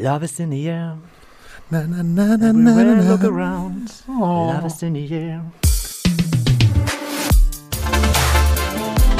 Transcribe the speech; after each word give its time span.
Love 0.00 0.24
is 0.24 0.40
in 0.40 0.48
the 0.48 0.66
air. 0.66 0.96
Na, 1.70 1.82
na, 1.82 2.02
na, 2.02 2.36
na, 2.36 2.52
na, 2.52 2.70
Everywhere 2.70 3.02
na. 3.04 3.10
look 3.10 3.22
around. 3.24 3.92
Oh. 4.08 4.48
Love 4.48 4.64
is 4.64 4.82
in 4.82 4.94
the 4.94 5.14
air. 5.14 5.42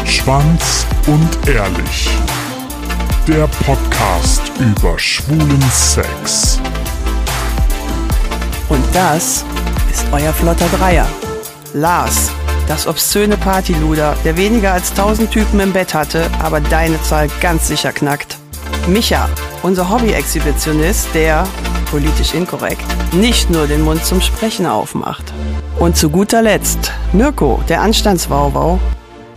Schwanz 0.07 0.87
und 1.07 1.49
ehrlich. 1.49 2.09
Der 3.29 3.47
Podcast 3.67 4.41
über 4.59 4.99
schwulen 4.99 5.61
Sex. 5.71 6.59
Und 8.71 8.83
das 8.95 9.45
ist 9.93 10.07
euer 10.13 10.33
flotter 10.33 10.69
Dreier. 10.79 11.07
Lars, 11.75 12.31
das 12.69 12.87
obszöne 12.87 13.37
Partyluder, 13.37 14.17
der 14.25 14.35
weniger 14.39 14.73
als 14.73 14.91
1000 14.93 15.31
Typen 15.31 15.61
im 15.61 15.75
Bett 15.75 15.93
hatte, 15.93 16.31
aber 16.43 16.63
deine 16.63 17.01
Zahl 17.03 17.29
ganz 17.43 17.69
sicher 17.69 17.93
knackt. 17.93 18.39
Micha, 18.89 19.29
unser 19.63 19.91
Hobby-Exhibitionist, 19.91 21.15
der, 21.15 21.47
politisch 21.91 22.35
inkorrekt, 22.35 22.83
nicht 23.13 23.51
nur 23.51 23.67
den 23.67 23.83
Mund 23.83 24.05
zum 24.05 24.21
Sprechen 24.21 24.65
aufmacht. 24.65 25.33
Und 25.79 25.97
zu 25.97 26.09
guter 26.09 26.43
Letzt 26.43 26.93
Mirko, 27.13 27.63
der 27.69 27.83
Anstandswauwau 27.83 28.79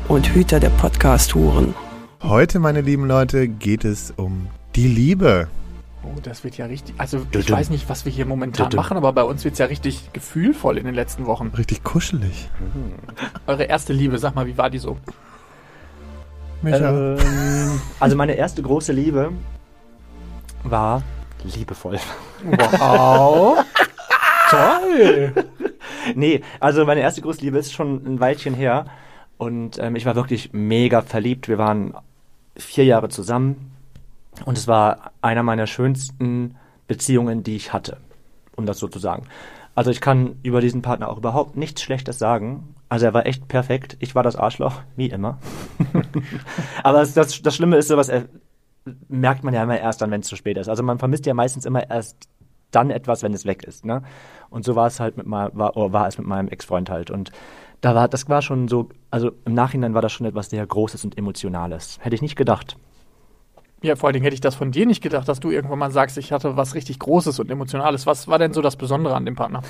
und 0.07 0.33
Hüter 0.33 0.59
der 0.59 0.69
Podcast-Huren. 0.69 1.73
Heute, 2.21 2.59
meine 2.59 2.81
lieben 2.81 3.05
Leute, 3.05 3.49
geht 3.49 3.83
es 3.83 4.13
um 4.15 4.47
die 4.75 4.87
Liebe. 4.87 5.49
Oh, 6.03 6.19
das 6.21 6.43
wird 6.43 6.57
ja 6.57 6.67
richtig. 6.67 6.95
Also, 6.97 7.25
ich 7.31 7.51
weiß 7.51 7.69
nicht, 7.69 7.89
was 7.89 8.05
wir 8.05 8.11
hier 8.11 8.25
momentan 8.25 8.73
machen, 8.75 8.97
aber 8.97 9.11
bei 9.11 9.23
uns 9.23 9.43
wird 9.43 9.53
es 9.53 9.59
ja 9.59 9.65
richtig 9.65 10.11
gefühlvoll 10.13 10.77
in 10.77 10.85
den 10.85 10.95
letzten 10.95 11.25
Wochen. 11.25 11.51
Richtig 11.57 11.83
kuschelig. 11.83 12.49
Eure 13.47 13.63
erste 13.63 13.91
Liebe, 13.91 14.17
sag 14.19 14.35
mal, 14.35 14.47
wie 14.47 14.57
war 14.57 14.69
die 14.69 14.79
so? 14.79 14.97
Micha. 16.61 17.17
Ähm, 17.17 17.81
also 17.99 18.15
meine 18.15 18.33
erste 18.33 18.61
große 18.61 18.93
Liebe 18.93 19.31
war 20.63 21.03
liebevoll. 21.43 21.99
Wow. 22.43 23.63
Toll. 24.49 25.33
Nee, 26.15 26.41
also 26.59 26.85
meine 26.85 27.01
erste 27.01 27.21
große 27.21 27.41
Liebe 27.41 27.57
ist 27.57 27.73
schon 27.73 28.05
ein 28.05 28.19
Weilchen 28.19 28.53
her. 28.53 28.85
Und 29.37 29.79
ähm, 29.79 29.95
ich 29.95 30.05
war 30.05 30.15
wirklich 30.15 30.53
mega 30.53 31.01
verliebt. 31.01 31.47
Wir 31.47 31.57
waren 31.57 31.95
vier 32.55 32.85
Jahre 32.85 33.09
zusammen. 33.09 33.71
Und 34.45 34.57
es 34.57 34.67
war 34.67 35.11
einer 35.21 35.43
meiner 35.43 35.67
schönsten 35.67 36.55
Beziehungen, 36.87 37.43
die 37.43 37.55
ich 37.55 37.73
hatte. 37.73 37.97
Um 38.55 38.65
das 38.65 38.79
so 38.79 38.87
zu 38.87 38.99
sagen. 38.99 39.25
Also 39.75 39.89
ich 39.89 40.01
kann 40.01 40.37
über 40.43 40.61
diesen 40.61 40.81
Partner 40.81 41.09
auch 41.09 41.17
überhaupt 41.17 41.57
nichts 41.57 41.81
Schlechtes 41.81 42.19
sagen. 42.19 42.75
Also 42.89 43.07
er 43.07 43.13
war 43.13 43.25
echt 43.25 43.47
perfekt. 43.47 43.97
Ich 43.99 44.13
war 44.13 44.21
das 44.21 44.35
Arschloch, 44.35 44.81
wie 44.95 45.07
immer. 45.07 45.39
Aber 46.83 46.99
das, 46.99 47.13
das, 47.13 47.41
das 47.41 47.55
Schlimme 47.55 47.77
ist, 47.77 47.87
sowas 47.87 48.09
äh, 48.09 48.25
merkt 49.07 49.43
man 49.43 49.53
ja 49.53 49.63
immer 49.63 49.79
erst 49.79 50.01
dann, 50.01 50.11
wenn 50.11 50.21
es 50.21 50.27
zu 50.27 50.35
spät 50.35 50.57
ist. 50.57 50.67
Also 50.67 50.83
man 50.83 50.99
vermisst 50.99 51.25
ja 51.25 51.33
meistens 51.33 51.65
immer 51.65 51.89
erst 51.89 52.27
dann 52.71 52.89
etwas, 52.89 53.23
wenn 53.23 53.33
es 53.33 53.45
weg 53.45 53.63
ist. 53.63 53.85
Ne? 53.85 54.03
Und 54.49 54.65
so 54.65 54.75
war 54.75 54.87
es 54.87 54.99
halt 54.99 55.17
mit 55.17 55.25
meinem, 55.25 55.51
war, 55.53 55.77
oh, 55.77 55.91
war 55.91 56.07
es 56.07 56.17
mit 56.17 56.27
meinem 56.27 56.47
Ex-Freund 56.47 56.89
halt. 56.89 57.11
Und 57.11 57.31
da 57.81 57.95
war, 57.95 58.07
das 58.07 58.29
war 58.29 58.41
schon 58.41 58.67
so, 58.67 58.89
also 59.11 59.31
im 59.45 59.53
Nachhinein 59.53 59.93
war 59.93 60.01
das 60.01 60.11
schon 60.11 60.25
etwas 60.25 60.49
sehr 60.49 60.65
Großes 60.65 61.03
und 61.03 61.17
Emotionales. 61.17 61.99
Hätte 62.01 62.15
ich 62.15 62.21
nicht 62.21 62.35
gedacht. 62.35 62.77
Ja, 63.81 63.97
vor 63.97 64.07
allen 64.07 64.13
Dingen 64.13 64.23
hätte 64.23 64.33
ich 64.33 64.41
das 64.41 64.55
von 64.55 64.71
dir 64.71 64.85
nicht 64.85 65.03
gedacht, 65.03 65.27
dass 65.27 65.41
du 65.41 65.51
irgendwann 65.51 65.77
mal 65.77 65.91
sagst, 65.91 66.17
ich 66.17 66.31
hatte 66.31 66.55
was 66.55 66.73
richtig 66.73 66.99
Großes 66.99 67.41
und 67.41 67.51
Emotionales. 67.51 68.05
Was 68.05 68.29
war 68.29 68.39
denn 68.39 68.53
so 68.53 68.61
das 68.61 68.77
Besondere 68.77 69.13
an 69.13 69.25
dem 69.25 69.35
Partner? 69.35 69.61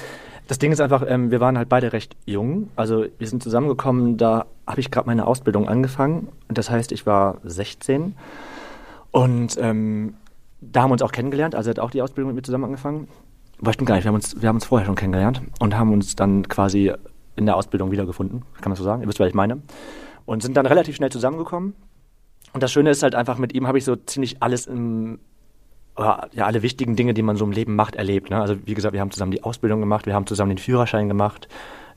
Das 0.48 0.60
Ding 0.60 0.72
ist 0.72 0.82
einfach, 0.82 1.04
ähm, 1.08 1.32
wir 1.32 1.40
waren 1.40 1.58
halt 1.58 1.68
beide 1.68 1.94
recht 1.94 2.16
jung. 2.26 2.70
Also 2.76 3.06
wir 3.18 3.28
sind 3.28 3.42
zusammengekommen, 3.42 4.18
da 4.18 4.46
habe 4.68 4.82
ich 4.82 4.92
gerade 4.92 5.08
meine 5.08 5.26
Ausbildung 5.26 5.68
angefangen. 5.68 6.28
Das 6.48 6.70
heißt, 6.70 6.92
ich 6.92 7.08
war 7.08 7.40
16. 7.44 8.16
Und 9.14 9.58
ähm, 9.62 10.16
da 10.60 10.82
haben 10.82 10.90
wir 10.90 10.94
uns 10.94 11.04
auch 11.04 11.12
kennengelernt. 11.12 11.54
Also 11.56 11.70
er 11.70 11.76
hat 11.76 11.80
auch 11.80 11.92
die 11.92 12.02
Ausbildung 12.02 12.30
mit 12.30 12.38
mir 12.38 12.42
zusammen 12.42 12.66
angefangen. 12.66 13.08
Aber 13.62 13.72
stimmt 13.72 13.88
gar 13.88 13.96
nicht, 13.96 14.04
wir 14.04 14.10
haben, 14.10 14.16
uns, 14.16 14.42
wir 14.42 14.50
haben 14.50 14.58
uns 14.58 14.66
vorher 14.66 14.86
schon 14.86 14.96
kennengelernt 14.96 15.42
und 15.60 15.78
haben 15.78 15.94
uns 15.94 16.16
dann 16.16 16.48
quasi 16.50 16.92
in 17.36 17.46
der 17.46 17.56
Ausbildung 17.56 17.92
wiedergefunden. 17.92 18.44
Kann 18.60 18.72
man 18.72 18.76
so 18.76 18.84
sagen? 18.84 19.04
Ihr 19.04 19.08
wisst, 19.08 19.20
was 19.20 19.28
ich 19.28 19.36
meine. 19.36 19.62
Und 20.26 20.42
sind 20.42 20.58
dann 20.58 20.66
relativ 20.66 20.96
schnell 20.96 21.12
zusammengekommen. 21.12 21.76
Und 22.54 22.64
das 22.64 22.72
Schöne 22.72 22.90
ist 22.90 23.04
halt 23.04 23.14
einfach, 23.14 23.38
mit 23.38 23.54
ihm 23.54 23.68
habe 23.68 23.78
ich 23.78 23.86
so 23.86 23.96
ziemlich 23.96 24.42
alles 24.42 24.66
im, 24.66 25.20
ja, 25.98 26.28
alle 26.38 26.64
wichtigen 26.64 26.96
Dinge, 26.96 27.14
die 27.14 27.22
man 27.22 27.36
so 27.36 27.46
im 27.46 27.52
Leben 27.52 27.76
macht, 27.76 27.96
erlebt. 27.96 28.32
Ne? 28.32 28.42
Also 28.42 28.56
wie 28.66 28.74
gesagt, 28.74 28.94
wir 28.94 29.02
haben 29.02 29.12
zusammen 29.12 29.32
die 29.32 29.44
Ausbildung 29.44 29.80
gemacht, 29.80 30.08
wir 30.08 30.16
haben 30.16 30.26
zusammen 30.26 30.50
den 30.50 30.58
Führerschein 30.58 31.08
gemacht, 31.08 31.48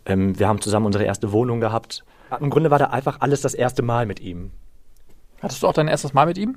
ähm, 0.05 0.39
wir 0.39 0.49
haben 0.49 0.61
zusammen 0.61 0.87
unsere 0.87 1.05
erste 1.05 1.33
Wohnung 1.33 1.61
gehabt. 1.61 2.05
Im 2.41 2.51
Grunde 2.51 2.71
war 2.71 2.79
da 2.79 2.87
einfach 2.87 3.21
alles 3.21 3.41
das 3.41 3.55
erste 3.55 3.83
Mal 3.83 4.05
mit 4.05 4.21
ihm. 4.21 4.51
Hattest 5.41 5.63
du 5.63 5.69
auch 5.69 5.73
dein 5.73 5.89
erstes 5.89 6.13
Mal 6.15 6.27
mit 6.27 6.39
ihm? 6.39 6.57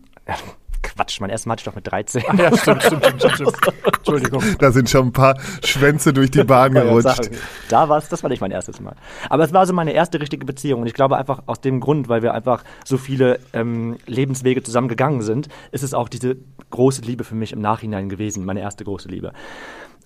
Quatsch, 0.82 1.20
mein 1.20 1.30
erstes 1.30 1.46
Mal 1.46 1.54
hatte 1.54 1.62
ich 1.62 1.66
doch 1.66 1.76
mit 1.76 1.88
13. 1.88 2.24
Ach 2.28 2.38
ja, 2.38 2.58
stimmt, 2.58 2.84
stimmt, 2.84 3.06
stimmt, 3.06 3.22
stimmt, 3.22 3.58
stimmt. 3.58 3.98
Entschuldigung. 3.98 4.44
Da 4.60 4.72
sind 4.72 4.90
schon 4.90 5.08
ein 5.08 5.12
paar 5.12 5.38
Schwänze 5.64 6.14
durch 6.14 6.32
die 6.32 6.44
Bahn 6.44 6.74
gerutscht. 6.74 7.30
Da 7.70 7.90
war 7.90 7.98
es, 7.98 8.08
das 8.10 8.24
war 8.24 8.30
nicht 8.30 8.40
mein 8.40 8.52
erstes 8.52 8.80
Mal. 8.80 8.96
Aber 9.30 9.44
es 9.44 9.54
war 9.54 9.66
so 9.66 9.74
meine 9.74 9.92
erste 9.92 10.20
richtige 10.22 10.46
Beziehung. 10.46 10.82
Und 10.82 10.88
ich 10.88 10.94
glaube 10.94 11.18
einfach 11.18 11.44
aus 11.48 11.60
dem 11.62 11.80
Grund, 11.80 12.08
weil 12.08 12.22
wir 12.22 12.34
einfach 12.34 12.64
so 12.86 12.98
viele 12.98 13.40
ähm, 13.54 13.98
Lebenswege 14.06 14.64
zusammen 14.64 14.88
gegangen 14.88 15.22
sind, 15.22 15.50
ist 15.72 15.84
es 15.84 15.94
auch 15.94 16.08
diese 16.08 16.38
große 16.70 17.02
Liebe 17.02 17.24
für 17.24 17.36
mich 17.36 17.52
im 17.52 17.60
Nachhinein 17.60 18.10
gewesen, 18.10 18.46
meine 18.46 18.62
erste 18.62 18.84
große 18.84 19.10
Liebe. 19.10 19.34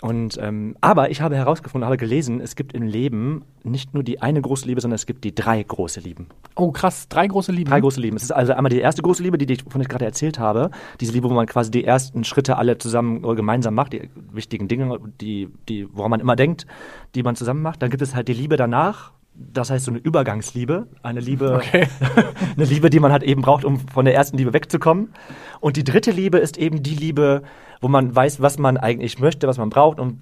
Und 0.04 0.38
ähm, 0.42 0.76
aber 0.82 1.12
ich 1.12 1.22
habe 1.22 1.38
herausgefunden, 1.38 1.86
habe 1.86 1.96
gelesen, 1.96 2.42
es 2.42 2.58
gibt 2.58 2.74
im 2.74 2.84
Leben 2.84 3.46
nicht 3.64 3.94
nur 3.94 4.04
die 4.04 4.22
eine 4.22 4.42
große 4.42 4.68
Liebe, 4.68 4.82
sondern 4.82 4.96
es 4.96 5.06
gibt 5.06 5.24
die 5.24 5.34
drei 5.34 5.64
große 5.64 6.02
Lieben. 6.02 6.28
Oh, 6.58 6.74
krass. 6.74 7.08
Drei 7.08 7.26
große 7.26 7.54
Lieben. 7.54 7.70
Drei 7.70 7.80
große 7.80 8.02
Lieben. 8.02 8.18
Es 8.18 8.24
ist 8.24 8.32
also 8.32 8.52
einmal 8.52 8.70
die 8.70 8.82
erste 8.82 9.02
große 9.02 9.24
Liebe, 9.24 9.38
die, 9.38 9.46
die 9.46 9.54
ich, 9.54 9.64
von 9.64 9.80
der 9.80 9.84
ich 9.84 9.88
gerade 9.88 10.04
erzählt 10.04 10.40
habe. 10.40 10.72
Diese 11.00 11.14
Liebe, 11.14 11.30
wo 11.30 11.34
man 11.34 11.46
quasi 11.46 11.72
die 11.72 11.86
ersten 11.86 12.26
Schritte 12.26 12.58
alle 12.58 12.78
zusammen 12.78 13.24
oder 13.24 13.36
gemeinsam 13.36 13.76
macht, 13.76 13.94
die 13.94 14.10
wichtigen 14.34 14.68
Dinge, 14.68 15.00
die, 15.22 15.48
die, 15.70 15.88
woran 15.94 16.12
man 16.12 16.20
immer 16.20 16.36
denkt, 16.36 16.68
die 17.16 17.24
man 17.24 17.38
zusammen 17.38 17.62
macht. 17.62 17.82
Dann 17.82 17.90
gibt 17.90 18.04
es 18.04 18.14
halt 18.14 18.28
die 18.28 18.34
Liebe 18.34 18.58
danach. 18.58 19.14
Das 19.36 19.70
heißt 19.72 19.86
so 19.86 19.92
eine 19.92 20.00
Übergangsliebe, 20.00 20.88
eine 21.02 21.20
Liebe, 21.20 21.56
Okay. 21.56 21.88
eine 22.56 22.66
Liebe, 22.66 22.90
die 22.90 23.00
man 23.00 23.12
halt 23.12 23.24
eben 23.24 23.42
braucht, 23.42 23.66
um 23.66 23.80
von 23.80 24.06
der 24.06 24.14
ersten 24.14 24.38
Liebe 24.38 24.54
wegzukommen. 24.54 25.14
Und 25.60 25.76
die 25.76 25.84
dritte 25.84 26.12
Liebe 26.12 26.38
ist 26.38 26.58
eben 26.58 26.84
die 26.84 26.96
Liebe, 26.96 27.42
wo 27.82 27.88
man 27.88 28.16
weiß, 28.16 28.42
was 28.42 28.60
man 28.60 28.78
eigentlich 28.78 29.20
möchte, 29.20 29.48
was 29.48 29.58
man 29.58 29.70
braucht 29.70 30.00
und 30.00 30.20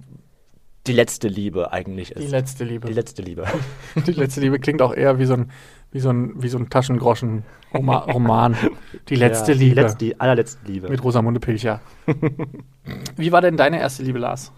die 0.88 0.94
letzte 0.94 1.28
Liebe 1.28 1.72
eigentlich 1.72 2.12
ist. 2.12 2.24
Die 2.24 2.32
letzte 2.32 2.64
Liebe. 2.64 2.88
Die 2.88 2.94
letzte 2.94 3.22
Liebe. 3.22 3.46
Die 4.08 4.14
letzte 4.14 4.42
Liebe 4.42 4.58
klingt 4.60 4.82
auch 4.82 4.94
eher 4.96 5.20
wie 5.20 5.26
so 5.26 5.34
ein, 5.36 5.52
wie 5.92 6.00
so 6.00 6.10
ein, 6.10 6.42
wie 6.42 6.48
so 6.48 6.58
ein 6.58 6.70
Taschengroschen-Roman. 6.70 8.56
Die 9.10 9.16
letzte 9.16 9.52
Ja, 9.52 9.58
Liebe. 9.60 9.76
Die, 9.76 9.82
letzte, 9.82 9.98
die 10.00 10.20
allerletzte 10.20 10.66
Liebe. 10.66 10.90
Mit 10.90 11.04
Rosamunde 11.04 11.40
Pilcher. 11.40 11.82
Wie 13.16 13.32
war 13.32 13.42
denn 13.42 13.58
deine 13.58 13.80
erste 13.80 14.02
Liebe, 14.02 14.18
Lars? 14.18 14.52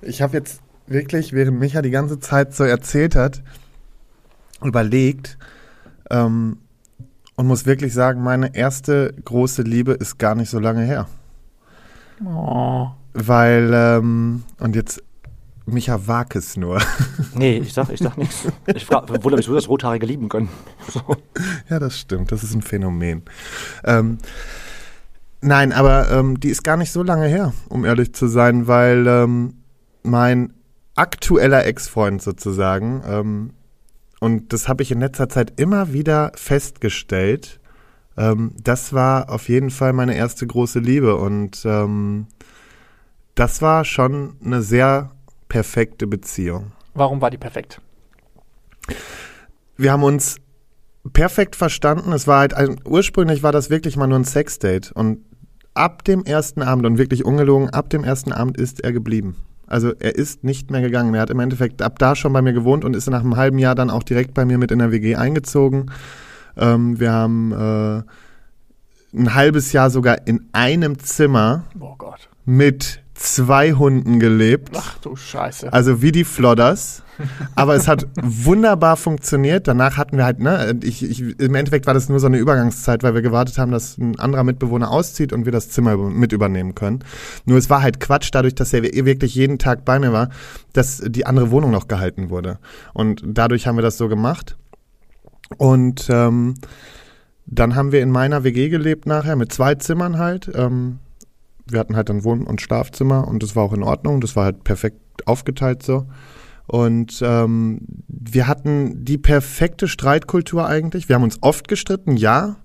Ich 0.00 0.22
habe 0.22 0.34
jetzt 0.38 0.62
wirklich, 0.92 1.32
während 1.32 1.58
Micha 1.58 1.82
die 1.82 1.90
ganze 1.90 2.20
Zeit 2.20 2.54
so 2.54 2.64
erzählt 2.64 3.16
hat, 3.16 3.42
überlegt 4.62 5.38
ähm, 6.10 6.58
und 7.36 7.46
muss 7.46 7.66
wirklich 7.66 7.92
sagen, 7.92 8.22
meine 8.22 8.54
erste 8.54 9.14
große 9.24 9.62
Liebe 9.62 9.92
ist 9.92 10.18
gar 10.18 10.34
nicht 10.34 10.50
so 10.50 10.58
lange 10.58 10.82
her. 10.82 11.06
Oh. 12.24 12.88
Weil, 13.14 13.72
ähm, 13.74 14.44
und 14.58 14.76
jetzt, 14.76 15.02
Micha 15.66 16.06
wag 16.06 16.34
es 16.34 16.56
nur. 16.56 16.80
Nee, 17.34 17.58
ich 17.58 17.72
sag, 17.72 17.88
ich 17.88 18.00
sag 18.00 18.18
nichts. 18.18 18.46
Ich 18.66 18.84
frage, 18.84 19.08
wundere 19.08 19.36
mich, 19.36 19.48
wo 19.48 19.54
das 19.54 19.66
Rothaarige 19.66 20.04
lieben 20.04 20.28
können. 20.28 20.50
So. 20.92 21.16
Ja, 21.70 21.78
das 21.78 21.98
stimmt. 21.98 22.30
Das 22.30 22.42
ist 22.42 22.54
ein 22.54 22.60
Phänomen. 22.60 23.22
Ähm, 23.84 24.18
nein, 25.40 25.72
aber 25.72 26.10
ähm, 26.10 26.38
die 26.40 26.50
ist 26.50 26.62
gar 26.62 26.76
nicht 26.76 26.92
so 26.92 27.02
lange 27.02 27.26
her, 27.26 27.54
um 27.70 27.86
ehrlich 27.86 28.12
zu 28.12 28.26
sein, 28.26 28.66
weil 28.66 29.06
ähm, 29.06 29.54
mein 30.02 30.52
aktueller 30.94 31.64
Ex-Freund 31.64 32.22
sozusagen, 32.22 33.02
ähm, 33.06 33.50
und 34.20 34.52
das 34.52 34.68
habe 34.68 34.82
ich 34.82 34.92
in 34.92 35.00
letzter 35.00 35.28
Zeit 35.28 35.58
immer 35.58 35.92
wieder 35.92 36.32
festgestellt, 36.36 37.60
ähm, 38.16 38.52
das 38.62 38.92
war 38.92 39.30
auf 39.30 39.48
jeden 39.48 39.70
Fall 39.70 39.92
meine 39.92 40.14
erste 40.14 40.46
große 40.46 40.78
Liebe 40.78 41.16
und 41.16 41.62
ähm, 41.64 42.26
das 43.34 43.62
war 43.62 43.84
schon 43.84 44.36
eine 44.44 44.62
sehr 44.62 45.10
perfekte 45.48 46.06
Beziehung. 46.06 46.72
Warum 46.94 47.20
war 47.20 47.30
die 47.30 47.38
perfekt? 47.38 47.80
wir 49.76 49.92
haben 49.92 50.04
uns 50.04 50.36
perfekt 51.12 51.56
verstanden. 51.56 52.12
Es 52.12 52.26
war 52.26 52.40
halt 52.40 52.54
ein, 52.54 52.80
ursprünglich 52.84 53.42
war 53.42 53.52
das 53.52 53.70
wirklich 53.70 53.96
mal 53.96 54.06
nur 54.06 54.18
ein 54.18 54.24
Sexdate 54.24 54.92
und 54.94 55.24
ab 55.74 56.04
dem 56.04 56.24
ersten 56.24 56.62
Abend 56.62 56.86
und 56.86 56.98
wirklich 56.98 57.24
ungelogen, 57.24 57.70
ab 57.70 57.90
dem 57.90 58.04
ersten 58.04 58.32
Abend 58.32 58.56
ist 58.56 58.82
er 58.84 58.92
geblieben. 58.92 59.36
Also 59.72 59.92
er 59.98 60.14
ist 60.14 60.44
nicht 60.44 60.70
mehr 60.70 60.82
gegangen. 60.82 61.14
Er 61.14 61.22
hat 61.22 61.30
im 61.30 61.40
Endeffekt 61.40 61.80
ab 61.80 61.98
da 61.98 62.14
schon 62.14 62.32
bei 62.32 62.42
mir 62.42 62.52
gewohnt 62.52 62.84
und 62.84 62.94
ist 62.94 63.08
nach 63.08 63.20
einem 63.20 63.36
halben 63.36 63.58
Jahr 63.58 63.74
dann 63.74 63.88
auch 63.90 64.02
direkt 64.02 64.34
bei 64.34 64.44
mir 64.44 64.58
mit 64.58 64.70
in 64.70 64.78
der 64.78 64.92
WG 64.92 65.16
eingezogen. 65.16 65.90
Ähm, 66.56 67.00
wir 67.00 67.10
haben 67.10 67.52
äh, 67.52 68.02
ein 69.18 69.34
halbes 69.34 69.72
Jahr 69.72 69.88
sogar 69.88 70.26
in 70.26 70.48
einem 70.52 70.98
Zimmer 70.98 71.64
Oh 71.80 71.96
mit 72.44 73.01
zwei 73.14 73.72
Hunden 73.72 74.18
gelebt. 74.18 74.70
Ach 74.76 74.98
du 74.98 75.16
Scheiße. 75.16 75.72
Also 75.72 76.02
wie 76.02 76.12
die 76.12 76.24
Flodders. 76.24 77.02
Aber 77.54 77.74
es 77.74 77.86
hat 77.88 78.06
wunderbar 78.20 78.96
funktioniert. 78.96 79.68
Danach 79.68 79.96
hatten 79.96 80.16
wir 80.16 80.24
halt, 80.24 80.40
ne, 80.40 80.78
ich, 80.82 81.02
ich, 81.02 81.38
im 81.38 81.54
Endeffekt 81.54 81.86
war 81.86 81.94
das 81.94 82.08
nur 82.08 82.18
so 82.20 82.26
eine 82.26 82.38
Übergangszeit, 82.38 83.02
weil 83.02 83.14
wir 83.14 83.22
gewartet 83.22 83.58
haben, 83.58 83.70
dass 83.70 83.98
ein 83.98 84.18
anderer 84.18 84.44
Mitbewohner 84.44 84.90
auszieht 84.90 85.32
und 85.32 85.44
wir 85.44 85.52
das 85.52 85.68
Zimmer 85.68 85.96
mit 85.96 86.32
übernehmen 86.32 86.74
können. 86.74 87.04
Nur 87.44 87.58
es 87.58 87.70
war 87.70 87.82
halt 87.82 88.00
Quatsch, 88.00 88.30
dadurch, 88.32 88.54
dass 88.54 88.72
er 88.72 88.82
wirklich 88.82 89.34
jeden 89.34 89.58
Tag 89.58 89.84
bei 89.84 89.98
mir 89.98 90.12
war, 90.12 90.30
dass 90.72 91.02
die 91.06 91.26
andere 91.26 91.50
Wohnung 91.50 91.70
noch 91.70 91.88
gehalten 91.88 92.30
wurde. 92.30 92.58
Und 92.94 93.22
dadurch 93.24 93.66
haben 93.66 93.76
wir 93.76 93.82
das 93.82 93.98
so 93.98 94.08
gemacht. 94.08 94.56
Und 95.58 96.08
ähm, 96.10 96.54
dann 97.46 97.74
haben 97.74 97.92
wir 97.92 98.00
in 98.00 98.10
meiner 98.10 98.44
WG 98.44 98.68
gelebt 98.68 99.06
nachher 99.06 99.36
mit 99.36 99.52
zwei 99.52 99.74
Zimmern 99.74 100.18
halt. 100.18 100.50
Ähm, 100.54 100.98
wir 101.72 101.80
hatten 101.80 101.96
halt 101.96 102.10
ein 102.10 102.24
Wohn- 102.24 102.46
und 102.46 102.60
Schlafzimmer 102.60 103.26
und 103.26 103.42
das 103.42 103.56
war 103.56 103.64
auch 103.64 103.72
in 103.72 103.82
Ordnung. 103.82 104.20
Das 104.20 104.36
war 104.36 104.44
halt 104.44 104.64
perfekt 104.64 105.00
aufgeteilt 105.26 105.82
so. 105.82 106.06
Und 106.66 107.20
ähm, 107.24 107.80
wir 108.08 108.46
hatten 108.46 109.04
die 109.04 109.18
perfekte 109.18 109.88
Streitkultur 109.88 110.66
eigentlich. 110.66 111.08
Wir 111.08 111.16
haben 111.16 111.24
uns 111.24 111.38
oft 111.40 111.68
gestritten, 111.68 112.16
ja. 112.16 112.56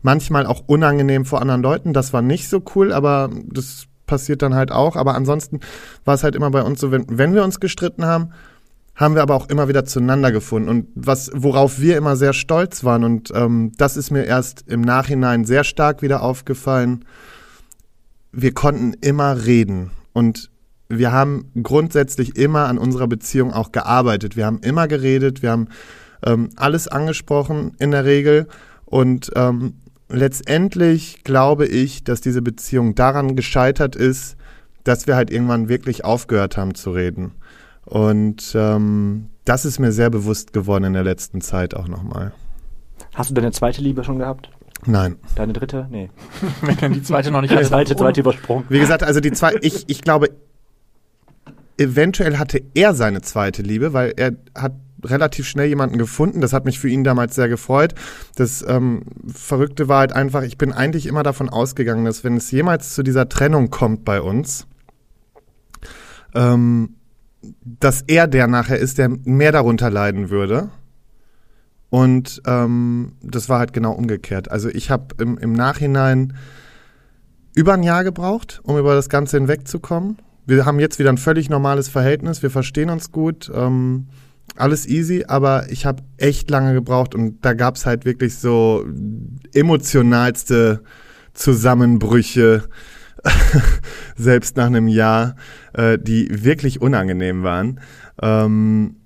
Manchmal 0.00 0.46
auch 0.46 0.64
unangenehm 0.66 1.24
vor 1.24 1.40
anderen 1.40 1.62
Leuten. 1.62 1.92
Das 1.92 2.12
war 2.12 2.22
nicht 2.22 2.48
so 2.48 2.62
cool, 2.74 2.92
aber 2.92 3.30
das 3.46 3.86
passiert 4.06 4.42
dann 4.42 4.54
halt 4.54 4.72
auch. 4.72 4.96
Aber 4.96 5.14
ansonsten 5.14 5.60
war 6.04 6.14
es 6.14 6.24
halt 6.24 6.34
immer 6.34 6.50
bei 6.50 6.62
uns 6.62 6.80
so, 6.80 6.90
wenn, 6.90 7.06
wenn 7.08 7.34
wir 7.34 7.44
uns 7.44 7.60
gestritten 7.60 8.04
haben, 8.04 8.30
haben 8.94 9.14
wir 9.14 9.22
aber 9.22 9.34
auch 9.34 9.48
immer 9.48 9.68
wieder 9.68 9.84
zueinander 9.84 10.32
gefunden. 10.32 10.68
Und 10.68 10.88
was, 10.94 11.30
worauf 11.34 11.80
wir 11.80 11.96
immer 11.96 12.16
sehr 12.16 12.32
stolz 12.32 12.84
waren, 12.84 13.04
und 13.04 13.30
ähm, 13.34 13.72
das 13.78 13.96
ist 13.96 14.10
mir 14.10 14.24
erst 14.24 14.68
im 14.68 14.80
Nachhinein 14.80 15.44
sehr 15.44 15.64
stark 15.64 16.02
wieder 16.02 16.22
aufgefallen, 16.22 17.04
wir 18.32 18.52
konnten 18.52 18.94
immer 19.00 19.44
reden. 19.44 19.90
Und 20.12 20.50
wir 20.88 21.12
haben 21.12 21.50
grundsätzlich 21.62 22.36
immer 22.36 22.66
an 22.66 22.78
unserer 22.78 23.06
Beziehung 23.06 23.52
auch 23.52 23.72
gearbeitet. 23.72 24.36
Wir 24.36 24.46
haben 24.46 24.60
immer 24.60 24.88
geredet, 24.88 25.42
wir 25.42 25.50
haben 25.50 25.68
ähm, 26.24 26.50
alles 26.56 26.88
angesprochen 26.88 27.74
in 27.78 27.90
der 27.92 28.04
Regel. 28.04 28.48
Und 28.84 29.30
ähm, 29.36 29.74
letztendlich 30.08 31.24
glaube 31.24 31.66
ich, 31.66 32.04
dass 32.04 32.20
diese 32.20 32.42
Beziehung 32.42 32.94
daran 32.94 33.36
gescheitert 33.36 33.96
ist, 33.96 34.36
dass 34.84 35.06
wir 35.06 35.16
halt 35.16 35.30
irgendwann 35.30 35.68
wirklich 35.68 36.04
aufgehört 36.04 36.56
haben 36.56 36.74
zu 36.74 36.90
reden. 36.90 37.32
Und 37.84 38.52
ähm, 38.54 39.28
das 39.44 39.64
ist 39.64 39.78
mir 39.78 39.92
sehr 39.92 40.10
bewusst 40.10 40.52
geworden 40.52 40.84
in 40.84 40.92
der 40.92 41.04
letzten 41.04 41.40
Zeit 41.40 41.74
auch 41.74 41.88
nochmal. 41.88 42.32
Hast 43.14 43.30
du 43.30 43.34
deine 43.34 43.52
zweite 43.52 43.82
Liebe 43.82 44.04
schon 44.04 44.18
gehabt? 44.18 44.50
Nein. 44.84 45.16
Deine 45.36 45.52
dritte? 45.52 45.86
Nee. 45.90 46.10
Wenn 46.62 46.76
dann 46.76 46.92
die 46.92 47.02
zweite 47.02 47.30
noch 47.30 47.40
nicht 47.40 47.54
hat, 47.54 47.64
zweite, 47.64 47.96
zweite 47.96 48.20
übersprungen. 48.20 48.64
Wie 48.68 48.80
gesagt, 48.80 49.02
also 49.02 49.20
die 49.20 49.32
zwei, 49.32 49.54
ich, 49.60 49.84
ich 49.88 50.02
glaube, 50.02 50.30
eventuell 51.78 52.38
hatte 52.38 52.62
er 52.74 52.94
seine 52.94 53.22
zweite 53.22 53.62
Liebe, 53.62 53.92
weil 53.92 54.12
er 54.16 54.32
hat 54.56 54.72
relativ 55.04 55.48
schnell 55.48 55.68
jemanden 55.68 55.98
gefunden. 55.98 56.40
Das 56.40 56.52
hat 56.52 56.64
mich 56.64 56.78
für 56.78 56.88
ihn 56.88 57.04
damals 57.04 57.34
sehr 57.34 57.48
gefreut. 57.48 57.94
Das 58.36 58.64
ähm, 58.66 59.02
Verrückte 59.26 59.88
war 59.88 60.00
halt 60.00 60.12
einfach, 60.12 60.42
ich 60.42 60.58
bin 60.58 60.72
eigentlich 60.72 61.06
immer 61.06 61.22
davon 61.22 61.48
ausgegangen, 61.48 62.04
dass 62.04 62.24
wenn 62.24 62.36
es 62.36 62.50
jemals 62.50 62.94
zu 62.94 63.02
dieser 63.02 63.28
Trennung 63.28 63.70
kommt 63.70 64.04
bei 64.04 64.20
uns, 64.20 64.66
ähm, 66.34 66.96
dass 67.64 68.02
er 68.06 68.28
der 68.28 68.46
nachher 68.46 68.78
ist, 68.78 68.98
der 68.98 69.08
mehr 69.08 69.52
darunter 69.52 69.90
leiden 69.90 70.30
würde. 70.30 70.70
Und 71.92 72.40
ähm, 72.46 73.12
das 73.20 73.50
war 73.50 73.58
halt 73.58 73.74
genau 73.74 73.92
umgekehrt. 73.92 74.50
Also 74.50 74.70
ich 74.70 74.90
habe 74.90 75.14
im, 75.18 75.36
im 75.36 75.52
Nachhinein 75.52 76.32
über 77.54 77.74
ein 77.74 77.82
Jahr 77.82 78.02
gebraucht, 78.02 78.62
um 78.64 78.78
über 78.78 78.94
das 78.94 79.10
Ganze 79.10 79.36
hinwegzukommen. 79.36 80.16
Wir 80.46 80.64
haben 80.64 80.80
jetzt 80.80 80.98
wieder 80.98 81.10
ein 81.10 81.18
völlig 81.18 81.50
normales 81.50 81.90
Verhältnis, 81.90 82.42
wir 82.42 82.48
verstehen 82.48 82.88
uns 82.88 83.12
gut, 83.12 83.52
ähm, 83.54 84.06
alles 84.56 84.86
easy, 84.86 85.26
aber 85.28 85.70
ich 85.70 85.84
habe 85.84 86.02
echt 86.16 86.50
lange 86.50 86.72
gebraucht 86.72 87.14
und 87.14 87.44
da 87.44 87.52
gab's 87.52 87.84
halt 87.84 88.06
wirklich 88.06 88.38
so 88.38 88.86
emotionalste 89.52 90.84
Zusammenbrüche, 91.34 92.62
selbst 94.16 94.56
nach 94.56 94.68
einem 94.68 94.88
Jahr, 94.88 95.36
äh, 95.74 95.98
die 95.98 96.42
wirklich 96.42 96.80
unangenehm 96.80 97.42
waren. 97.42 97.80
Ähm, 98.22 98.96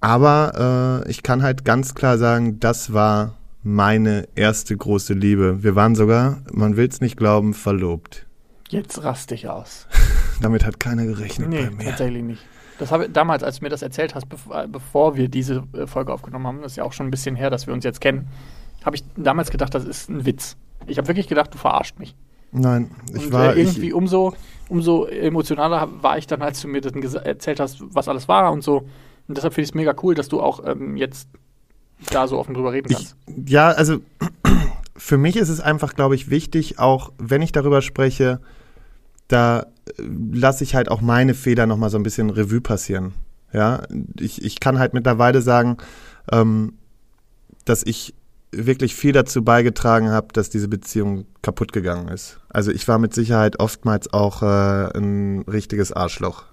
aber 0.00 1.02
äh, 1.06 1.10
ich 1.10 1.22
kann 1.22 1.42
halt 1.42 1.64
ganz 1.64 1.94
klar 1.94 2.18
sagen, 2.18 2.60
das 2.60 2.92
war 2.92 3.34
meine 3.62 4.26
erste 4.34 4.76
große 4.76 5.12
Liebe. 5.14 5.62
Wir 5.62 5.74
waren 5.76 5.94
sogar, 5.94 6.38
man 6.52 6.76
will's 6.76 7.00
nicht 7.00 7.16
glauben, 7.16 7.52
verlobt. 7.54 8.26
Jetzt 8.68 9.02
rast 9.04 9.32
ich 9.32 9.48
aus. 9.48 9.86
Damit 10.40 10.64
hat 10.64 10.80
keiner 10.80 11.04
gerechnet 11.04 11.48
Nee, 11.48 11.64
bei 11.64 11.70
mir. 11.70 11.84
tatsächlich 11.84 12.22
nicht. 12.22 12.42
Das 12.78 12.90
habe 12.92 13.10
damals, 13.10 13.42
als 13.42 13.58
du 13.58 13.64
mir 13.64 13.68
das 13.68 13.82
erzählt 13.82 14.14
hast, 14.14 14.26
äh, 14.50 14.66
bevor 14.66 15.16
wir 15.16 15.28
diese 15.28 15.64
äh, 15.74 15.86
Folge 15.86 16.12
aufgenommen 16.12 16.46
haben, 16.46 16.62
das 16.62 16.72
ist 16.72 16.76
ja 16.76 16.84
auch 16.84 16.94
schon 16.94 17.08
ein 17.08 17.10
bisschen 17.10 17.36
her, 17.36 17.50
dass 17.50 17.66
wir 17.66 17.74
uns 17.74 17.84
jetzt 17.84 18.00
kennen, 18.00 18.28
habe 18.84 18.96
ich 18.96 19.04
damals 19.16 19.50
gedacht, 19.50 19.74
das 19.74 19.84
ist 19.84 20.08
ein 20.08 20.24
Witz. 20.24 20.56
Ich 20.86 20.96
habe 20.96 21.06
wirklich 21.08 21.28
gedacht, 21.28 21.52
du 21.52 21.58
verarscht 21.58 21.98
mich. 21.98 22.14
Nein, 22.52 22.90
ich 23.14 23.26
Und 23.26 23.32
war 23.32 23.54
äh, 23.54 23.60
irgendwie 23.60 23.88
ich, 23.88 23.94
umso, 23.94 24.32
umso 24.68 25.04
emotionaler 25.04 25.88
war 26.00 26.16
ich 26.16 26.26
dann, 26.26 26.40
als 26.40 26.62
du 26.62 26.68
mir 26.68 26.80
das 26.80 27.14
erzählt 27.14 27.60
hast, 27.60 27.82
was 27.94 28.08
alles 28.08 28.28
war 28.28 28.50
und 28.50 28.62
so. 28.64 28.88
Und 29.30 29.36
deshalb 29.36 29.54
finde 29.54 29.62
ich 29.62 29.70
es 29.70 29.74
mega 29.76 29.94
cool, 30.02 30.16
dass 30.16 30.26
du 30.26 30.40
auch 30.40 30.66
ähm, 30.66 30.96
jetzt 30.96 31.28
da 32.10 32.26
so 32.26 32.36
offen 32.36 32.52
drüber 32.52 32.72
reden 32.72 32.88
ich 32.90 32.96
kannst. 32.96 33.16
ja, 33.46 33.68
also 33.68 34.00
für 34.96 35.18
mich 35.18 35.36
ist 35.36 35.48
es 35.48 35.60
einfach, 35.60 35.94
glaube 35.94 36.16
ich, 36.16 36.30
wichtig, 36.30 36.80
auch 36.80 37.12
wenn 37.16 37.40
ich 37.40 37.52
darüber 37.52 37.80
spreche, 37.80 38.40
da 39.28 39.60
äh, 39.60 40.02
lasse 40.32 40.64
ich 40.64 40.74
halt 40.74 40.90
auch 40.90 41.00
meine 41.00 41.34
Fehler 41.34 41.66
noch 41.66 41.76
mal 41.76 41.90
so 41.90 41.96
ein 41.96 42.02
bisschen 42.02 42.28
Revue 42.30 42.60
passieren. 42.60 43.12
Ja, 43.52 43.84
ich, 44.18 44.44
ich 44.44 44.58
kann 44.58 44.80
halt 44.80 44.94
mittlerweile 44.94 45.42
sagen, 45.42 45.76
ähm, 46.32 46.72
dass 47.64 47.86
ich 47.86 48.14
wirklich 48.50 48.96
viel 48.96 49.12
dazu 49.12 49.44
beigetragen 49.44 50.10
habe, 50.10 50.32
dass 50.32 50.50
diese 50.50 50.66
Beziehung 50.66 51.26
kaputt 51.40 51.72
gegangen 51.72 52.08
ist. 52.08 52.40
Also 52.48 52.72
ich 52.72 52.88
war 52.88 52.98
mit 52.98 53.14
Sicherheit 53.14 53.60
oftmals 53.60 54.12
auch 54.12 54.42
äh, 54.42 54.98
ein 54.98 55.42
richtiges 55.42 55.92
Arschloch. 55.92 56.49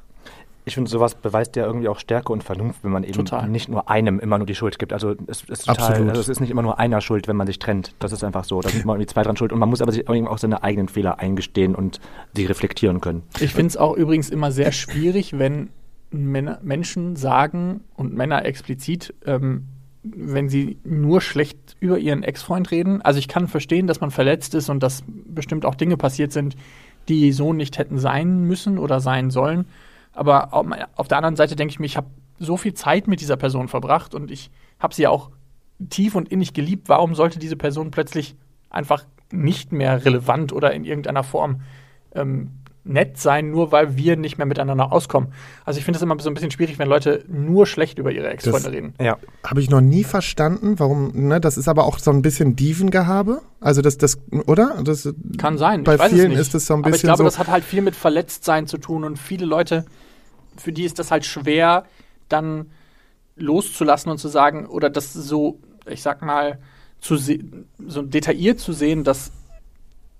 Ich 0.68 0.74
finde, 0.74 0.92
sowas 0.92 1.16
beweist 1.16 1.56
ja 1.56 1.66
irgendwie 1.66 1.88
auch 1.88 1.98
Stärke 1.98 2.34
und 2.34 2.44
Vernunft, 2.44 2.84
wenn 2.84 2.92
man 2.92 3.06
eben 3.06 3.14
Total. 3.14 3.48
nicht 3.48 3.70
nur 3.70 3.90
einem 3.90 4.20
immer 4.20 4.38
nur 4.38 4.46
die 4.46 4.54
Schuld 4.54 4.78
gibt. 4.78 4.92
Also 4.92 5.16
es 5.28 5.44
ist 5.44 5.66
total, 5.66 6.10
also 6.10 6.20
es 6.20 6.28
ist 6.28 6.42
nicht 6.42 6.50
immer 6.52 6.62
nur 6.62 6.78
einer 6.78 7.00
schuld, 7.00 7.30
wenn 7.30 7.38
man 7.38 7.48
sich 7.48 7.58
trennt. 7.58 7.96
Das 8.00 8.12
ist 8.12 8.22
einfach 8.22 8.44
so. 8.44 8.60
Da 8.60 8.68
sind 8.68 8.84
immer 8.84 8.96
irgendwie 8.96 9.08
zwei 9.08 9.24
dran 9.24 9.38
schuld. 9.38 9.54
Und 9.54 9.60
man 9.60 9.70
muss 9.70 9.82
aber 9.82 9.94
sich 9.94 10.10
eben 10.10 10.28
auch 10.28 10.40
seine 10.40 10.64
eigenen 10.64 10.90
Fehler 10.90 11.20
eingestehen 11.20 11.74
und 11.74 12.02
die 12.34 12.46
reflektieren 12.46 13.00
können. 13.00 13.24
Ich 13.40 13.54
finde 13.54 13.68
es 13.68 13.78
auch 13.78 13.96
übrigens 13.96 14.30
immer 14.30 14.52
sehr 14.52 14.74
schwierig, 14.74 15.40
wenn 15.40 15.70
Männer, 16.12 16.60
Menschen 16.62 17.16
sagen 17.16 17.86
und 17.96 18.14
Männer 18.14 18.44
explizit, 18.44 19.14
ähm, 19.26 19.68
wenn 20.04 20.50
sie 20.50 20.80
nur 20.84 21.22
schlecht 21.22 21.78
über 21.80 21.98
ihren 21.98 22.24
Ex-Freund 22.24 22.72
reden. 22.72 23.02
Also 23.02 23.20
ich 23.20 23.30
kann 23.30 23.48
verstehen, 23.48 23.88
dass 23.88 24.02
man 24.02 24.12
verletzt 24.12 24.54
ist 24.54 24.70
und 24.70 24.84
dass 24.84 25.06
bestimmt 25.08 25.66
auch 25.66 25.76
Dinge 25.76 25.96
passiert 25.96 26.34
sind, 26.34 26.58
die 27.08 27.32
so 27.32 27.54
nicht 27.54 27.78
hätten 27.78 28.00
sein 28.00 28.42
müssen 28.44 28.78
oder 28.80 29.00
sein 29.00 29.32
sollen. 29.32 29.66
Aber 30.18 30.54
au- 30.54 30.66
auf 30.96 31.08
der 31.08 31.18
anderen 31.18 31.36
Seite 31.36 31.56
denke 31.56 31.72
ich 31.72 31.80
mir, 31.80 31.86
ich 31.86 31.98
habe 31.98 32.08
so 32.40 32.58
viel 32.58 32.74
Zeit 32.74 33.08
mit 33.08 33.22
dieser 33.22 33.38
Person 33.38 33.68
verbracht 33.68 34.14
und 34.16 34.32
ich 34.32 34.52
habe 34.80 34.94
sie 34.94 35.04
ja 35.04 35.10
auch 35.10 35.30
tief 35.90 36.16
und 36.16 36.30
innig 36.30 36.54
geliebt. 36.54 36.90
Warum 36.90 37.16
sollte 37.16 37.40
diese 37.40 37.56
Person 37.56 37.92
plötzlich 37.92 38.36
einfach 38.70 39.06
nicht 39.32 39.72
mehr 39.72 40.06
relevant 40.06 40.54
oder 40.54 40.74
in 40.74 40.84
irgendeiner 40.86 41.24
Form 41.24 41.62
ähm, 42.16 42.52
nett 42.84 43.18
sein, 43.18 43.52
nur 43.52 43.72
weil 43.74 43.98
wir 43.98 44.16
nicht 44.16 44.38
mehr 44.38 44.48
miteinander 44.48 44.92
auskommen? 44.92 45.34
Also 45.66 45.78
ich 45.78 45.86
finde 45.86 45.98
es 45.98 46.04
immer 46.04 46.18
so 46.20 46.30
ein 46.30 46.34
bisschen 46.34 46.52
schwierig, 46.52 46.80
wenn 46.80 46.88
Leute 46.88 47.26
nur 47.28 47.68
schlecht 47.68 48.00
über 48.00 48.12
ihre 48.12 48.30
Ex-Freunde 48.30 48.64
Das- 48.64 48.72
reden. 48.74 48.94
Ja. 49.02 49.18
Habe 49.46 49.62
ich 49.62 49.70
noch 49.70 49.82
nie 49.82 50.04
verstanden, 50.04 50.80
warum, 50.80 51.12
ne, 51.14 51.40
das 51.42 51.58
ist 51.58 51.68
aber 51.68 51.84
auch 51.86 52.00
so 52.00 52.12
ein 52.12 52.22
bisschen 52.22 52.56
Dievengehabe. 52.56 53.42
Also 53.60 53.82
das, 53.82 53.98
das, 53.98 54.18
oder? 54.48 54.82
Das, 54.84 55.10
Kann 55.38 55.58
sein. 55.58 55.84
Bei 55.84 55.98
vielen 56.10 56.32
ist 56.32 56.56
es 56.56 56.66
so 56.66 56.74
ein 56.76 56.80
Aber 56.80 56.90
ich 56.90 56.94
bisschen 56.94 57.08
glaube, 57.08 57.18
so- 57.20 57.24
das 57.26 57.38
hat 57.40 57.48
halt 57.50 57.64
viel 57.64 57.82
mit 57.82 57.96
Verletztsein 57.96 58.68
zu 58.68 58.78
tun 58.78 59.04
und 59.04 59.18
viele 59.20 59.46
Leute, 59.46 59.86
für 60.58 60.72
die 60.72 60.84
ist 60.84 61.00
das 61.00 61.12
halt 61.12 61.26
schwer, 61.26 61.86
dann 62.30 62.72
loszulassen 63.36 64.12
und 64.12 64.18
zu 64.18 64.28
sagen, 64.28 64.66
oder 64.66 64.90
das 64.90 65.14
so, 65.14 65.60
ich 65.86 66.02
sag 66.02 66.22
mal, 66.22 66.60
zu 67.00 67.16
so 67.16 68.02
detailliert 68.02 68.60
zu 68.60 68.74
sehen, 68.74 69.04
dass 69.04 69.32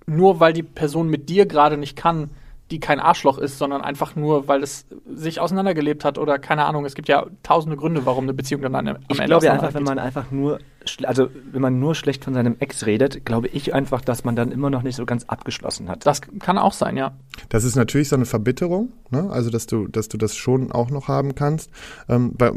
nur 0.06 0.40
weil 0.40 0.52
die 0.52 0.62
Person 0.62 1.08
mit 1.08 1.28
dir 1.28 1.46
gerade 1.46 1.76
nicht 1.76 1.96
kann, 1.96 2.30
die 2.70 2.80
kein 2.80 3.00
Arschloch 3.00 3.38
ist, 3.38 3.58
sondern 3.58 3.80
einfach 3.80 4.14
nur, 4.14 4.46
weil 4.46 4.62
es 4.62 4.86
sich 5.10 5.40
auseinandergelebt 5.40 6.04
hat 6.04 6.18
oder 6.18 6.38
keine 6.38 6.66
Ahnung. 6.66 6.84
Es 6.84 6.94
gibt 6.94 7.08
ja 7.08 7.26
tausende 7.42 7.76
Gründe, 7.76 8.04
warum 8.04 8.24
eine 8.24 8.34
Beziehung 8.34 8.60
dann 8.62 8.74
am 8.74 8.86
Ende 8.86 9.00
Ich 9.08 9.16
glaube 9.24 9.46
ja 9.46 9.52
einfach, 9.52 9.68
auseinandergeht. 9.68 9.74
wenn 9.74 9.84
man 9.84 9.98
einfach 9.98 10.30
nur, 10.30 10.58
also 11.04 11.30
wenn 11.50 11.62
man 11.62 11.78
nur 11.80 11.94
schlecht 11.94 12.24
von 12.24 12.34
seinem 12.34 12.56
Ex 12.58 12.84
redet, 12.84 13.24
glaube 13.24 13.48
ich 13.48 13.72
einfach, 13.72 14.02
dass 14.02 14.24
man 14.24 14.36
dann 14.36 14.52
immer 14.52 14.68
noch 14.68 14.82
nicht 14.82 14.96
so 14.96 15.06
ganz 15.06 15.24
abgeschlossen 15.24 15.88
hat. 15.88 16.04
Das 16.04 16.20
kann 16.40 16.58
auch 16.58 16.74
sein, 16.74 16.96
ja. 16.96 17.12
Das 17.48 17.64
ist 17.64 17.74
natürlich 17.74 18.10
so 18.10 18.16
eine 18.16 18.26
Verbitterung, 18.26 18.92
ne? 19.10 19.30
also 19.30 19.48
dass 19.48 19.66
du, 19.66 19.88
dass 19.88 20.08
du 20.08 20.18
das 20.18 20.36
schon 20.36 20.70
auch 20.70 20.90
noch 20.90 21.08
haben 21.08 21.34
kannst. 21.34 21.70
Ähm, 22.08 22.34
bei, 22.36 22.52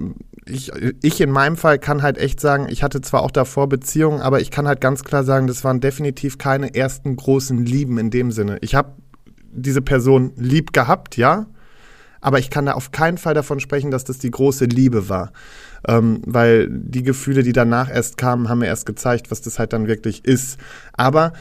ich, 0.45 0.71
ich 1.01 1.21
in 1.21 1.31
meinem 1.31 1.55
Fall 1.55 1.79
kann 1.79 2.01
halt 2.01 2.17
echt 2.17 2.41
sagen, 2.41 2.67
ich 2.69 2.83
hatte 2.83 2.99
zwar 2.99 3.21
auch 3.23 3.31
davor 3.31 3.69
Beziehungen, 3.69 4.19
aber 4.21 4.41
ich 4.41 4.51
kann 4.51 4.67
halt 4.67 4.81
ganz 4.81 5.05
klar 5.05 5.23
sagen, 5.23 5.47
das 5.47 5.63
waren 5.63 5.79
definitiv 5.79 6.37
keine 6.37 6.75
ersten 6.75 7.15
großen 7.15 7.65
Lieben 7.65 7.97
in 7.97 8.09
dem 8.09 8.31
Sinne. 8.31 8.57
Ich 8.61 8.75
habe 8.75 8.93
diese 9.53 9.81
Person 9.81 10.33
lieb 10.35 10.73
gehabt, 10.73 11.17
ja. 11.17 11.47
Aber 12.21 12.37
ich 12.37 12.49
kann 12.49 12.67
da 12.67 12.73
auf 12.73 12.91
keinen 12.91 13.17
Fall 13.17 13.33
davon 13.33 13.59
sprechen, 13.59 13.89
dass 13.89 14.03
das 14.03 14.19
die 14.19 14.29
große 14.29 14.65
Liebe 14.65 15.09
war. 15.09 15.31
Ähm, 15.87 16.21
weil 16.25 16.69
die 16.69 17.01
Gefühle, 17.01 17.41
die 17.41 17.53
danach 17.53 17.89
erst 17.89 18.17
kamen, 18.17 18.47
haben 18.47 18.59
mir 18.59 18.67
erst 18.67 18.85
gezeigt, 18.85 19.31
was 19.31 19.41
das 19.41 19.57
halt 19.57 19.73
dann 19.73 19.87
wirklich 19.87 20.23
ist. 20.23 20.59
Aber 20.93 21.33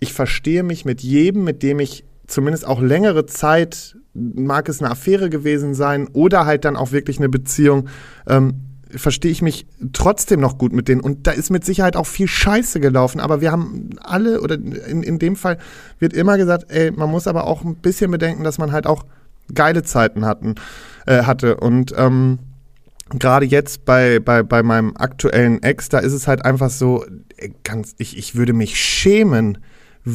ich 0.00 0.12
verstehe 0.12 0.64
mich 0.64 0.84
mit 0.84 1.02
jedem, 1.02 1.44
mit 1.44 1.62
dem 1.62 1.78
ich 1.78 2.04
zumindest 2.26 2.66
auch 2.66 2.80
längere 2.80 3.26
Zeit, 3.26 3.96
mag 4.14 4.68
es 4.68 4.80
eine 4.80 4.90
Affäre 4.90 5.30
gewesen 5.30 5.74
sein 5.74 6.08
oder 6.12 6.46
halt 6.46 6.64
dann 6.64 6.76
auch 6.76 6.92
wirklich 6.92 7.18
eine 7.18 7.28
Beziehung, 7.28 7.88
ähm, 8.26 8.67
verstehe 8.90 9.30
ich 9.30 9.42
mich 9.42 9.66
trotzdem 9.92 10.40
noch 10.40 10.58
gut 10.58 10.72
mit 10.72 10.88
denen. 10.88 11.00
Und 11.00 11.26
da 11.26 11.32
ist 11.32 11.50
mit 11.50 11.64
Sicherheit 11.64 11.96
auch 11.96 12.06
viel 12.06 12.28
Scheiße 12.28 12.80
gelaufen. 12.80 13.20
Aber 13.20 13.40
wir 13.40 13.52
haben 13.52 13.90
alle, 14.00 14.40
oder 14.40 14.54
in, 14.54 15.02
in 15.02 15.18
dem 15.18 15.36
Fall 15.36 15.58
wird 15.98 16.12
immer 16.12 16.36
gesagt, 16.36 16.66
ey, 16.70 16.90
man 16.90 17.10
muss 17.10 17.26
aber 17.26 17.46
auch 17.46 17.64
ein 17.64 17.76
bisschen 17.76 18.10
bedenken, 18.10 18.44
dass 18.44 18.58
man 18.58 18.72
halt 18.72 18.86
auch 18.86 19.04
geile 19.54 19.82
Zeiten 19.82 20.24
hatten, 20.24 20.54
äh, 21.06 21.22
hatte. 21.22 21.56
Und 21.56 21.94
ähm, 21.96 22.38
gerade 23.10 23.46
jetzt 23.46 23.84
bei, 23.84 24.20
bei, 24.20 24.42
bei 24.42 24.62
meinem 24.62 24.96
aktuellen 24.96 25.62
Ex, 25.62 25.88
da 25.88 25.98
ist 25.98 26.12
es 26.12 26.26
halt 26.26 26.44
einfach 26.44 26.70
so, 26.70 27.04
äh, 27.36 27.50
ganz, 27.64 27.94
ich, 27.98 28.16
ich 28.16 28.34
würde 28.34 28.52
mich 28.52 28.78
schämen, 28.78 29.58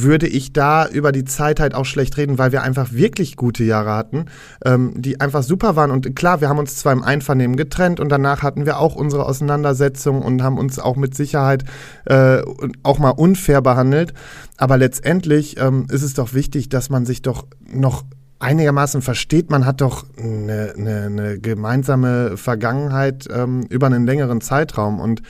würde 0.02 0.28
ich 0.28 0.54
da 0.54 0.88
über 0.88 1.12
die 1.12 1.26
Zeit 1.26 1.60
halt 1.60 1.76
auch 1.76 1.86
schlecht 1.86 2.18
reden, 2.18 2.38
weil 2.38 2.52
wir 2.52 2.64
einfach 2.64 2.94
wirklich 2.94 3.36
gute 3.36 3.64
Jahre 3.64 3.92
hatten, 3.92 4.26
ähm, 4.66 4.94
die 4.96 5.20
einfach 5.22 5.44
super 5.44 5.76
waren. 5.76 5.92
Und 5.92 6.16
klar, 6.16 6.42
wir 6.42 6.50
haben 6.50 6.60
uns 6.60 6.78
zwar 6.78 6.94
im 6.94 7.04
Einvernehmen 7.04 7.56
getrennt 7.56 8.00
und 8.00 8.10
danach 8.10 8.42
hatten 8.42 8.66
wir 8.66 8.80
auch 8.80 8.96
unsere 8.96 9.26
Auseinandersetzung 9.26 10.22
und 10.22 10.42
haben 10.42 10.58
uns 10.58 10.80
auch 10.80 10.96
mit 10.96 11.16
Sicherheit 11.16 11.64
äh, 12.06 12.42
auch 12.82 13.00
mal 13.00 13.12
unfair 13.12 13.62
behandelt. 13.62 14.14
Aber 14.58 14.78
letztendlich 14.78 15.60
ähm, 15.60 15.88
ist 15.92 16.04
es 16.04 16.14
doch 16.14 16.34
wichtig, 16.34 16.70
dass 16.70 16.90
man 16.90 17.06
sich 17.06 17.22
doch 17.22 17.46
noch 17.72 18.04
einigermaßen 18.40 19.02
versteht, 19.02 19.50
man 19.50 19.66
hat 19.66 19.80
doch 19.80 20.06
eine, 20.18 20.74
eine, 20.78 21.02
eine 21.04 21.40
gemeinsame 21.40 22.36
Vergangenheit 22.36 23.28
ähm, 23.34 23.66
über 23.70 23.88
einen 23.88 24.06
längeren 24.06 24.42
Zeitraum 24.42 25.00
und 25.00 25.22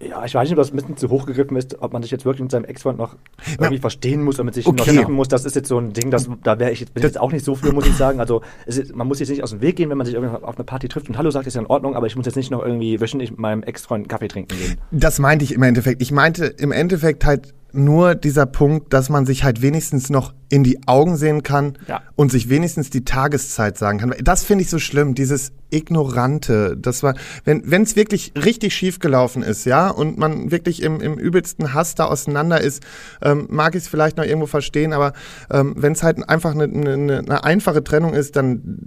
ja, 0.00 0.24
ich 0.24 0.34
weiß 0.34 0.48
nicht, 0.48 0.52
ob 0.52 0.58
das 0.58 0.72
ein 0.72 0.76
bisschen 0.76 0.96
zu 0.96 1.08
hoch 1.10 1.26
gegriffen 1.26 1.56
ist, 1.56 1.80
ob 1.80 1.92
man 1.92 2.02
sich 2.02 2.10
jetzt 2.10 2.24
wirklich 2.24 2.42
mit 2.42 2.50
seinem 2.50 2.64
Ex-Freund 2.64 2.98
noch 2.98 3.16
irgendwie 3.52 3.78
verstehen 3.78 4.22
muss, 4.22 4.36
damit 4.36 4.54
sich 4.54 4.66
okay. 4.66 4.76
noch 4.76 4.84
schicken 4.86 5.12
muss. 5.12 5.28
Das 5.28 5.44
ist 5.44 5.56
jetzt 5.56 5.68
so 5.68 5.78
ein 5.78 5.92
Ding, 5.92 6.10
das, 6.10 6.28
da 6.42 6.58
wäre 6.58 6.70
ich 6.70 6.80
jetzt, 6.80 6.94
bin 6.94 7.02
jetzt 7.02 7.18
auch 7.18 7.32
nicht 7.32 7.44
so 7.44 7.54
für, 7.54 7.72
muss 7.72 7.86
ich 7.86 7.94
sagen. 7.94 8.20
Also 8.20 8.42
ist, 8.66 8.94
man 8.94 9.06
muss 9.06 9.20
jetzt 9.20 9.28
nicht 9.28 9.42
aus 9.42 9.50
dem 9.50 9.60
Weg 9.60 9.76
gehen, 9.76 9.90
wenn 9.90 9.98
man 9.98 10.06
sich 10.06 10.14
irgendwie 10.14 10.34
auf 10.42 10.56
eine 10.56 10.64
Party 10.64 10.88
trifft 10.88 11.08
und 11.08 11.18
Hallo 11.18 11.30
sagt, 11.30 11.46
ist 11.46 11.54
ja 11.54 11.60
in 11.60 11.66
Ordnung, 11.66 11.94
aber 11.94 12.06
ich 12.06 12.16
muss 12.16 12.26
jetzt 12.26 12.36
nicht 12.36 12.50
noch 12.50 12.64
irgendwie 12.64 13.00
wöchentlich 13.00 13.30
mit 13.30 13.40
meinem 13.40 13.62
Ex-Freund 13.62 14.08
Kaffee 14.08 14.28
trinken 14.28 14.56
gehen. 14.56 14.76
Das 14.90 15.18
meinte 15.18 15.44
ich 15.44 15.52
im 15.52 15.62
Endeffekt. 15.62 16.02
Ich 16.02 16.12
meinte 16.12 16.46
im 16.46 16.72
Endeffekt 16.72 17.24
halt 17.24 17.54
nur 17.72 18.14
dieser 18.14 18.46
Punkt, 18.46 18.92
dass 18.92 19.08
man 19.10 19.26
sich 19.26 19.44
halt 19.44 19.60
wenigstens 19.62 20.08
noch 20.10 20.32
in 20.48 20.64
die 20.64 20.80
Augen 20.86 21.16
sehen 21.16 21.42
kann 21.42 21.74
Ja. 21.86 22.02
und 22.16 22.32
sich 22.32 22.48
wenigstens 22.48 22.88
die 22.90 23.04
Tageszeit 23.04 23.76
sagen 23.76 23.98
kann. 23.98 24.14
Das 24.22 24.42
finde 24.44 24.62
ich 24.64 24.70
so 24.70 24.78
schlimm, 24.78 25.14
dieses 25.14 25.52
Ignorante. 25.70 26.76
Das 26.80 27.02
war, 27.02 27.14
wenn 27.44 27.70
wenn 27.70 27.82
es 27.82 27.96
wirklich 27.96 28.32
richtig 28.42 28.74
schief 28.74 29.00
gelaufen 29.00 29.42
ist, 29.42 29.66
ja, 29.66 29.88
und 29.90 30.16
man 30.18 30.50
wirklich 30.50 30.82
im, 30.82 31.00
im 31.00 31.18
übelsten 31.18 31.74
Hass 31.74 31.94
da 31.94 32.06
auseinander 32.06 32.60
ist, 32.60 32.82
ähm, 33.22 33.46
mag 33.50 33.74
ich 33.74 33.82
es 33.82 33.88
vielleicht 33.88 34.16
noch 34.16 34.24
irgendwo 34.24 34.46
verstehen, 34.46 34.92
aber 34.94 35.12
ähm, 35.50 35.74
wenn 35.76 35.92
es 35.92 36.02
halt 36.02 36.26
einfach 36.28 36.52
eine, 36.54 36.64
eine, 36.64 37.18
eine 37.18 37.44
einfache 37.44 37.84
Trennung 37.84 38.14
ist, 38.14 38.36
dann 38.36 38.78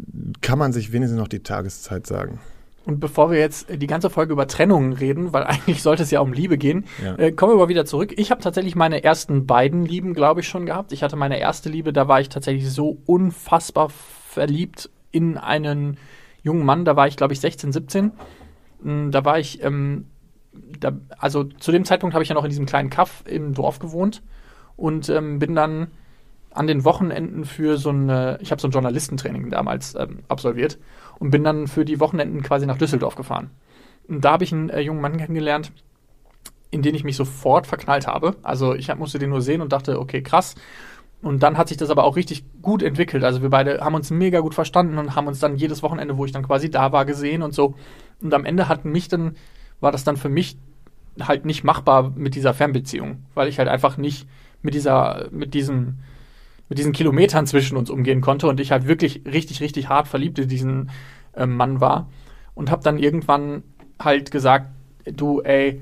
kann 0.41 0.57
man 0.57 0.73
sich 0.73 0.91
wenigstens 0.91 1.19
noch 1.19 1.27
die 1.27 1.43
Tageszeit 1.43 2.07
sagen. 2.07 2.39
Und 2.85 3.00
bevor 3.00 3.29
wir 3.29 3.38
jetzt 3.38 3.67
die 3.69 3.85
ganze 3.88 4.09
Folge 4.09 4.33
über 4.33 4.47
Trennungen 4.47 4.93
reden, 4.93 5.33
weil 5.33 5.43
eigentlich 5.47 5.83
sollte 5.83 6.03
es 6.03 6.11
ja 6.11 6.19
um 6.19 6.33
Liebe 6.33 6.57
gehen, 6.57 6.85
Ja. 7.03 7.15
äh, 7.15 7.31
kommen 7.31 7.53
wir 7.53 7.57
mal 7.57 7.69
wieder 7.69 7.85
zurück. 7.85 8.13
Ich 8.17 8.31
habe 8.31 8.41
tatsächlich 8.41 8.75
meine 8.75 9.03
ersten 9.03 9.45
beiden 9.45 9.85
Lieben, 9.85 10.13
glaube 10.13 10.39
ich, 10.41 10.47
schon 10.47 10.65
gehabt. 10.65 10.91
Ich 10.91 11.03
hatte 11.03 11.15
meine 11.15 11.39
erste 11.39 11.69
Liebe, 11.69 11.93
da 11.93 12.07
war 12.07 12.19
ich 12.21 12.29
tatsächlich 12.29 12.69
so 12.71 12.97
unfassbar 13.05 13.89
verliebt 13.89 14.89
in 15.11 15.38
einen 15.38 15.97
jungen 16.43 16.65
Mann. 16.65 16.85
Da 16.85 16.95
war 16.95 17.07
ich, 17.07 17.17
glaube 17.17 17.33
ich, 17.33 17.39
16, 17.39 17.71
17. 17.71 18.11
Mm, 18.81 19.11
Da 19.11 19.25
war 19.25 19.38
ich, 19.38 19.63
ähm, 19.63 20.05
da, 20.79 20.91
also 21.19 21.43
zu 21.43 21.71
dem 21.71 21.85
Zeitpunkt 21.85 22.13
habe 22.15 22.23
ich 22.23 22.29
ja 22.29 22.35
noch 22.35 22.43
in 22.43 22.50
diesem 22.50 22.65
kleinen 22.65 22.89
Kaff 22.89 23.23
im 23.27 23.53
Dorf 23.53 23.77
gewohnt 23.79 24.21
und 24.75 25.07
ähm, 25.09 25.38
bin 25.39 25.53
dann 25.55 25.88
an 26.53 26.67
den 26.67 26.83
Wochenenden 26.83 27.45
für 27.45 27.77
so 27.77 27.91
ein, 27.91 28.09
äh, 28.09 28.38
ich 28.41 28.51
habe 28.51 28.59
so 28.61 28.67
ein 28.67 28.71
Journalistentraining 28.71 29.50
damals 29.51 29.95
ähm, 29.95 30.19
absolviert 30.27 30.77
und 31.21 31.29
bin 31.29 31.43
dann 31.43 31.67
für 31.67 31.85
die 31.85 31.99
Wochenenden 31.99 32.41
quasi 32.41 32.65
nach 32.65 32.79
Düsseldorf 32.79 33.13
gefahren. 33.13 33.51
Und 34.07 34.25
da 34.25 34.31
habe 34.31 34.43
ich 34.43 34.51
einen 34.51 34.69
äh, 34.69 34.79
jungen 34.79 35.01
Mann 35.01 35.17
kennengelernt, 35.17 35.71
in 36.71 36.81
den 36.81 36.95
ich 36.95 37.03
mich 37.03 37.15
sofort 37.15 37.67
verknallt 37.67 38.07
habe. 38.07 38.35
Also 38.41 38.73
ich 38.73 38.89
hab, 38.89 38.97
musste 38.97 39.19
den 39.19 39.29
nur 39.29 39.43
sehen 39.43 39.61
und 39.61 39.71
dachte, 39.71 39.99
okay, 39.99 40.23
krass. 40.23 40.55
Und 41.21 41.43
dann 41.43 41.59
hat 41.59 41.67
sich 41.67 41.77
das 41.77 41.91
aber 41.91 42.05
auch 42.05 42.15
richtig 42.15 42.43
gut 42.63 42.81
entwickelt. 42.81 43.23
Also 43.23 43.43
wir 43.43 43.51
beide 43.51 43.81
haben 43.81 43.93
uns 43.93 44.09
mega 44.09 44.39
gut 44.39 44.55
verstanden 44.55 44.97
und 44.97 45.15
haben 45.15 45.27
uns 45.27 45.39
dann 45.39 45.57
jedes 45.57 45.83
Wochenende, 45.83 46.17
wo 46.17 46.25
ich 46.25 46.31
dann 46.31 46.41
quasi 46.41 46.71
da 46.71 46.91
war, 46.91 47.05
gesehen 47.05 47.43
und 47.43 47.53
so. 47.53 47.75
Und 48.19 48.33
am 48.33 48.43
Ende 48.43 48.67
hat 48.67 48.83
mich 48.83 49.07
dann, 49.07 49.35
war 49.79 49.91
das 49.91 50.03
dann 50.03 50.17
für 50.17 50.29
mich 50.29 50.57
halt 51.21 51.45
nicht 51.45 51.63
machbar 51.63 52.13
mit 52.15 52.33
dieser 52.33 52.55
Fernbeziehung, 52.55 53.25
weil 53.35 53.47
ich 53.47 53.59
halt 53.59 53.69
einfach 53.69 53.95
nicht 53.97 54.27
mit 54.63 54.73
dieser, 54.73 55.27
mit 55.29 55.53
diesem, 55.53 55.99
mit 56.71 56.77
diesen 56.77 56.93
Kilometern 56.93 57.45
zwischen 57.47 57.75
uns 57.75 57.89
umgehen 57.89 58.21
konnte 58.21 58.47
und 58.47 58.61
ich 58.61 58.71
halt 58.71 58.87
wirklich 58.87 59.23
richtig, 59.25 59.59
richtig 59.59 59.89
hart 59.89 60.07
verliebt 60.07 60.39
in 60.39 60.47
diesen 60.47 60.89
ähm, 61.35 61.57
Mann 61.57 61.81
war 61.81 62.07
und 62.55 62.71
habe 62.71 62.81
dann 62.81 62.97
irgendwann 62.97 63.63
halt 64.01 64.31
gesagt, 64.31 64.67
du, 65.03 65.41
ey, 65.41 65.81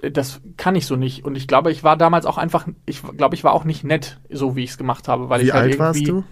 das 0.00 0.40
kann 0.56 0.74
ich 0.74 0.86
so 0.86 0.96
nicht. 0.96 1.26
Und 1.26 1.36
ich 1.36 1.46
glaube, 1.46 1.70
ich 1.70 1.84
war 1.84 1.98
damals 1.98 2.24
auch 2.24 2.38
einfach, 2.38 2.66
ich 2.86 3.02
glaube, 3.18 3.34
ich 3.34 3.44
war 3.44 3.52
auch 3.52 3.64
nicht 3.64 3.84
nett, 3.84 4.18
so 4.30 4.56
wie 4.56 4.64
ich 4.64 4.70
es 4.70 4.78
gemacht 4.78 5.06
habe, 5.06 5.28
weil 5.28 5.42
Wie 5.42 5.48
ich 5.48 5.52
halt 5.52 5.72
alt 5.72 5.78
warst 5.78 6.00
irgendwie, 6.00 6.22
du? 6.22 6.24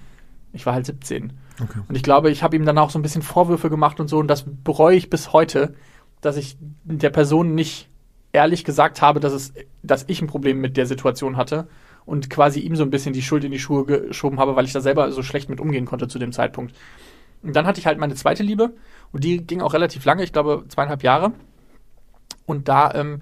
ich 0.55 0.65
war 0.65 0.73
halt 0.73 0.87
17. 0.87 1.35
Okay. 1.63 1.81
Und 1.87 1.95
ich 1.95 2.03
glaube, 2.03 2.31
ich 2.31 2.43
habe 2.43 2.57
ihm 2.57 2.65
dann 2.65 2.79
auch 2.79 2.89
so 2.89 2.99
ein 2.99 3.03
bisschen 3.03 3.21
Vorwürfe 3.21 3.69
gemacht 3.69 4.01
und 4.01 4.09
so. 4.09 4.17
Und 4.17 4.29
das 4.29 4.47
bereue 4.65 4.97
ich 4.97 5.11
bis 5.11 5.35
heute, 5.35 5.75
dass 6.23 6.39
ich 6.39 6.57
der 6.85 7.11
Person 7.11 7.55
nicht 7.55 7.91
ehrlich 8.33 8.65
gesagt 8.65 9.03
habe, 9.03 9.21
dass, 9.21 9.35
es, 9.35 9.53
dass 9.83 10.07
ich 10.09 10.23
ein 10.23 10.27
Problem 10.27 10.59
mit 10.59 10.79
der 10.79 10.87
Situation 10.87 11.37
hatte 11.37 11.69
und 12.09 12.31
quasi 12.31 12.61
ihm 12.61 12.75
so 12.75 12.83
ein 12.83 12.91
bisschen 12.91 13.13
die 13.13 13.21
Schuld 13.21 13.45
in 13.45 13.53
die 13.53 13.59
Schuhe 13.59 13.85
geschoben 13.85 14.41
habe, 14.41 14.57
weil 14.57 14.65
ich 14.65 14.73
da 14.73 14.81
selber 14.81 15.13
so 15.13 15.23
schlecht 15.23 15.51
mit 15.51 15.61
umgehen 15.61 15.85
konnte 15.85 16.09
zu 16.09 16.19
dem 16.19 16.33
Zeitpunkt. 16.33 16.75
Und 17.43 17.55
dann 17.55 17.67
hatte 17.67 17.81
ich 17.81 17.87
halt 17.87 17.99
meine 17.99 18.15
zweite 18.15 18.43
Liebe 18.43 18.73
und 19.13 19.25
die 19.25 19.47
ging 19.47 19.61
auch 19.61 19.75
relativ 19.75 20.07
lange, 20.07 20.25
ich 20.25 20.33
glaube 20.33 20.65
zweieinhalb 20.69 21.03
Jahre. 21.03 21.33
Und 22.47 22.69
da 22.69 22.93
ähm, 22.95 23.21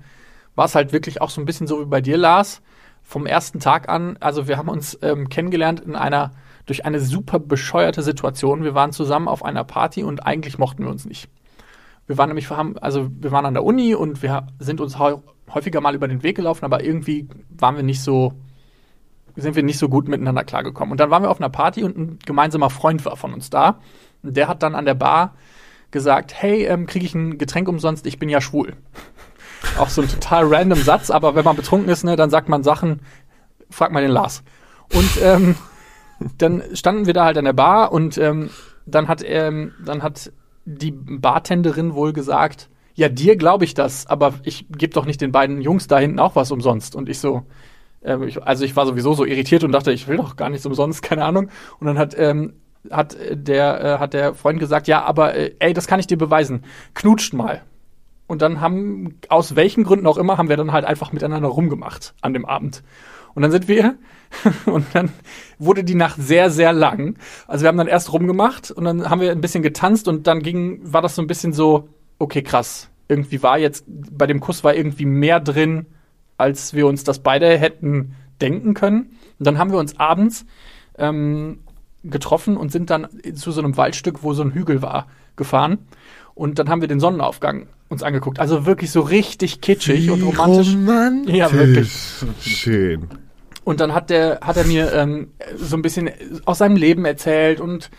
war 0.55 0.67
es 0.67 0.77
halt 0.77 0.93
wirklich 0.93 1.21
auch 1.21 1.31
so 1.31 1.41
ein 1.41 1.47
bisschen 1.47 1.67
so 1.67 1.81
wie 1.81 1.87
bei 1.87 2.01
dir, 2.01 2.17
Lars. 2.17 2.63
Vom 3.03 3.27
ersten 3.27 3.59
Tag 3.59 3.89
an, 3.89 4.17
also 4.21 4.47
wir 4.47 4.57
haben 4.57 4.69
uns 4.69 4.99
ähm, 5.03 5.29
kennengelernt 5.29 5.81
in 5.81 5.97
einer, 5.97 6.33
durch 6.67 6.85
eine 6.85 7.01
super 7.01 7.41
bescheuerte 7.41 8.03
Situation. 8.03 8.63
Wir 8.63 8.75
waren 8.75 8.93
zusammen 8.93 9.27
auf 9.27 9.45
einer 9.45 9.65
Party 9.65 10.05
und 10.05 10.25
eigentlich 10.25 10.59
mochten 10.59 10.85
wir 10.85 10.91
uns 10.91 11.07
nicht. 11.07 11.29
Wir 12.07 12.19
waren 12.19 12.29
nämlich, 12.29 12.49
also 12.51 13.11
wir 13.11 13.33
waren 13.33 13.47
an 13.47 13.55
der 13.55 13.65
Uni 13.65 13.97
und 13.97 14.23
wir 14.23 14.47
sind 14.61 14.81
uns 14.81 14.97
häufiger 14.99 15.81
mal 15.81 15.95
über 15.97 16.07
den 16.07 16.23
Weg 16.23 16.37
gelaufen, 16.37 16.65
aber 16.65 16.85
irgendwie 16.85 17.29
waren 17.51 17.77
wir 17.77 17.83
nicht 17.83 18.01
so, 18.01 18.33
sind 19.37 19.55
wir 19.55 19.63
nicht 19.63 19.79
so 19.79 19.89
gut 19.89 20.09
miteinander 20.09 20.45
klargekommen. 20.45 20.93
Und 20.93 20.99
dann 20.99 21.11
waren 21.11 21.23
wir 21.23 21.31
auf 21.31 21.41
einer 21.41 21.51
Party 21.51 21.85
und 21.85 21.97
ein 21.97 22.19
gemeinsamer 22.25 22.71
Freund 22.71 23.05
war 23.05 23.17
von 23.17 23.35
uns 23.35 23.51
da. 23.51 23.81
Und 24.23 24.37
der 24.37 24.49
hat 24.49 24.63
dann 24.63 24.75
an 24.75 24.87
der 24.87 24.95
Bar 24.95 25.35
gesagt, 25.91 26.35
hey, 26.35 26.65
ähm, 26.65 26.87
kriege 26.87 27.05
ich 27.05 27.15
ein 27.15 27.39
Getränk 27.39 27.69
umsonst, 27.69 28.07
ich 28.07 28.19
bin 28.19 28.29
ja 28.29 28.41
schwul. 28.41 28.75
Auch 29.79 29.89
so 29.89 30.03
ein 30.03 30.09
total 30.09 30.53
random 30.53 30.81
Satz, 30.81 31.11
aber 31.11 31.35
wenn 31.35 31.45
man 31.45 31.57
betrunken 31.57 31.89
ist, 31.89 32.05
ne, 32.05 32.17
dann 32.17 32.31
sagt 32.31 32.49
man 32.49 32.63
Sachen, 32.63 33.01
frag 33.71 33.93
mal 33.93 34.03
den 34.03 34.11
Lars. 34.11 34.43
Und 34.93 35.11
ähm, 35.23 35.57
dann 36.39 36.63
standen 36.75 37.07
wir 37.07 37.15
da 37.15 37.25
halt 37.25 37.39
an 37.39 37.45
der 37.45 37.53
Bar 37.53 37.93
und 37.93 38.17
ähm, 38.19 38.51
dann 38.87 39.09
hat 39.09 39.23
ähm, 39.25 39.73
dann 39.85 40.03
hat 40.03 40.33
die 40.65 40.93
Bartenderin 40.93 41.95
wohl 41.95 42.13
gesagt, 42.13 42.69
ja, 42.95 43.09
dir 43.09 43.37
glaube 43.37 43.65
ich 43.65 43.75
das, 43.75 44.07
aber 44.07 44.35
ich 44.43 44.67
gebe 44.71 44.95
doch 44.95 45.05
nicht 45.05 45.21
den 45.21 45.33
beiden 45.33 45.61
Jungs 45.61 45.87
da 45.87 45.99
hinten 45.99 46.19
auch 46.19 46.37
was 46.37 46.51
umsonst. 46.51 46.95
Und 46.97 47.09
ich 47.09 47.19
so, 47.19 47.43
ähm, 48.07 48.23
ich, 48.23 48.43
also 48.43 48.65
ich 48.65 48.77
war 48.77 48.87
sowieso 48.87 49.13
so 49.13 49.25
irritiert 49.25 49.65
und 49.65 49.73
dachte, 49.73 49.93
ich 49.93 50.09
will 50.09 50.17
doch 50.17 50.37
gar 50.37 50.49
nichts 50.49 50.65
umsonst, 50.65 51.03
keine 51.03 51.25
Ahnung. 51.25 51.51
Und 51.79 51.87
dann 51.87 51.99
hat 51.99 52.15
ähm, 52.19 52.55
hat 52.91 53.15
äh, 53.15 53.37
der 53.37 53.85
äh, 53.85 53.99
hat 53.99 54.15
der 54.15 54.35
Freund 54.35 54.61
gesagt, 54.61 54.89
ja, 54.89 55.03
aber 55.03 55.35
äh, 55.35 55.55
ey, 55.59 55.73
das 55.73 55.87
kann 55.87 56.01
ich 56.01 56.07
dir 56.07 56.19
beweisen. 56.19 56.65
Knutscht 56.95 57.35
mal. 57.35 57.63
Und 58.29 58.43
dann 58.43 58.61
haben, 58.61 59.21
aus 59.29 59.55
welchen 59.55 59.85
Gründen 59.85 60.07
auch 60.07 60.17
immer, 60.17 60.37
haben 60.37 60.49
wir 60.49 60.57
dann 60.57 60.73
halt 60.73 60.85
einfach 60.85 61.13
miteinander 61.13 61.49
rumgemacht 61.49 62.15
an 62.23 62.33
dem 62.33 62.45
Abend. 62.45 62.83
Und 63.35 63.43
dann 63.43 63.53
sind 63.53 63.69
wir, 63.69 63.97
und 64.67 64.87
dann 64.95 65.11
wurde 65.59 65.85
die 65.85 65.95
Nacht 65.95 66.17
sehr, 66.19 66.51
sehr 66.51 66.73
lang. 66.73 67.19
Also 67.47 67.63
wir 67.63 67.69
haben 67.69 67.77
dann 67.77 67.87
erst 67.87 68.13
rumgemacht 68.13 68.71
und 68.71 68.85
dann 68.85 69.09
haben 69.09 69.21
wir 69.21 69.31
ein 69.31 69.41
bisschen 69.41 69.63
getanzt 69.63 70.09
und 70.09 70.27
dann 70.27 70.43
ging, 70.43 70.81
war 70.83 71.03
das 71.03 71.15
so 71.15 71.23
ein 71.23 71.29
bisschen 71.29 71.53
so, 71.53 71.89
okay, 72.19 72.43
krass. 72.43 72.91
Irgendwie 73.09 73.43
war 73.43 73.59
jetzt, 73.59 73.85
bei 73.87 74.27
dem 74.27 74.41
Kuss 74.41 74.65
war 74.65 74.75
irgendwie 74.75 75.07
mehr 75.07 75.39
drin, 75.39 75.87
als 76.39 76.75
wir 76.75 76.87
uns 76.87 77.05
das 77.05 77.21
beide 77.21 77.59
hätten 77.59 78.15
denken 78.41 78.75
können. 78.75 79.17
Und 79.39 79.47
dann 79.47 79.59
haben 79.59 79.71
wir 79.71 79.79
uns 79.79 79.99
abends 79.99 80.47
ähm, 80.99 81.61
getroffen 82.05 82.57
und 82.57 82.73
sind 82.73 82.91
dann 82.91 83.09
zu 83.35 83.53
so 83.53 83.61
einem 83.61 83.77
Waldstück, 83.77 84.23
wo 84.23 84.35
so 84.35 84.43
ein 84.43 84.53
Hügel 84.53 84.83
war, 84.83 85.07
gefahren. 85.37 85.79
Und 86.35 86.59
dann 86.59 86.69
haben 86.69 86.81
wir 86.81 86.89
den 86.89 87.01
Sonnenaufgang 87.01 87.67
uns 87.89 88.03
angeguckt. 88.03 88.41
Also 88.41 88.67
wirklich 88.67 88.91
so 88.91 89.01
richtig 89.01 89.61
kitschig 89.61 90.11
und 90.11 90.23
romantisch. 90.23 90.75
Romantisch. 90.75 91.35
Ja, 91.35 91.53
wirklich. 91.53 91.93
Schön. 92.41 93.09
Und 93.65 93.81
dann 93.81 93.95
hat 93.95 94.11
der, 94.11 94.41
hat 94.43 94.57
er 94.57 94.65
mir 94.65 94.93
ähm, 94.93 95.29
so 95.57 95.77
ein 95.77 95.83
bisschen 95.83 96.11
aus 96.45 96.59
seinem 96.59 96.77
Leben 96.77 97.05
erzählt 97.05 97.61
und 97.61 97.91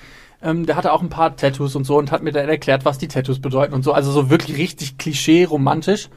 ähm, 0.42 0.66
der 0.66 0.76
hatte 0.76 0.94
auch 0.94 1.02
ein 1.02 1.10
paar 1.10 1.36
Tattoos 1.36 1.76
und 1.76 1.84
so 1.84 1.98
und 1.98 2.12
hat 2.12 2.24
mir 2.24 2.32
dann 2.32 2.48
erklärt, 2.48 2.86
was 2.86 2.98
die 2.98 3.08
Tattoos 3.08 3.40
bedeuten 3.40 3.74
und 3.74 3.84
so. 3.84 3.92
Also 3.92 4.12
so 4.12 4.30
wirklich 4.30 4.58
richtig 4.58 4.98
klischee 4.98 5.46
romantisch. 5.46 6.10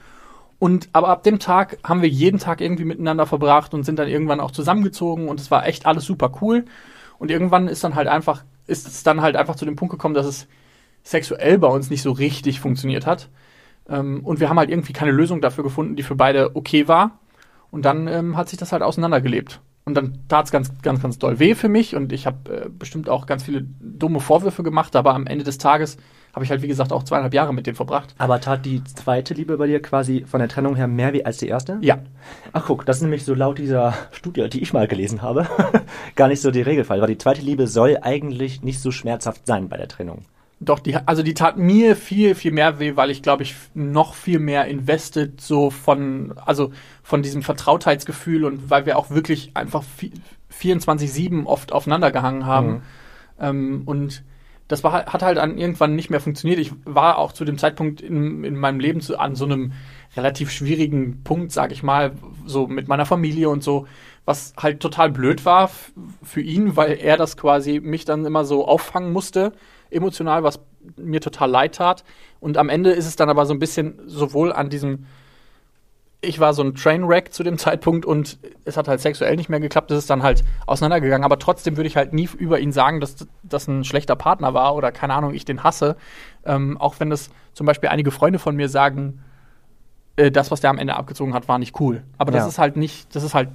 Und 0.61 0.91
aber 0.93 1.09
ab 1.09 1.23
dem 1.23 1.39
Tag 1.39 1.79
haben 1.83 2.03
wir 2.03 2.09
jeden 2.09 2.39
Tag 2.39 2.61
irgendwie 2.61 2.85
miteinander 2.85 3.25
verbracht 3.25 3.73
und 3.73 3.85
sind 3.85 3.99
dann 3.99 4.09
irgendwann 4.09 4.41
auch 4.41 4.51
zusammengezogen 4.51 5.29
und 5.29 5.41
es 5.41 5.51
war 5.51 5.67
echt 5.67 5.87
alles 5.87 6.05
super 6.05 6.31
cool. 6.43 6.67
Und 7.19 7.31
irgendwann 7.31 7.67
ist 7.67 7.83
dann 7.83 7.95
halt 7.95 8.09
einfach, 8.09 8.45
ist 8.67 8.87
es 8.87 9.03
dann 9.03 9.23
halt 9.23 9.37
einfach 9.37 9.57
zu 9.57 9.65
dem 9.65 9.75
Punkt 9.75 9.91
gekommen, 9.91 10.15
dass 10.15 10.27
es 10.27 10.47
sexuell 11.03 11.59
bei 11.59 11.67
uns 11.67 11.89
nicht 11.89 12.03
so 12.03 12.13
richtig 12.13 12.61
funktioniert 12.61 13.07
hat. 13.07 13.31
Ähm, 13.89 14.21
und 14.23 14.39
wir 14.39 14.51
haben 14.51 14.59
halt 14.59 14.69
irgendwie 14.69 14.93
keine 14.93 15.13
Lösung 15.13 15.41
dafür 15.41 15.65
gefunden, 15.65 15.97
die 15.97 16.03
für 16.03 16.15
beide 16.15 16.55
okay 16.55 16.89
war. 16.89 17.19
Und 17.71 17.87
dann 17.87 18.07
ähm, 18.07 18.37
hat 18.37 18.51
sich 18.51 18.59
das 18.59 18.73
halt 18.73 18.83
auseinandergelebt. 18.83 19.63
Und 19.87 19.95
dann 19.95 20.19
tat 20.29 20.45
es 20.45 20.53
ganz, 20.53 20.71
ganz, 20.83 21.01
ganz 21.01 21.19
doll 21.19 21.39
weh 21.39 21.55
für 21.55 21.71
mich 21.71 21.97
und 21.97 22.13
ich 22.13 22.27
habe 22.27 22.67
äh, 22.67 22.69
bestimmt 22.69 23.09
auch 23.09 23.25
ganz 23.25 23.45
viele 23.45 23.63
dumme 23.81 24.21
Vorwürfe 24.21 24.63
gemacht, 24.63 24.95
aber 24.95 25.15
am 25.15 25.27
Ende 25.27 25.45
des 25.45 25.57
Tages 25.57 25.97
habe 26.35 26.45
ich 26.45 26.51
halt, 26.51 26.63
wie 26.63 26.69
gesagt, 26.69 26.93
auch 26.93 27.03
zweieinhalb 27.03 27.35
Jahre 27.35 27.53
mit 27.53 27.67
dem 27.67 27.75
verbracht. 27.75 28.15
Aber 28.19 28.41
tat 28.41 28.65
die 28.65 28.83
zweite 28.85 29.35
Liebe 29.35 29.57
bei 29.57 29.67
dir 29.67 29.83
quasi 29.83 30.25
von 30.27 30.41
der 30.41 30.49
Trennung 30.49 30.77
her 30.77 30.87
mehr 30.87 31.13
weh 31.13 31.25
als 31.25 31.39
die 31.39 31.49
erste? 31.49 31.79
Ja. 31.81 31.99
Ach 32.53 32.65
guck, 32.67 32.87
das 32.87 32.97
ist 32.99 33.03
nämlich 33.03 33.25
so 33.25 33.35
laut 33.35 33.59
dieser 33.59 33.95
Studie, 34.13 34.49
die 34.49 34.63
ich 34.63 34.73
mal 34.73 34.87
gelesen 34.87 35.23
habe, 35.23 35.49
gar 36.17 36.29
nicht 36.29 36.41
so 36.41 36.51
die 36.51 36.63
Regelfall, 36.63 37.01
weil 37.01 37.09
die 37.09 37.19
zweite 37.19 37.43
Liebe 37.43 37.67
soll 37.67 37.99
eigentlich 38.01 38.63
nicht 38.63 38.81
so 38.81 38.91
schmerzhaft 38.91 39.47
sein 39.47 39.69
bei 39.69 39.77
der 39.77 39.89
Trennung. 39.89 40.25
Doch, 40.63 40.79
die, 40.79 40.95
also 40.95 41.23
die 41.23 41.33
tat 41.33 41.57
mir 41.57 41.97
viel, 41.97 42.35
viel 42.35 42.53
mehr 42.53 42.79
weh, 42.79 42.95
weil 42.95 43.11
ich 43.11 43.23
glaube 43.23 43.43
ich 43.43 43.55
noch 43.73 44.13
viel 44.15 44.39
mehr 44.39 44.67
invested 44.67 45.41
so 45.41 45.71
von, 45.71 46.35
also 46.45 46.71
von 47.03 47.23
diesem 47.23 47.43
Vertrautheitsgefühl 47.43 48.45
und 48.45 48.69
weil 48.69 48.85
wir 48.85 48.99
auch 48.99 49.09
wirklich 49.09 49.53
einfach 49.55 49.83
24-7 50.53 51.47
oft 51.47 51.73
aufeinander 51.73 52.13
gehangen 52.13 52.45
haben. 52.45 52.69
Mhm. 52.69 52.83
Ähm, 53.41 53.83
und 53.87 54.23
das 54.71 54.85
war, 54.85 55.07
hat 55.07 55.23
halt 55.23 55.39
an 55.39 55.59
irgendwann 55.59 55.97
nicht 55.97 56.11
mehr 56.11 56.21
funktioniert. 56.21 56.61
Ich 56.61 56.73
war 56.85 57.19
auch 57.19 57.33
zu 57.33 57.45
dem 57.45 57.59
Zeitpunkt 57.59 58.01
in, 58.01 58.45
in 58.45 58.57
meinem 58.57 58.79
Leben 58.79 59.01
zu, 59.01 59.19
an 59.19 59.35
so 59.35 59.45
einem 59.45 59.73
relativ 60.17 60.51
schwierigen 60.51 61.23
Punkt, 61.25 61.53
sag 61.53 61.73
ich 61.73 61.83
mal, 61.83 62.13
so 62.47 62.67
mit 62.67 62.87
meiner 62.87 63.07
Familie 63.07 63.49
und 63.49 63.65
so, 63.65 63.87
was 64.25 64.55
halt 64.57 64.81
total 64.81 65.11
blöd 65.11 65.45
war 65.45 65.71
für 66.23 66.41
ihn, 66.41 66.77
weil 66.77 66.99
er 66.99 67.17
das 67.17 67.37
quasi 67.37 67.81
mich 67.81 68.05
dann 68.05 68.25
immer 68.25 68.45
so 68.45 68.67
auffangen 68.67 69.13
musste 69.13 69.53
emotional, 69.91 70.43
was 70.43 70.61
mir 70.97 71.21
total 71.21 71.51
leid 71.51 71.75
tat. 71.75 72.05
Und 72.39 72.57
am 72.57 72.69
Ende 72.69 72.91
ist 72.93 73.07
es 73.07 73.17
dann 73.17 73.29
aber 73.29 73.47
so 73.47 73.53
ein 73.53 73.59
bisschen 73.59 74.01
sowohl 74.07 74.53
an 74.53 74.71
diesem, 74.71 75.07
ich 76.23 76.39
war 76.39 76.53
so 76.53 76.63
ein 76.63 76.75
Trainwreck 76.75 77.33
zu 77.33 77.43
dem 77.43 77.57
Zeitpunkt 77.57 78.05
und 78.05 78.39
es 78.65 78.77
hat 78.77 78.89
halt 78.89 79.01
sexuell 79.01 79.37
nicht 79.37 79.49
mehr 79.49 79.61
geklappt, 79.61 79.91
es 79.91 79.99
ist 79.99 80.11
dann 80.11 80.23
halt 80.23 80.45
auseinandergegangen. 80.67 81.25
Aber 81.25 81.39
trotzdem 81.39 81.77
würde 81.77 81.87
ich 81.87 81.97
halt 81.97 82.13
nie 82.13 82.29
über 82.39 82.61
ihn 82.61 82.73
sagen, 82.73 83.01
dass 83.01 83.27
das 83.43 83.69
ein 83.69 83.85
schlechter 83.85 84.17
Partner 84.17 84.53
war 84.53 84.75
oder 84.75 84.93
keine 84.93 85.15
Ahnung, 85.15 85.33
ich 85.33 85.45
den 85.45 85.63
hasse. 85.63 85.97
Ähm, 86.45 86.77
auch 86.79 86.97
wenn 86.99 87.09
das 87.11 87.31
zum 87.55 87.67
Beispiel 87.67 87.89
einige 87.89 88.11
Freunde 88.11 88.39
von 88.39 88.55
mir 88.55 88.69
sagen, 88.69 89.21
äh, 90.17 90.31
das, 90.31 90.51
was 90.51 90.61
der 90.61 90.71
am 90.71 90.79
Ende 90.79 90.97
abgezogen 90.97 91.33
hat, 91.33 91.49
war 91.49 91.59
nicht 91.59 91.81
cool. 91.81 92.03
Aber 92.19 92.33
das 92.33 92.43
ja. 92.43 92.49
ist 92.49 92.59
halt 92.59 92.77
nicht, 92.77 93.15
das 93.15 93.23
ist 93.23 93.35
halt 93.35 93.49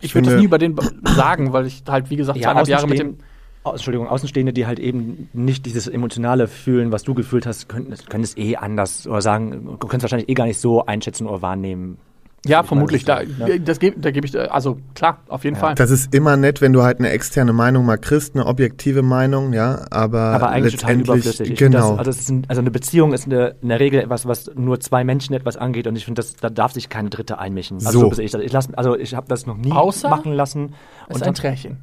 ich 0.00 0.14
würde 0.14 0.30
das 0.30 0.38
nie 0.38 0.44
über 0.44 0.58
den 0.58 0.76
sagen, 1.04 1.52
weil 1.52 1.66
ich 1.66 1.82
halt, 1.88 2.10
wie 2.10 2.16
gesagt, 2.16 2.38
ja, 2.38 2.44
zweieinhalb 2.44 2.68
Jahre 2.68 2.86
mit 2.86 2.98
dem 2.98 3.18
Entschuldigung, 3.72 4.08
Außenstehende, 4.08 4.52
die 4.52 4.66
halt 4.66 4.78
eben 4.78 5.28
nicht 5.32 5.66
dieses 5.66 5.86
Emotionale 5.88 6.48
fühlen, 6.48 6.92
was 6.92 7.02
du 7.02 7.14
gefühlt 7.14 7.46
hast, 7.46 7.68
können, 7.68 7.94
können 8.08 8.24
es 8.24 8.36
eh 8.36 8.56
anders 8.56 9.06
oder 9.06 9.22
sagen, 9.22 9.76
du 9.80 9.86
kannst 9.86 10.02
wahrscheinlich 10.02 10.28
eh 10.28 10.34
gar 10.34 10.46
nicht 10.46 10.60
so 10.60 10.84
einschätzen 10.84 11.26
oder 11.26 11.42
wahrnehmen. 11.42 11.98
Ja, 12.46 12.62
vermutlich. 12.62 13.04
Da, 13.04 13.22
ja. 13.22 13.58
Das 13.58 13.80
geb, 13.80 14.00
da 14.00 14.10
gebe 14.10 14.26
ich, 14.26 14.38
also 14.38 14.78
klar, 14.94 15.18
auf 15.28 15.44
jeden 15.44 15.56
ja. 15.56 15.60
Fall. 15.60 15.74
Das 15.74 15.90
ist 15.90 16.14
immer 16.14 16.36
nett, 16.36 16.60
wenn 16.60 16.72
du 16.72 16.82
halt 16.82 16.98
eine 16.98 17.10
externe 17.10 17.52
Meinung 17.52 17.84
mal 17.84 17.98
kriegst, 17.98 18.34
eine 18.34 18.46
objektive 18.46 19.02
Meinung, 19.02 19.52
ja, 19.52 19.84
aber. 19.90 20.20
Aber 20.20 20.48
eigentlich 20.50 20.76
total 20.76 21.00
überflüssig. 21.00 21.50
Ich 21.50 21.58
genau. 21.58 21.96
Das, 21.96 22.06
also, 22.06 22.34
ein, 22.34 22.44
also, 22.48 22.60
eine 22.60 22.70
Beziehung 22.70 23.12
ist 23.12 23.26
eine, 23.26 23.56
in 23.60 23.68
der 23.68 23.80
Regel 23.80 24.00
etwas, 24.00 24.26
was 24.26 24.50
nur 24.54 24.78
zwei 24.80 25.02
Menschen 25.02 25.34
etwas 25.34 25.56
angeht 25.56 25.86
und 25.86 25.96
ich 25.96 26.04
finde, 26.04 26.24
da 26.40 26.48
darf 26.48 26.72
sich 26.72 26.88
keine 26.88 27.10
Dritte 27.10 27.38
einmischen. 27.38 27.78
Also 27.84 28.00
so, 28.00 28.14
so 28.14 28.22
ich. 28.22 28.32
Ich, 28.32 28.52
lass, 28.52 28.72
also 28.74 28.96
ich 28.96 29.14
habe 29.14 29.26
das 29.28 29.46
noch 29.46 29.56
nie 29.56 29.72
Außer 29.72 30.08
machen 30.08 30.32
lassen. 30.32 30.74
Und 31.08 31.22
ein 31.22 31.34
Trärchen. 31.34 31.78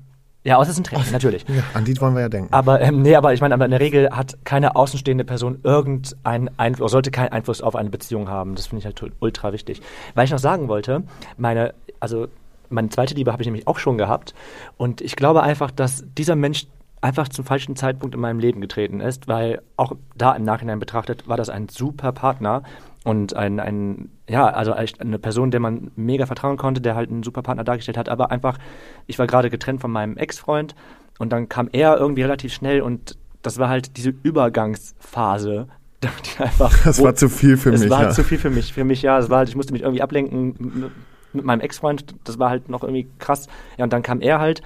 Ja, 0.46 0.58
außer 0.58 0.70
es 0.70 0.78
ein 0.78 0.84
Training, 0.84 1.12
natürlich. 1.12 1.44
Ja, 1.48 1.64
an 1.74 1.86
die 1.86 2.00
wollen 2.00 2.14
wir 2.14 2.22
ja 2.22 2.30
denken. 2.30 2.54
Aber 2.54 2.80
ähm, 2.80 3.02
nee, 3.02 3.16
aber 3.16 3.34
ich 3.34 3.42
meine, 3.42 3.56
aber 3.56 3.66
in 3.66 3.72
der 3.72 3.80
Regel 3.80 4.12
hat 4.12 4.38
keine 4.44 4.76
außenstehende 4.76 5.24
Person 5.24 5.60
irgendeinen 5.64 6.52
Einfluss, 6.58 6.92
sollte 6.92 7.10
keinen 7.10 7.32
Einfluss 7.32 7.62
auf 7.62 7.76
eine 7.76 7.90
Beziehung 7.90 8.30
haben. 8.30 8.54
Das 8.54 8.68
finde 8.68 8.80
ich 8.80 8.86
halt 8.86 9.12
ultra 9.20 9.54
wichtig. 9.54 9.82
Weil 10.14 10.26
ich 10.26 10.32
noch 10.32 10.38
sagen 10.38 10.68
wollte, 10.68 11.02
meine, 11.38 11.74
also 12.00 12.28
meine 12.70 12.90
zweite 12.90 13.16
Liebe 13.16 13.32
habe 13.32 13.42
ich 13.42 13.48
nämlich 13.48 13.68
auch 13.68 13.80
schon 13.80 13.98
gehabt. 13.98 14.36
Und 14.78 15.02
ich 15.02 15.16
glaube 15.16 15.42
einfach, 15.42 15.72
dass 15.72 16.06
dieser 16.16 16.36
Mensch 16.36 16.68
einfach 17.02 17.28
zum 17.28 17.44
falschen 17.44 17.76
Zeitpunkt 17.76 18.14
in 18.14 18.22
meinem 18.22 18.40
Leben 18.40 18.62
getreten 18.62 19.02
ist, 19.02 19.28
weil 19.28 19.64
auch 19.78 19.94
da 20.16 20.34
im 20.34 20.44
Nachhinein 20.44 20.80
betrachtet 20.80 21.28
war 21.28 21.38
das 21.38 21.50
ein 21.50 21.70
super 21.70 22.12
Partner 22.12 22.62
und 23.06 23.36
ein, 23.36 23.60
ein 23.60 24.10
ja, 24.28 24.48
also 24.48 24.74
eine 24.74 25.20
Person, 25.20 25.52
der 25.52 25.60
man 25.60 25.92
mega 25.96 26.26
vertrauen 26.26 26.58
konnte, 26.58 26.82
der 26.82 26.96
halt 26.96 27.12
einen 27.12 27.24
super 27.24 27.44
Partner 27.44 27.64
dargestellt 27.64 27.98
hat, 27.98 28.10
aber 28.10 28.32
einfach, 28.32 28.58
ich 29.06 29.20
war 29.20 29.28
gerade 29.28 29.50
getrennt 29.50 29.80
von 29.80 29.92
meinem 29.92 30.18
Ex-Freund 30.18 30.76
und 31.20 31.32
dann 31.32 31.48
kam 31.48 31.70
er 31.72 31.98
irgendwie 31.98 32.24
relativ 32.24 32.52
schnell 32.52 32.82
und 32.82 33.18
das 33.44 33.60
war 33.60 33.70
halt 33.70 33.96
diese 33.98 34.10
Übergangsphase, 34.24 35.68
die 36.04 36.44
einfach, 36.44 36.76
das 36.84 37.02
war 37.02 37.14
zu 37.14 37.30
viel 37.30 37.58
für 37.58 37.70
es 37.70 37.82
mich. 37.82 37.92
Es 37.92 37.92
war 37.92 38.04
ja. 38.04 38.10
zu 38.10 38.24
viel 38.24 38.40
für 38.40 38.50
mich. 38.50 38.74
Für 38.74 38.84
mich, 38.84 39.04
ja, 39.04 39.20
es 39.20 39.30
war 39.30 39.38
halt, 39.38 39.50
ich 39.50 39.56
musste 39.56 39.72
mich 39.72 39.84
irgendwie 39.84 40.02
ablenken 40.02 40.92
mit 41.32 41.46
meinem 41.46 41.62
Ex-Freund, 41.62 42.16
das 42.24 42.40
war 42.40 42.50
halt 42.50 42.70
noch 42.70 42.82
irgendwie 42.82 43.08
krass. 43.20 43.48
Ja, 43.78 43.84
und 43.84 43.94
dann 43.94 44.02
kam 44.02 44.20
er 44.20 44.40
halt 44.40 44.64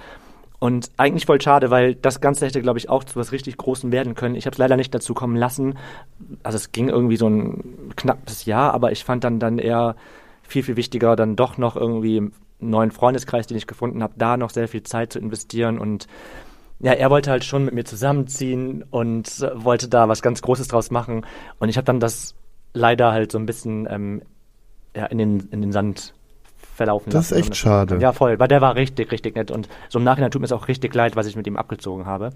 und 0.60 0.90
eigentlich 0.98 1.26
voll 1.26 1.40
schade, 1.40 1.70
weil 1.70 1.94
das 1.94 2.20
Ganze 2.20 2.46
hätte, 2.46 2.60
glaube 2.60 2.78
ich, 2.78 2.90
auch 2.90 3.02
zu 3.02 3.16
was 3.16 3.32
richtig 3.32 3.56
Großem 3.56 3.90
werden 3.92 4.14
können. 4.14 4.34
Ich 4.34 4.44
habe 4.44 4.52
es 4.54 4.58
leider 4.58 4.76
nicht 4.76 4.94
dazu 4.94 5.14
kommen 5.14 5.34
lassen. 5.34 5.78
Also 6.42 6.56
es 6.56 6.70
ging 6.70 6.90
irgendwie 6.90 7.16
so 7.16 7.28
ein 7.28 7.92
knappes 7.96 8.44
Jahr, 8.44 8.74
aber 8.74 8.92
ich 8.92 9.02
fand 9.02 9.24
dann, 9.24 9.40
dann 9.40 9.58
eher 9.58 9.96
viel, 10.42 10.62
viel 10.62 10.76
wichtiger, 10.76 11.16
dann 11.16 11.34
doch 11.34 11.56
noch 11.56 11.76
irgendwie 11.76 12.18
einen 12.18 12.32
neuen 12.60 12.90
Freundeskreis, 12.90 13.46
den 13.46 13.56
ich 13.56 13.66
gefunden 13.66 14.02
habe, 14.02 14.12
da 14.18 14.36
noch 14.36 14.50
sehr 14.50 14.68
viel 14.68 14.82
Zeit 14.82 15.14
zu 15.14 15.18
investieren 15.18 15.78
und 15.78 16.06
ja, 16.82 16.92
er 16.92 17.10
wollte 17.10 17.30
halt 17.30 17.44
schon 17.44 17.66
mit 17.66 17.74
mir 17.74 17.84
zusammenziehen 17.84 18.84
und 18.90 19.40
wollte 19.54 19.88
da 19.88 20.08
was 20.08 20.22
ganz 20.22 20.40
Großes 20.40 20.68
draus 20.68 20.90
machen. 20.90 21.26
Und 21.58 21.68
ich 21.68 21.76
habe 21.76 21.84
dann 21.84 22.00
das 22.00 22.34
leider 22.72 23.12
halt 23.12 23.32
so 23.32 23.38
ein 23.38 23.44
bisschen 23.44 23.86
ähm, 23.90 24.22
ja, 24.96 25.04
in, 25.06 25.18
den, 25.18 25.40
in 25.50 25.60
den 25.60 25.72
Sand 25.72 26.14
verlaufen 26.80 27.10
Das 27.10 27.30
ist 27.30 27.36
echt 27.36 27.56
schade. 27.56 27.98
Ja, 28.00 28.14
voll, 28.14 28.38
weil 28.38 28.48
der 28.48 28.62
war 28.62 28.74
richtig, 28.74 29.12
richtig 29.12 29.36
nett. 29.36 29.50
Und 29.50 29.68
so 29.90 29.98
im 29.98 30.04
Nachhinein 30.04 30.30
tut 30.30 30.40
mir 30.40 30.46
es 30.46 30.52
auch 30.52 30.66
richtig 30.66 30.94
leid, 30.94 31.14
was 31.14 31.26
ich 31.26 31.36
mit 31.36 31.46
ihm 31.46 31.58
abgezogen 31.58 32.06
habe. 32.06 32.30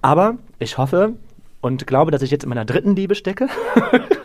Aber 0.00 0.38
ich 0.58 0.78
hoffe 0.78 1.12
und 1.60 1.86
glaube, 1.86 2.10
dass 2.10 2.22
ich 2.22 2.30
jetzt 2.30 2.44
in 2.44 2.48
meiner 2.48 2.64
dritten 2.64 2.96
Liebe 2.96 3.14
stecke. 3.14 3.48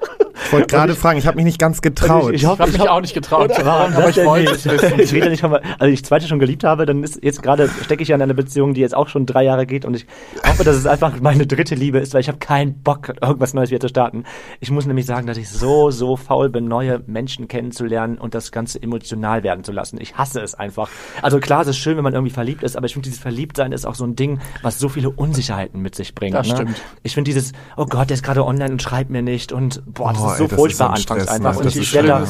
Ich 0.45 0.53
wollte 0.53 0.67
gerade 0.67 0.95
fragen, 0.95 1.17
ich 1.17 1.27
habe 1.27 1.37
mich 1.37 1.45
nicht 1.45 1.59
ganz 1.59 1.81
getraut. 1.81 2.29
Ich, 2.29 2.35
ich, 2.35 2.43
ich 2.43 2.47
habe 2.47 2.71
mich 2.71 2.89
auch 2.89 3.01
nicht 3.01 3.13
getraut. 3.13 3.51
Warum? 3.63 3.93
Aber 3.93 4.09
ich 4.09 4.23
wollte 4.23 4.51
es 4.51 4.65
wissen. 4.65 4.99
Ich 5.05 5.13
rede 5.13 5.29
nicht 5.29 5.41
von, 5.41 5.53
also 5.53 5.85
ich 5.85 6.03
zweite 6.03 6.27
schon 6.27 6.39
geliebt 6.39 6.63
habe, 6.63 6.85
dann 6.85 7.03
ist 7.03 7.23
jetzt 7.23 7.43
gerade 7.43 7.69
stecke 7.83 8.01
ich 8.01 8.09
ja 8.09 8.15
in 8.15 8.21
einer 8.21 8.33
Beziehung, 8.33 8.73
die 8.73 8.81
jetzt 8.81 8.95
auch 8.95 9.07
schon 9.07 9.25
drei 9.25 9.43
Jahre 9.43 9.65
geht 9.65 9.85
und 9.85 9.95
ich 9.95 10.07
hoffe, 10.47 10.63
dass 10.63 10.75
es 10.75 10.85
einfach 10.85 11.19
meine 11.21 11.45
dritte 11.45 11.75
Liebe 11.75 11.99
ist, 11.99 12.13
weil 12.13 12.21
ich 12.21 12.27
habe 12.27 12.37
keinen 12.39 12.81
Bock, 12.81 13.13
irgendwas 13.21 13.53
Neues 13.53 13.69
wieder 13.69 13.79
zu 13.79 13.89
starten. 13.89 14.23
Ich 14.59 14.71
muss 14.71 14.85
nämlich 14.85 15.05
sagen, 15.05 15.27
dass 15.27 15.37
ich 15.37 15.49
so, 15.49 15.91
so 15.91 16.15
faul 16.15 16.49
bin, 16.49 16.67
neue 16.67 17.01
Menschen 17.07 17.47
kennenzulernen 17.47 18.17
und 18.17 18.33
das 18.33 18.51
Ganze 18.51 18.81
emotional 18.81 19.43
werden 19.43 19.63
zu 19.63 19.71
lassen. 19.71 19.99
Ich 20.01 20.17
hasse 20.17 20.41
es 20.41 20.55
einfach. 20.55 20.89
Also 21.21 21.39
klar, 21.39 21.61
es 21.61 21.67
ist 21.67 21.77
schön, 21.77 21.97
wenn 21.97 22.03
man 22.03 22.13
irgendwie 22.13 22.33
verliebt 22.33 22.63
ist, 22.63 22.77
aber 22.77 22.85
ich 22.85 22.93
finde, 22.93 23.09
dieses 23.09 23.19
Verliebtsein 23.19 23.71
ist 23.71 23.85
auch 23.85 23.95
so 23.95 24.05
ein 24.05 24.15
Ding, 24.15 24.39
was 24.61 24.79
so 24.79 24.89
viele 24.89 25.09
Unsicherheiten 25.09 25.81
mit 25.81 25.95
sich 25.95 26.15
bringt. 26.15 26.35
Das 26.35 26.47
ne? 26.47 26.55
stimmt. 26.55 26.81
Ich 27.03 27.13
finde 27.13 27.29
dieses, 27.29 27.51
oh 27.77 27.85
Gott, 27.85 28.09
der 28.09 28.15
ist 28.15 28.23
gerade 28.23 28.45
online 28.45 28.71
und 28.71 28.81
schreibt 28.81 29.09
mir 29.09 29.21
nicht 29.21 29.51
und 29.51 29.83
boah, 29.85 30.13
das 30.13 30.21
oh, 30.21 30.31
ist 30.31 30.34
so 30.37 30.43
ey, 30.45 30.49
furchtbar 30.49 30.95
ist 30.95 31.09
anfangs 31.09 31.27
einfach. 31.27 31.53
Ne? 31.53 31.59
Und 31.59 31.75
ich 31.75 31.91
da, 31.91 32.25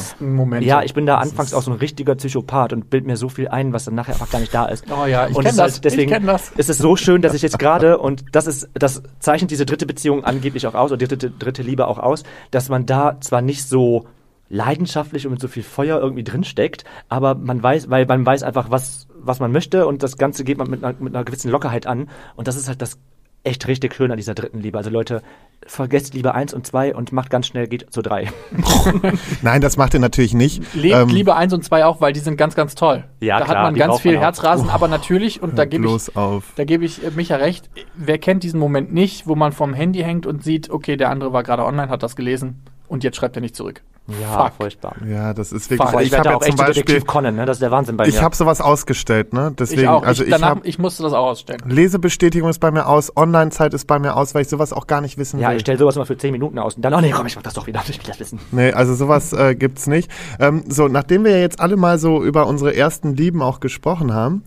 ja, 0.60 0.82
ich 0.82 0.94
bin 0.94 1.06
da 1.06 1.18
anfangs 1.18 1.54
auch 1.54 1.62
so 1.62 1.70
ein 1.70 1.78
richtiger 1.78 2.14
Psychopath 2.14 2.72
und 2.72 2.90
bild 2.90 3.06
mir 3.06 3.16
so 3.16 3.28
viel 3.28 3.48
ein, 3.48 3.72
was 3.72 3.84
dann 3.84 3.94
nachher 3.94 4.14
einfach 4.14 4.30
gar 4.30 4.40
nicht 4.40 4.54
da 4.54 4.66
ist. 4.66 4.84
Oh 4.90 5.06
ja, 5.06 5.28
ich 5.28 5.34
kenne 5.34 5.48
das. 5.48 5.58
Halt, 5.58 5.84
deswegen 5.84 6.12
ich 6.12 6.26
das. 6.26 6.50
ist 6.56 6.70
es 6.70 6.78
so 6.78 6.96
schön, 6.96 7.22
dass 7.22 7.34
ich 7.34 7.42
jetzt 7.42 7.58
gerade, 7.58 7.98
und 7.98 8.24
das 8.32 8.46
ist, 8.46 8.68
das 8.74 9.02
zeichnet 9.18 9.50
diese 9.50 9.66
dritte 9.66 9.86
Beziehung 9.86 10.24
angeblich 10.24 10.66
auch 10.66 10.74
aus, 10.74 10.90
oder 10.90 10.98
die 10.98 11.08
dritte, 11.08 11.30
dritte 11.30 11.62
Liebe 11.62 11.86
auch 11.86 11.98
aus, 11.98 12.22
dass 12.50 12.68
man 12.68 12.86
da 12.86 13.20
zwar 13.20 13.42
nicht 13.42 13.68
so 13.68 14.06
leidenschaftlich 14.48 15.26
und 15.26 15.32
mit 15.32 15.40
so 15.40 15.48
viel 15.48 15.62
Feuer 15.62 16.00
irgendwie 16.00 16.24
drinsteckt, 16.24 16.84
aber 17.08 17.34
man 17.34 17.62
weiß, 17.62 17.90
weil 17.90 18.06
man 18.06 18.24
weiß 18.24 18.42
einfach, 18.42 18.70
was, 18.70 19.08
was 19.18 19.40
man 19.40 19.50
möchte 19.52 19.86
und 19.86 20.02
das 20.02 20.18
Ganze 20.18 20.44
geht 20.44 20.58
man 20.58 20.70
mit 20.70 20.84
einer, 20.84 20.94
mit 20.98 21.14
einer 21.14 21.24
gewissen 21.24 21.50
Lockerheit 21.50 21.86
an 21.86 22.08
und 22.36 22.46
das 22.46 22.56
ist 22.56 22.68
halt 22.68 22.80
das 22.80 22.98
echt 23.46 23.66
richtig 23.68 23.94
schön 23.94 24.10
an 24.10 24.16
dieser 24.16 24.34
dritten 24.34 24.60
Liebe. 24.60 24.76
Also 24.76 24.90
Leute, 24.90 25.22
vergesst 25.66 26.14
Liebe 26.14 26.34
eins 26.34 26.52
und 26.52 26.66
zwei 26.66 26.94
und 26.94 27.12
macht 27.12 27.30
ganz 27.30 27.46
schnell, 27.46 27.66
geht 27.68 27.92
zu 27.92 28.02
drei. 28.02 28.30
Nein, 29.42 29.60
das 29.60 29.76
macht 29.76 29.94
ihr 29.94 30.00
natürlich 30.00 30.34
nicht. 30.34 30.74
Lebt 30.74 30.94
ähm, 30.94 31.08
Liebe 31.08 31.34
eins 31.34 31.52
und 31.52 31.64
zwei 31.64 31.84
auch, 31.84 32.00
weil 32.00 32.12
die 32.12 32.20
sind 32.20 32.36
ganz, 32.36 32.54
ganz 32.54 32.74
toll. 32.74 33.04
Ja, 33.20 33.38
da 33.38 33.44
klar, 33.44 33.56
hat 33.56 33.64
man 33.64 33.74
ganz 33.74 34.00
viel 34.00 34.18
Herzrasen, 34.18 34.68
oh, 34.68 34.72
aber 34.72 34.88
natürlich, 34.88 35.42
und 35.42 35.58
da 35.58 35.64
gebe 35.64 35.86
ich, 35.86 36.16
auf. 36.16 36.52
da 36.56 36.64
gebe 36.64 36.84
ich 36.84 37.04
äh, 37.04 37.10
Micha 37.10 37.36
recht, 37.36 37.70
wer 37.94 38.18
kennt 38.18 38.42
diesen 38.42 38.60
Moment 38.60 38.92
nicht, 38.92 39.26
wo 39.26 39.34
man 39.34 39.52
vom 39.52 39.74
Handy 39.74 40.00
hängt 40.00 40.26
und 40.26 40.42
sieht, 40.42 40.70
okay, 40.70 40.96
der 40.96 41.10
andere 41.10 41.32
war 41.32 41.42
gerade 41.42 41.64
online, 41.64 41.88
hat 41.88 42.02
das 42.02 42.16
gelesen 42.16 42.62
und 42.88 43.04
jetzt 43.04 43.16
schreibt 43.16 43.36
er 43.36 43.42
nicht 43.42 43.56
zurück. 43.56 43.82
Ja, 44.08 44.44
Fuck. 44.44 44.52
furchtbar. 44.58 44.96
Ja, 45.04 45.34
das 45.34 45.50
ist 45.50 45.68
wirklich. 45.68 45.90
Boah, 45.90 46.00
ich, 46.00 46.12
ich 46.12 46.18
habe 46.18 46.28
ja 46.28 46.36
auch 46.36 46.40
zum 46.40 46.48
echt 46.50 46.58
Beispiel, 46.58 46.84
Detektiv 46.84 47.06
Conan, 47.06 47.34
ne? 47.34 47.44
Das 47.44 47.56
ist 47.56 47.62
der 47.62 47.72
Wahnsinn 47.72 47.96
bei 47.96 48.06
ich 48.06 48.14
mir. 48.14 48.22
habe 48.22 48.36
sowas 48.36 48.60
ausgestellt, 48.60 49.32
ne? 49.32 49.52
Deswegen, 49.58 49.82
ich 49.82 49.88
auch. 49.88 50.04
also 50.04 50.22
ich, 50.22 50.28
ich 50.28 50.34
danach, 50.34 50.48
habe 50.50 50.66
ich 50.66 50.78
musste 50.78 51.02
das 51.02 51.12
auch 51.12 51.26
ausstellen. 51.26 51.60
Lesebestätigung 51.66 52.48
ist 52.48 52.60
bei 52.60 52.70
mir 52.70 52.86
aus, 52.86 53.16
Online-Zeit 53.16 53.74
ist 53.74 53.86
bei 53.86 53.98
mir 53.98 54.14
aus, 54.14 54.34
weil 54.34 54.42
ich 54.42 54.48
sowas 54.48 54.72
auch 54.72 54.86
gar 54.86 55.00
nicht 55.00 55.18
wissen 55.18 55.40
ja, 55.40 55.50
will. 55.50 55.56
ich 55.56 55.62
stelle 55.62 55.78
sowas 55.78 55.96
immer 55.96 56.06
für 56.06 56.16
10 56.16 56.30
Minuten 56.30 56.58
aus 56.58 56.76
und 56.76 56.82
dann, 56.82 56.94
oh 56.94 57.00
nee, 57.00 57.10
komm, 57.10 57.26
ich 57.26 57.34
mach 57.34 57.42
das 57.42 57.54
doch 57.54 57.66
wieder, 57.66 57.82
ich 57.88 57.98
will 57.98 58.06
das 58.06 58.20
wissen. 58.20 58.38
Nee, 58.52 58.72
also 58.72 58.94
sowas 58.94 59.32
äh, 59.32 59.56
gibt's 59.56 59.88
nicht. 59.88 60.08
Ähm, 60.38 60.62
so, 60.68 60.86
nachdem 60.86 61.24
wir 61.24 61.32
ja 61.32 61.38
jetzt 61.38 61.58
alle 61.58 61.76
mal 61.76 61.98
so 61.98 62.22
über 62.22 62.46
unsere 62.46 62.76
ersten 62.76 63.14
Lieben 63.14 63.42
auch 63.42 63.58
gesprochen 63.58 64.14
haben, 64.14 64.44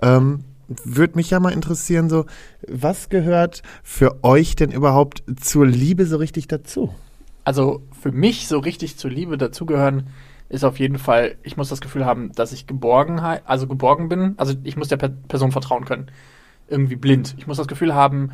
ähm, 0.00 0.44
würde 0.84 1.16
mich 1.16 1.28
ja 1.28 1.40
mal 1.40 1.52
interessieren, 1.52 2.08
so, 2.08 2.24
was 2.66 3.10
gehört 3.10 3.62
für 3.82 4.24
euch 4.24 4.56
denn 4.56 4.72
überhaupt 4.72 5.22
zur 5.38 5.66
Liebe 5.66 6.06
so 6.06 6.16
richtig 6.16 6.48
dazu? 6.48 6.94
Also 7.44 7.82
für 8.00 8.12
mich 8.12 8.48
so 8.48 8.58
richtig 8.58 8.96
zur 8.96 9.10
Liebe 9.10 9.36
dazugehören, 9.38 10.08
ist 10.48 10.64
auf 10.64 10.78
jeden 10.78 10.98
Fall, 10.98 11.36
ich 11.42 11.56
muss 11.56 11.68
das 11.68 11.80
Gefühl 11.80 12.04
haben, 12.04 12.32
dass 12.32 12.52
ich 12.52 12.66
Geborgenheit, 12.66 13.42
also 13.46 13.66
geborgen 13.66 14.08
bin. 14.08 14.34
Also 14.36 14.54
ich 14.62 14.76
muss 14.76 14.88
der 14.88 14.96
per 14.96 15.08
Person 15.08 15.52
vertrauen 15.52 15.84
können. 15.84 16.10
Irgendwie 16.68 16.96
blind. 16.96 17.34
Ich 17.38 17.46
muss 17.46 17.56
das 17.56 17.66
Gefühl 17.66 17.94
haben, 17.94 18.30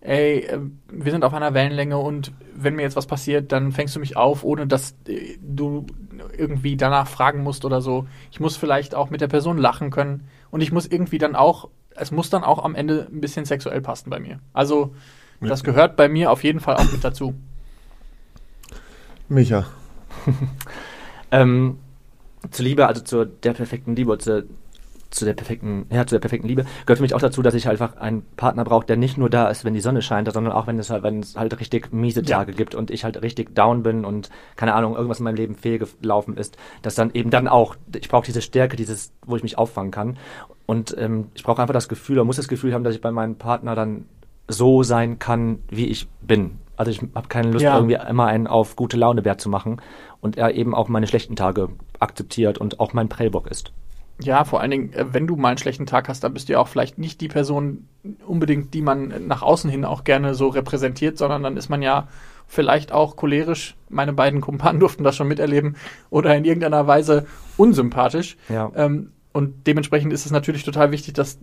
ey, 0.00 0.40
äh, 0.40 0.58
wir 0.90 1.12
sind 1.12 1.24
auf 1.24 1.34
einer 1.34 1.54
Wellenlänge 1.54 1.98
und 1.98 2.32
wenn 2.54 2.74
mir 2.74 2.82
jetzt 2.82 2.96
was 2.96 3.06
passiert, 3.06 3.52
dann 3.52 3.72
fängst 3.72 3.94
du 3.96 4.00
mich 4.00 4.16
auf, 4.16 4.44
ohne 4.44 4.66
dass 4.66 4.94
äh, 5.06 5.38
du 5.40 5.86
irgendwie 6.36 6.76
danach 6.76 7.06
fragen 7.08 7.42
musst 7.42 7.64
oder 7.64 7.80
so. 7.80 8.06
Ich 8.30 8.40
muss 8.40 8.56
vielleicht 8.56 8.94
auch 8.94 9.10
mit 9.10 9.20
der 9.20 9.28
Person 9.28 9.58
lachen 9.58 9.90
können 9.90 10.24
und 10.50 10.62
ich 10.62 10.72
muss 10.72 10.86
irgendwie 10.86 11.18
dann 11.18 11.36
auch, 11.36 11.68
es 11.94 12.10
muss 12.10 12.30
dann 12.30 12.44
auch 12.44 12.64
am 12.64 12.74
Ende 12.74 13.06
ein 13.12 13.20
bisschen 13.20 13.44
sexuell 13.44 13.80
passen 13.80 14.10
bei 14.10 14.20
mir. 14.20 14.40
Also 14.52 14.94
das 15.40 15.64
gehört 15.64 15.96
bei 15.96 16.08
mir 16.08 16.30
auf 16.30 16.44
jeden 16.44 16.60
Fall 16.60 16.76
auch 16.76 16.92
mit 16.92 17.02
dazu. 17.02 17.34
Micha. 19.30 19.64
Ähm, 21.32 21.78
zur 22.50 22.64
Liebe, 22.64 22.88
also 22.88 23.02
zu 23.02 23.24
der 23.24 23.52
perfekten 23.52 23.94
Liebe, 23.94 24.18
zu, 24.18 24.48
zu 25.10 25.24
der 25.24 25.34
perfekten, 25.34 25.86
ja, 25.88 26.04
zu 26.04 26.16
der 26.16 26.18
perfekten 26.18 26.48
Liebe, 26.48 26.64
gehört 26.86 26.98
für 26.98 27.02
mich 27.02 27.14
auch 27.14 27.20
dazu, 27.20 27.40
dass 27.40 27.54
ich 27.54 27.68
einfach 27.68 27.98
einen 27.98 28.22
Partner 28.36 28.64
brauche, 28.64 28.84
der 28.84 28.96
nicht 28.96 29.16
nur 29.16 29.30
da 29.30 29.48
ist, 29.48 29.64
wenn 29.64 29.72
die 29.72 29.80
Sonne 29.80 30.02
scheint, 30.02 30.32
sondern 30.32 30.52
auch 30.52 30.66
wenn 30.66 30.76
es 30.80 30.90
halt, 30.90 31.04
wenn 31.04 31.20
es 31.20 31.36
halt 31.36 31.60
richtig 31.60 31.92
miese 31.92 32.22
Ja. 32.22 32.38
Tage 32.38 32.52
gibt 32.52 32.74
und 32.74 32.90
ich 32.90 33.04
halt 33.04 33.22
richtig 33.22 33.54
down 33.54 33.84
bin 33.84 34.04
und 34.04 34.28
keine 34.56 34.74
Ahnung, 34.74 34.96
irgendwas 34.96 35.20
in 35.20 35.24
meinem 35.24 35.36
Leben 35.36 35.54
fehlgelaufen 35.54 36.36
ist, 36.36 36.56
dass 36.82 36.96
dann 36.96 37.12
eben 37.14 37.30
dann 37.30 37.46
auch, 37.46 37.76
ich 37.94 38.08
brauche 38.08 38.26
diese 38.26 38.42
Stärke, 38.42 38.74
dieses, 38.74 39.12
wo 39.24 39.36
ich 39.36 39.44
mich 39.44 39.56
auffangen 39.56 39.92
kann. 39.92 40.16
Und 40.66 40.96
ähm, 40.98 41.28
ich 41.34 41.44
brauche 41.44 41.62
einfach 41.62 41.74
das 41.74 41.88
Gefühl, 41.88 42.18
oder 42.18 42.24
muss 42.24 42.38
das 42.38 42.48
Gefühl 42.48 42.74
haben, 42.74 42.82
dass 42.82 42.96
ich 42.96 43.00
bei 43.00 43.12
meinem 43.12 43.36
Partner 43.36 43.76
dann 43.76 44.06
so 44.52 44.82
sein 44.82 45.18
kann, 45.18 45.60
wie 45.70 45.86
ich 45.86 46.08
bin. 46.22 46.58
Also 46.76 46.90
ich 46.90 47.00
habe 47.14 47.28
keine 47.28 47.50
Lust, 47.50 47.62
Ja. 47.62 47.76
irgendwie 47.76 47.98
immer 48.08 48.26
einen 48.26 48.46
auf 48.46 48.76
gute 48.76 48.96
Laune 48.96 49.22
Bär 49.22 49.38
zu 49.38 49.48
machen 49.48 49.80
und 50.20 50.38
er 50.38 50.54
eben 50.54 50.74
auch 50.74 50.88
meine 50.88 51.06
schlechten 51.06 51.36
Tage 51.36 51.68
akzeptiert 51.98 52.58
und 52.58 52.80
auch 52.80 52.92
mein 52.92 53.08
Prellbock 53.08 53.46
ist. 53.48 53.72
Ja, 54.22 54.44
vor 54.44 54.60
allen 54.60 54.70
Dingen, 54.70 54.92
äh, 54.92 55.06
wenn 55.12 55.26
du 55.26 55.36
mal 55.36 55.48
einen 55.48 55.58
schlechten 55.58 55.86
Tag 55.86 56.08
hast, 56.08 56.24
dann 56.24 56.34
bist 56.34 56.48
du 56.48 56.54
ja 56.54 56.58
auch 56.58 56.68
vielleicht 56.68 56.98
nicht 56.98 57.20
die 57.20 57.28
Person 57.28 57.86
unbedingt, 58.26 58.74
die 58.74 58.82
man 58.82 59.26
nach 59.26 59.42
außen 59.42 59.70
hin 59.70 59.84
auch 59.84 60.04
gerne 60.04 60.34
so 60.34 60.48
repräsentiert, 60.48 61.16
sondern 61.18 61.42
dann 61.42 61.56
ist 61.56 61.68
man 61.70 61.80
ja 61.82 62.08
vielleicht 62.46 62.92
auch 62.92 63.16
cholerisch, 63.16 63.76
meine 63.88 64.12
beiden 64.12 64.40
Kumpanen 64.40 64.80
durften 64.80 65.04
das 65.04 65.16
schon 65.16 65.28
miterleben, 65.28 65.76
oder 66.10 66.34
in 66.36 66.44
irgendeiner 66.44 66.86
Weise 66.86 67.26
unsympathisch. 67.56 68.36
Ja. 68.48 68.70
Ähm, 68.74 69.12
und 69.32 69.66
dementsprechend 69.66 70.12
ist 70.12 70.26
es 70.26 70.32
natürlich 70.32 70.64
total 70.64 70.90
wichtig, 70.90 71.14
dass 71.14 71.38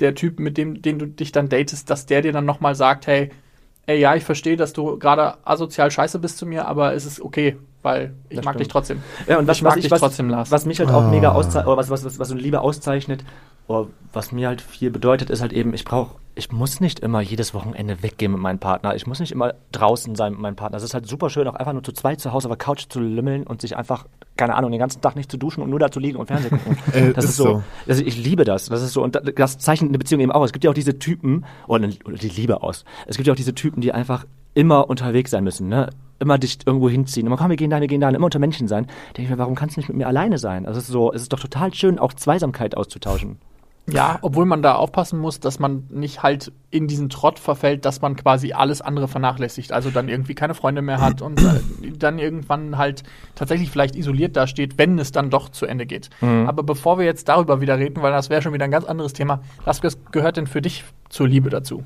der 0.00 0.14
Typ, 0.14 0.40
mit 0.40 0.56
dem, 0.56 0.82
den 0.82 0.98
du 0.98 1.06
dich 1.06 1.32
dann 1.32 1.48
datest, 1.48 1.90
dass 1.90 2.06
der 2.06 2.22
dir 2.22 2.32
dann 2.32 2.44
nochmal 2.44 2.74
sagt, 2.74 3.06
hey, 3.06 3.30
ey, 3.86 3.98
ja, 3.98 4.14
ich 4.14 4.24
verstehe, 4.24 4.56
dass 4.56 4.72
du 4.72 4.98
gerade 4.98 5.38
asozial 5.46 5.90
scheiße 5.90 6.18
bist 6.18 6.38
zu 6.38 6.46
mir, 6.46 6.66
aber 6.66 6.94
es 6.94 7.06
ist 7.06 7.20
okay, 7.20 7.56
weil 7.82 8.14
ich 8.28 8.36
Das 8.36 8.44
mag 8.44 8.52
stimmt. 8.54 8.60
dich 8.60 8.68
trotzdem. 8.68 9.02
Ja, 9.26 9.38
und 9.38 9.46
was, 9.46 9.56
ich 9.58 9.62
mag 9.62 9.76
was, 9.76 9.82
dich 9.82 9.90
was, 9.90 10.00
trotzdem, 10.00 10.28
Lars. 10.30 10.50
was 10.50 10.66
mich 10.66 10.78
halt 10.80 10.90
auch 10.90 11.10
mega 11.10 11.30
Ah. 11.30 11.34
auszeichnet, 11.34 11.66
oder 11.66 11.76
was, 11.76 11.90
was, 11.90 12.04
was, 12.04 12.18
was 12.18 12.28
so 12.28 12.34
eine 12.34 12.42
Liebe 12.42 12.60
auszeichnet, 12.60 13.24
oder 13.66 13.86
was 14.12 14.32
mir 14.32 14.48
halt 14.48 14.60
viel 14.62 14.90
bedeutet, 14.90 15.28
ist 15.30 15.42
halt 15.42 15.52
eben, 15.52 15.74
ich 15.74 15.84
brauche, 15.84 16.14
ich 16.34 16.50
muss 16.52 16.80
nicht 16.80 17.00
immer 17.00 17.20
jedes 17.20 17.52
Wochenende 17.52 18.02
weggehen 18.02 18.32
mit 18.32 18.40
meinem 18.40 18.58
Partner. 18.60 18.94
Ich 18.94 19.06
muss 19.06 19.18
nicht 19.20 19.32
immer 19.32 19.54
draußen 19.72 20.14
sein 20.14 20.32
mit 20.32 20.40
meinem 20.40 20.56
Partner. 20.56 20.78
Es 20.78 20.84
ist 20.84 20.94
halt 20.94 21.06
super 21.06 21.28
schön, 21.30 21.46
auch 21.48 21.56
einfach 21.56 21.72
nur 21.72 21.82
zu 21.82 21.92
zweit 21.92 22.20
zu 22.20 22.32
Hause 22.32 22.48
auf 22.48 22.56
der 22.56 22.64
Couch 22.64 22.84
zu 22.88 23.00
lümmeln 23.00 23.44
und 23.46 23.60
sich 23.60 23.76
einfach, 23.76 24.06
keine 24.36 24.54
Ahnung, 24.54 24.70
den 24.70 24.78
ganzen 24.80 25.00
Tag 25.02 25.16
nicht 25.16 25.30
zu 25.30 25.36
duschen 25.36 25.62
und 25.62 25.68
nur 25.70 25.80
da 25.80 25.90
zu 25.90 25.98
liegen 26.00 26.16
und 26.16 26.26
Fernsehen 26.28 26.50
gucken. 26.50 26.78
Äh, 26.94 27.12
das 27.12 27.24
ist 27.24 27.30
ist 27.32 27.36
so. 27.38 27.44
so. 27.44 27.62
Also 27.88 28.02
ich 28.04 28.16
liebe 28.16 28.44
das. 28.44 28.66
Das 28.66 28.82
ist 28.82 28.92
so, 28.92 29.02
und 29.02 29.16
da- 29.16 29.20
das 29.20 29.58
zeichnet 29.58 29.90
eine 29.90 29.98
Beziehung 29.98 30.20
eben 30.22 30.32
auch. 30.32 30.44
Es 30.44 30.52
gibt 30.52 30.64
ja 30.64 30.70
auch 30.70 30.74
diese 30.74 30.98
Typen, 30.98 31.44
oder 31.66 31.86
die 31.88 32.28
Liebe 32.28 32.62
aus. 32.62 32.84
Es 33.06 33.16
gibt 33.16 33.26
ja 33.26 33.32
auch 33.32 33.36
diese 33.36 33.54
Typen, 33.54 33.80
die 33.82 33.92
einfach 33.92 34.24
immer 34.58 34.90
unterwegs 34.90 35.30
sein 35.30 35.44
müssen, 35.44 35.68
ne? 35.68 35.88
Immer 36.18 36.36
dich 36.36 36.58
irgendwo 36.66 36.90
hinziehen. 36.90 37.28
Immer, 37.28 37.36
komm, 37.36 37.50
wir 37.50 37.56
gehen 37.56 37.70
dahin, 37.70 37.82
wir 37.82 37.88
gehen 37.88 38.00
dahin, 38.00 38.16
immer 38.16 38.24
unter 38.24 38.40
Menschen 38.40 38.66
sein. 38.66 38.88
Denke 39.16 39.22
ich 39.22 39.30
mir, 39.30 39.38
warum 39.38 39.54
kannst 39.54 39.76
du 39.76 39.80
nicht 39.80 39.88
mit 39.88 39.96
mir 39.96 40.08
alleine 40.08 40.36
sein? 40.38 40.66
Also 40.66 40.78
es 40.78 40.86
ist 40.86 40.92
so, 40.92 41.12
es 41.12 41.22
ist 41.22 41.32
doch 41.32 41.38
total 41.38 41.72
schön, 41.72 42.00
auch 42.00 42.12
Zweisamkeit 42.12 42.76
auszutauschen. 42.76 43.38
Ja, 43.86 44.18
obwohl 44.20 44.46
man 44.46 44.60
da 44.60 44.74
aufpassen 44.74 45.20
muss, 45.20 45.38
dass 45.38 45.60
man 45.60 45.84
nicht 45.90 46.24
halt 46.24 46.50
in 46.72 46.88
diesen 46.88 47.08
Trott 47.08 47.38
verfällt, 47.38 47.84
dass 47.84 48.02
man 48.02 48.16
quasi 48.16 48.52
alles 48.52 48.80
andere 48.80 49.06
vernachlässigt. 49.06 49.70
Also 49.70 49.90
dann 49.90 50.08
irgendwie 50.08 50.34
keine 50.34 50.54
Freunde 50.54 50.82
mehr 50.82 51.00
hat 51.00 51.22
und 51.22 51.40
äh, 51.40 51.60
dann 51.96 52.18
irgendwann 52.18 52.78
halt 52.78 53.04
tatsächlich 53.36 53.70
vielleicht 53.70 53.94
isoliert 53.94 54.36
dasteht, 54.36 54.76
wenn 54.76 54.98
es 54.98 55.12
dann 55.12 55.30
doch 55.30 55.50
zu 55.50 55.66
Ende 55.66 55.86
geht. 55.86 56.10
Aber 56.20 56.64
bevor 56.64 56.98
wir 56.98 57.04
jetzt 57.04 57.28
darüber 57.28 57.60
wieder 57.60 57.78
reden, 57.78 58.02
weil 58.02 58.10
das 58.10 58.28
wäre 58.28 58.42
schon 58.42 58.52
wieder 58.52 58.64
ein 58.64 58.72
ganz 58.72 58.86
anderes 58.86 59.12
Thema, 59.12 59.40
was 59.64 59.80
gehört 60.10 60.36
denn 60.36 60.48
für 60.48 60.60
dich 60.60 60.82
zur 61.08 61.28
Liebe 61.28 61.48
dazu? 61.48 61.84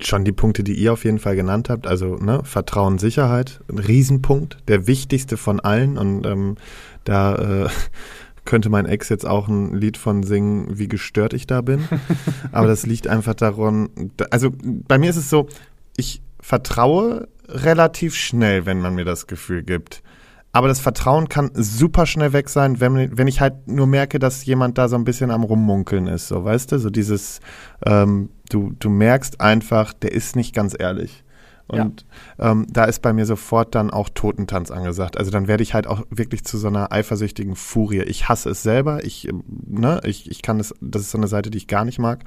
Schon 0.00 0.24
die 0.24 0.32
Punkte, 0.32 0.62
die 0.64 0.74
ihr 0.74 0.92
auf 0.92 1.04
jeden 1.04 1.18
Fall 1.18 1.36
genannt 1.36 1.68
habt, 1.68 1.86
also 1.86 2.16
ne, 2.16 2.40
Vertrauen, 2.44 2.98
Sicherheit, 2.98 3.60
ein 3.70 3.78
Riesenpunkt, 3.78 4.56
der 4.68 4.86
wichtigste 4.86 5.36
von 5.36 5.60
allen 5.60 5.98
und 5.98 6.24
ähm, 6.26 6.56
da 7.04 7.64
äh, 7.64 7.68
könnte 8.44 8.70
mein 8.70 8.86
Ex 8.86 9.08
jetzt 9.08 9.26
auch 9.26 9.48
ein 9.48 9.74
Lied 9.74 9.96
von 9.96 10.22
singen, 10.22 10.78
wie 10.78 10.88
gestört 10.88 11.32
ich 11.34 11.46
da 11.46 11.60
bin. 11.60 11.86
Aber 12.52 12.66
das 12.66 12.86
liegt 12.86 13.06
einfach 13.06 13.34
daran, 13.34 13.88
da- 14.16 14.26
also 14.30 14.50
bei 14.62 14.98
mir 14.98 15.10
ist 15.10 15.16
es 15.16 15.28
so, 15.30 15.48
ich 15.96 16.22
vertraue 16.40 17.28
relativ 17.48 18.14
schnell, 18.14 18.66
wenn 18.66 18.80
man 18.80 18.94
mir 18.94 19.04
das 19.04 19.26
Gefühl 19.26 19.62
gibt. 19.62 20.02
Aber 20.52 20.68
das 20.68 20.80
Vertrauen 20.80 21.28
kann 21.28 21.50
super 21.54 22.04
schnell 22.04 22.32
weg 22.32 22.48
sein, 22.48 22.78
wenn, 22.78 23.16
wenn 23.16 23.26
ich 23.26 23.40
halt 23.40 23.68
nur 23.68 23.86
merke, 23.86 24.18
dass 24.18 24.44
jemand 24.44 24.76
da 24.76 24.88
so 24.88 24.96
ein 24.96 25.04
bisschen 25.04 25.30
am 25.30 25.44
Rummunkeln 25.44 26.06
ist. 26.06 26.28
So, 26.28 26.44
weißt 26.44 26.72
du, 26.72 26.78
so 26.78 26.90
dieses, 26.90 27.40
ähm, 27.86 28.28
du, 28.50 28.74
du 28.78 28.90
merkst 28.90 29.40
einfach, 29.40 29.94
der 29.94 30.12
ist 30.12 30.36
nicht 30.36 30.54
ganz 30.54 30.76
ehrlich. 30.78 31.24
Und 31.68 32.04
ähm, 32.38 32.66
da 32.68 32.84
ist 32.84 33.00
bei 33.00 33.14
mir 33.14 33.24
sofort 33.24 33.74
dann 33.74 33.90
auch 33.90 34.10
Totentanz 34.10 34.70
angesagt. 34.70 35.16
Also 35.16 35.30
dann 35.30 35.48
werde 35.48 35.62
ich 35.62 35.72
halt 35.72 35.86
auch 35.86 36.02
wirklich 36.10 36.44
zu 36.44 36.58
so 36.58 36.68
einer 36.68 36.92
eifersüchtigen 36.92 37.56
Furie. 37.56 38.02
Ich 38.02 38.28
hasse 38.28 38.50
es 38.50 38.62
selber. 38.62 39.04
Ich, 39.04 39.26
ähm, 39.26 39.42
ne, 39.46 40.00
ich, 40.04 40.30
ich 40.30 40.42
kann 40.42 40.60
es, 40.60 40.74
das 40.82 41.02
ist 41.02 41.12
so 41.12 41.18
eine 41.18 41.28
Seite, 41.28 41.50
die 41.50 41.58
ich 41.58 41.68
gar 41.68 41.86
nicht 41.86 41.98
mag. 41.98 42.24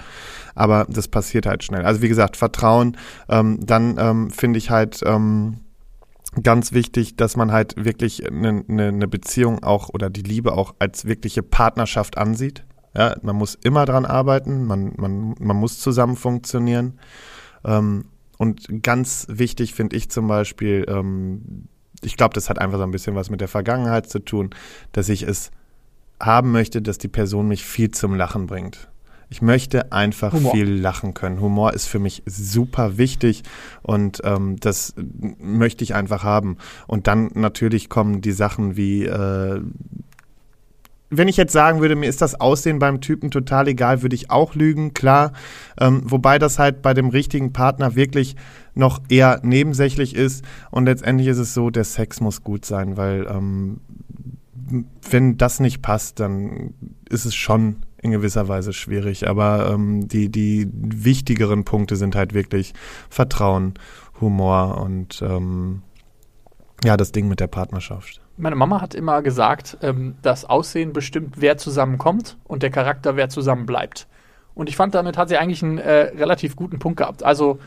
Aber 0.55 0.87
das 0.89 1.07
passiert 1.07 1.45
halt 1.45 1.63
schnell. 1.63 1.85
Also 1.85 2.01
wie 2.01 2.09
gesagt, 2.09 2.37
Vertrauen. 2.37 2.97
Ähm, 3.29 3.59
dann 3.61 3.97
ähm, 3.99 4.31
finde 4.31 4.57
ich 4.57 4.71
halt, 4.71 5.01
ähm, 5.05 5.57
ganz 6.43 6.73
wichtig, 6.73 7.15
dass 7.15 7.35
man 7.35 7.51
halt 7.51 7.73
wirklich 7.83 8.25
eine 8.25 8.63
ne, 8.67 8.91
ne 8.91 9.07
Beziehung 9.07 9.63
auch 9.63 9.89
oder 9.89 10.09
die 10.09 10.21
Liebe 10.21 10.53
auch 10.53 10.75
als 10.79 11.05
wirkliche 11.05 11.43
Partnerschaft 11.43 12.17
ansieht. 12.17 12.63
Ja, 12.95 13.15
man 13.21 13.35
muss 13.35 13.55
immer 13.55 13.85
dran 13.85 14.05
arbeiten, 14.05 14.65
man, 14.65 14.93
man, 14.97 15.35
man 15.39 15.57
muss 15.57 15.79
zusammen 15.79 16.15
funktionieren. 16.15 16.99
Ähm, 17.65 18.05
und 18.37 18.83
ganz 18.83 19.27
wichtig 19.29 19.73
finde 19.73 19.95
ich 19.95 20.09
zum 20.09 20.27
Beispiel, 20.27 20.85
ähm, 20.87 21.67
ich 22.01 22.17
glaube, 22.17 22.33
das 22.33 22.49
hat 22.49 22.59
einfach 22.59 22.77
so 22.77 22.83
ein 22.83 22.91
bisschen 22.91 23.15
was 23.15 23.29
mit 23.29 23.41
der 23.41 23.47
Vergangenheit 23.47 24.09
zu 24.09 24.19
tun, 24.19 24.49
dass 24.91 25.09
ich 25.09 25.23
es 25.23 25.51
haben 26.21 26.51
möchte, 26.51 26.81
dass 26.81 26.97
die 26.97 27.07
Person 27.07 27.47
mich 27.47 27.65
viel 27.65 27.91
zum 27.91 28.15
Lachen 28.15 28.47
bringt. 28.47 28.89
Ich 29.29 29.41
möchte 29.41 29.91
einfach 29.91 30.33
Humor. 30.33 30.51
viel 30.51 30.69
lachen 30.69 31.13
können. 31.13 31.41
Humor 31.41 31.73
ist 31.73 31.87
für 31.87 31.99
mich 31.99 32.23
super 32.25 32.97
wichtig 32.97 33.43
und 33.81 34.21
ähm, 34.23 34.57
das 34.59 34.93
möchte 35.39 35.83
ich 35.83 35.95
einfach 35.95 36.23
haben. 36.23 36.57
Und 36.87 37.07
dann 37.07 37.31
natürlich 37.33 37.89
kommen 37.89 38.21
die 38.21 38.31
Sachen 38.31 38.77
wie, 38.77 39.05
äh, 39.05 39.61
wenn 41.09 41.27
ich 41.27 41.37
jetzt 41.37 41.53
sagen 41.53 41.81
würde, 41.81 41.95
mir 41.95 42.09
ist 42.09 42.21
das 42.21 42.39
Aussehen 42.39 42.79
beim 42.79 43.01
Typen 43.01 43.31
total 43.31 43.67
egal, 43.67 44.01
würde 44.01 44.15
ich 44.15 44.31
auch 44.31 44.55
lügen, 44.55 44.93
klar. 44.93 45.33
Ähm, 45.79 46.01
wobei 46.05 46.39
das 46.39 46.59
halt 46.59 46.81
bei 46.81 46.93
dem 46.93 47.09
richtigen 47.09 47.53
Partner 47.53 47.95
wirklich 47.95 48.35
noch 48.73 49.01
eher 49.09 49.39
nebensächlich 49.43 50.15
ist. 50.15 50.43
Und 50.71 50.85
letztendlich 50.85 51.27
ist 51.27 51.37
es 51.37 51.53
so, 51.53 51.69
der 51.69 51.83
Sex 51.83 52.21
muss 52.21 52.43
gut 52.43 52.65
sein, 52.65 52.97
weil 52.97 53.27
ähm, 53.29 53.79
wenn 55.09 55.37
das 55.37 55.59
nicht 55.59 55.81
passt, 55.81 56.19
dann 56.19 56.73
ist 57.09 57.25
es 57.25 57.35
schon 57.35 57.77
in 58.05 58.11
gewisser 58.11 58.47
Weise 58.47 58.71
schwierig. 58.71 59.27
Aber 59.27 59.69
ähm, 59.71 60.07
die, 60.07 60.29
die 60.29 60.69
wichtigeren 60.73 61.65
Punkte 61.65 61.95
sind 61.95 62.15
halt 62.15 62.33
wirklich 62.33 62.73
Vertrauen, 63.09 63.73
Humor 64.21 64.79
und 64.81 65.21
ähm, 65.21 65.81
ja, 66.83 66.95
das 66.95 67.11
Ding 67.11 67.27
mit 67.27 67.39
der 67.39 67.47
Partnerschaft. 67.47 68.21
Meine 68.37 68.55
Mama 68.55 68.81
hat 68.81 68.95
immer 68.95 69.21
gesagt, 69.21 69.77
ähm, 69.81 70.15
das 70.21 70.45
Aussehen 70.45 70.93
bestimmt, 70.93 71.35
wer 71.37 71.57
zusammenkommt 71.57 72.37
und 72.45 72.63
der 72.63 72.69
Charakter, 72.69 73.15
wer 73.15 73.29
zusammen 73.29 73.65
bleibt. 73.65 74.07
Und 74.53 74.69
ich 74.69 74.75
fand, 74.75 74.95
damit 74.95 75.17
hat 75.17 75.29
sie 75.29 75.37
eigentlich 75.37 75.63
einen 75.63 75.77
äh, 75.77 76.13
relativ 76.17 76.55
guten 76.55 76.79
Punkt 76.79 76.97
gehabt. 76.97 77.23
Also 77.23 77.59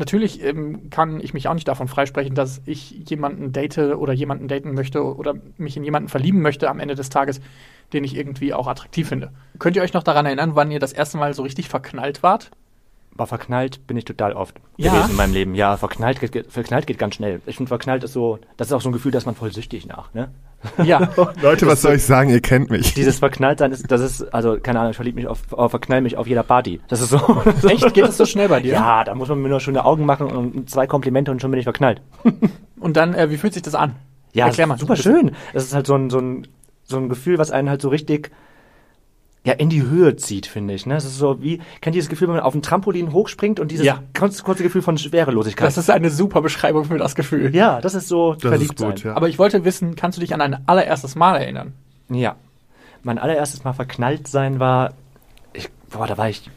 natürlich 0.00 0.42
ähm, 0.42 0.90
kann 0.90 1.20
ich 1.20 1.32
mich 1.32 1.46
auch 1.46 1.54
nicht 1.54 1.68
davon 1.68 1.86
freisprechen, 1.86 2.34
dass 2.34 2.60
ich 2.66 2.90
jemanden 3.08 3.52
date 3.52 3.78
oder 3.78 4.12
jemanden 4.12 4.48
daten 4.48 4.74
möchte 4.74 5.04
oder 5.04 5.34
mich 5.56 5.76
in 5.76 5.84
jemanden 5.84 6.08
verlieben 6.08 6.42
möchte 6.42 6.68
am 6.68 6.80
Ende 6.80 6.96
des 6.96 7.10
Tages, 7.10 7.40
den 7.92 8.02
ich 8.02 8.16
irgendwie 8.16 8.52
auch 8.52 8.66
attraktiv 8.66 9.08
finde. 9.08 9.30
Könnt 9.60 9.76
ihr 9.76 9.82
euch 9.82 9.92
noch 9.92 10.02
daran 10.02 10.26
erinnern, 10.26 10.56
wann 10.56 10.72
ihr 10.72 10.80
das 10.80 10.92
erste 10.92 11.18
Mal 11.18 11.34
so 11.34 11.42
richtig 11.42 11.68
verknallt 11.68 12.24
wart? 12.24 12.50
Aber 13.16 13.26
verknallt 13.26 13.86
bin 13.86 13.96
ich 13.96 14.04
total 14.04 14.32
oft 14.32 14.56
Ja? 14.76 14.92
gewesen 14.92 15.10
in 15.10 15.16
meinem 15.16 15.32
Leben. 15.34 15.54
Ja, 15.54 15.76
verknallt 15.76 16.20
geht, 16.20 16.50
verknallt 16.50 16.86
geht 16.86 16.98
ganz 16.98 17.16
schnell. 17.16 17.40
Ich 17.46 17.56
finde, 17.56 17.68
verknallt 17.68 18.02
ist 18.04 18.12
so, 18.12 18.38
das 18.56 18.68
ist 18.68 18.72
auch 18.72 18.80
so 18.80 18.88
ein 18.88 18.92
Gefühl, 18.92 19.12
dass 19.12 19.26
man 19.26 19.34
voll 19.34 19.52
süchtig 19.52 19.86
nach, 19.86 20.14
ne? 20.14 20.30
Ja. 20.84 21.08
Leute, 21.42 21.66
was 21.66 21.82
soll 21.82 21.94
ich 21.94 22.04
sagen? 22.04 22.30
Ihr 22.30 22.40
kennt 22.40 22.70
mich. 22.70 22.94
Dieses 22.94 23.18
Verknalltsein 23.18 23.72
ist, 23.72 23.90
das 23.90 24.00
ist, 24.00 24.22
also, 24.34 24.58
keine 24.60 24.78
Ahnung, 24.80 24.90
ich 24.90 24.96
verlieb 24.96 25.14
mich 25.14 25.26
auf, 25.26 25.52
auf 25.52 25.70
verknall 25.70 26.00
mich 26.02 26.16
auf 26.16 26.26
jeder 26.26 26.42
Party. 26.42 26.80
Das 26.88 27.00
ist 27.00 27.10
so. 27.10 27.18
Echt? 27.68 27.94
Geht 27.94 28.04
das 28.04 28.16
so 28.16 28.26
schnell 28.26 28.48
bei 28.48 28.60
dir? 28.60 28.72
Ja, 28.74 29.04
da 29.04 29.14
muss 29.14 29.28
man 29.28 29.40
mir 29.42 29.48
nur 29.48 29.60
schöne 29.60 29.84
Augen 29.84 30.04
machen 30.06 30.26
und 30.26 30.70
zwei 30.70 30.86
Komplimente 30.86 31.30
und 31.30 31.40
schon 31.40 31.50
bin 31.50 31.60
ich 31.60 31.64
verknallt. 31.64 32.02
Und 32.78 32.96
dann, 32.96 33.14
äh, 33.14 33.28
wie 33.28 33.36
fühlt 33.36 33.52
sich 33.52 33.62
das 33.62 33.74
an? 33.74 33.94
Ja, 34.32 34.46
Erklär 34.46 34.66
mal. 34.66 34.78
super 34.78 34.96
schön. 34.96 35.32
Das 35.52 35.64
ist 35.64 35.74
halt 35.74 35.86
so 35.86 35.94
ein, 35.96 36.08
so 36.08 36.18
ein, 36.18 36.46
so 36.84 36.96
ein 36.96 37.10
Gefühl, 37.10 37.36
was 37.36 37.50
einen 37.50 37.68
halt 37.68 37.82
so 37.82 37.90
richtig 37.90 38.30
ja, 39.44 39.54
in 39.54 39.70
die 39.70 39.82
Höhe 39.82 40.16
zieht, 40.16 40.46
finde 40.46 40.74
ich. 40.74 40.84
Ne? 40.84 40.96
Es 40.96 41.04
ist 41.06 41.16
so 41.16 41.42
wie, 41.42 41.60
kennt 41.80 41.96
ihr 41.96 42.02
das 42.02 42.10
Gefühl, 42.10 42.28
wenn 42.28 42.34
man 42.36 42.44
auf 42.44 42.54
ein 42.54 42.60
Trampolin 42.62 43.12
hochspringt 43.12 43.58
und 43.58 43.70
dieses 43.70 43.86
Ja. 43.86 44.02
kurze, 44.18 44.42
kurze 44.42 44.62
Gefühl 44.62 44.82
von 44.82 44.98
Schwerelosigkeit? 44.98 45.66
Das 45.66 45.78
ist 45.78 45.88
eine 45.90 46.10
super 46.10 46.42
Beschreibung 46.42 46.84
für 46.84 46.98
das 46.98 47.14
Gefühl. 47.14 47.54
ja, 47.54 47.80
das 47.80 47.94
ist 47.94 48.08
so 48.08 48.34
Das 48.34 48.44
ist 48.44 48.48
verliebt 48.50 48.76
gut, 48.76 48.98
sein. 48.98 49.08
ja. 49.10 49.16
Aber 49.16 49.28
ich 49.28 49.38
wollte 49.38 49.64
wissen, 49.64 49.96
kannst 49.96 50.18
du 50.18 50.20
dich 50.20 50.34
an 50.34 50.40
ein 50.42 50.68
allererstes 50.68 51.14
Mal 51.16 51.36
erinnern? 51.38 51.72
Ja. 52.10 52.36
Mein 53.02 53.18
allererstes 53.18 53.64
Mal 53.64 53.72
verknallt 53.72 54.28
sein 54.28 54.60
war, 54.60 54.92
ich, 55.54 55.70
boah, 55.90 56.06
da 56.06 56.18
war 56.18 56.28
ich 56.28 56.50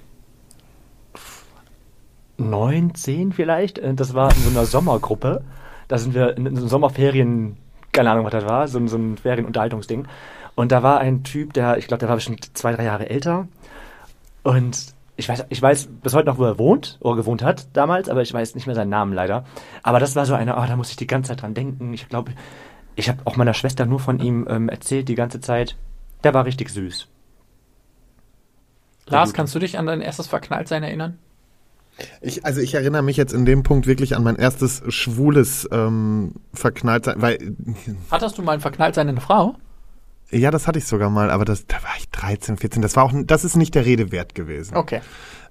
neun, 2.38 2.96
zehn 2.96 3.32
vielleicht. 3.32 3.78
Äh, 3.80 3.94
Das 3.94 4.14
war 4.14 4.32
in 4.36 4.42
so 4.42 4.50
einer 4.50 4.66
Sommergruppe. 4.66 5.44
Da 5.88 5.98
sind 5.98 6.14
wir 6.14 6.36
in, 6.38 6.46
in 6.48 6.56
so 6.58 6.68
Sommerferien, 6.68 7.58
keine 7.92 8.12
Ahnung, 8.12 8.26
was 8.26 8.32
das 8.32 8.46
war, 8.46 8.68
so, 8.68 8.78
ein- 8.80 8.88
so 8.88 8.98
ein 8.98 9.18
Ferienunterhaltungsding. 9.18 10.06
Und 10.56 10.72
da 10.72 10.84
war 10.84 11.00
ein 11.00 11.24
Typ, 11.24 11.54
der, 11.54 11.78
ich 11.78 11.88
glaube, 11.88 12.00
der 12.00 12.10
war 12.10 12.16
bestimmt 12.16 12.56
zwei, 12.58 12.74
drei 12.74 12.84
Jahre 12.84 13.10
älter. 13.10 13.48
Und 14.44 14.94
ich 15.16 15.30
weiß, 15.30 15.46
ich 15.50 15.62
weiß 15.62 15.90
bis 16.02 16.14
heute 16.14 16.28
noch, 16.28 16.38
wo 16.38 16.46
er 16.46 16.58
wohnt 16.58 16.98
oder 17.02 17.16
gewohnt 17.16 17.44
hat 17.44 17.68
damals, 17.74 18.10
aber 18.10 18.22
ich 18.22 18.34
weiß 18.34 18.56
nicht 18.56 18.66
mehr 18.66 18.76
seinen 18.76 18.90
Namen 18.90 19.14
leider. 19.14 19.46
Aber 19.84 20.00
das 20.00 20.16
war 20.16 20.26
so 20.26 20.34
eine, 20.34 20.58
oh, 20.58 20.66
da 20.66 20.76
muss 20.76 20.90
ich 20.90 20.96
die 20.96 21.08
ganze 21.08 21.30
Zeit 21.30 21.42
dran 21.42 21.54
denken. 21.54 21.94
Ich 21.94 22.10
glaube, 22.10 22.34
ich 22.96 23.10
habe 23.10 23.20
auch 23.26 23.36
meiner 23.36 23.54
Schwester 23.54 23.86
nur 23.86 24.00
von 24.00 24.20
ihm 24.20 24.48
ähm, 24.50 24.70
erzählt 24.70 25.08
die 25.10 25.16
ganze 25.16 25.40
Zeit. 25.40 25.76
Der 26.24 26.34
war 26.34 26.46
richtig 26.46 26.70
süß. 26.70 27.08
Lars, 29.08 29.34
kannst 29.34 29.54
du 29.54 29.60
dich 29.60 29.78
an 29.78 29.86
dein 29.86 30.02
erstes 30.02 30.28
Verknalltsein 30.28 30.84
erinnern? 30.84 31.20
Ich, 32.22 32.46
also 32.46 32.62
ich 32.62 32.74
erinnere 32.74 33.04
mich 33.04 33.18
jetzt 33.18 33.34
in 33.34 33.46
dem 33.46 33.62
Punkt 33.64 33.86
wirklich 33.86 34.16
an 34.16 34.24
mein 34.24 34.38
erstes 34.38 34.82
schwules 34.88 35.68
ähm, 35.72 36.34
Verknalltsein, 36.54 37.22
weil 37.22 37.56
Hattest 38.10 38.38
du 38.38 38.42
mal 38.42 38.54
ein 38.54 38.62
Verknalltsein 38.62 39.08
in 39.10 39.16
eine 39.16 39.22
Frau? 39.22 39.56
Ja, 40.34 40.52
das 40.52 40.68
hatte 40.68 40.80
ich 40.80 40.86
sogar 40.86 41.10
mal, 41.10 41.30
aber 41.32 41.46
das, 41.46 41.66
da 41.68 41.78
war 41.78 41.92
ich 41.98 42.10
13, 42.10 42.58
14. 42.58 42.82
Das 42.82 42.96
war 42.96 43.04
auch, 43.04 43.12
das 43.26 43.44
ist 43.46 43.56
nicht 43.56 43.76
der 43.76 43.86
Rede 43.86 44.12
wert 44.12 44.36
gewesen. 44.36 44.76
Okay. 44.76 45.02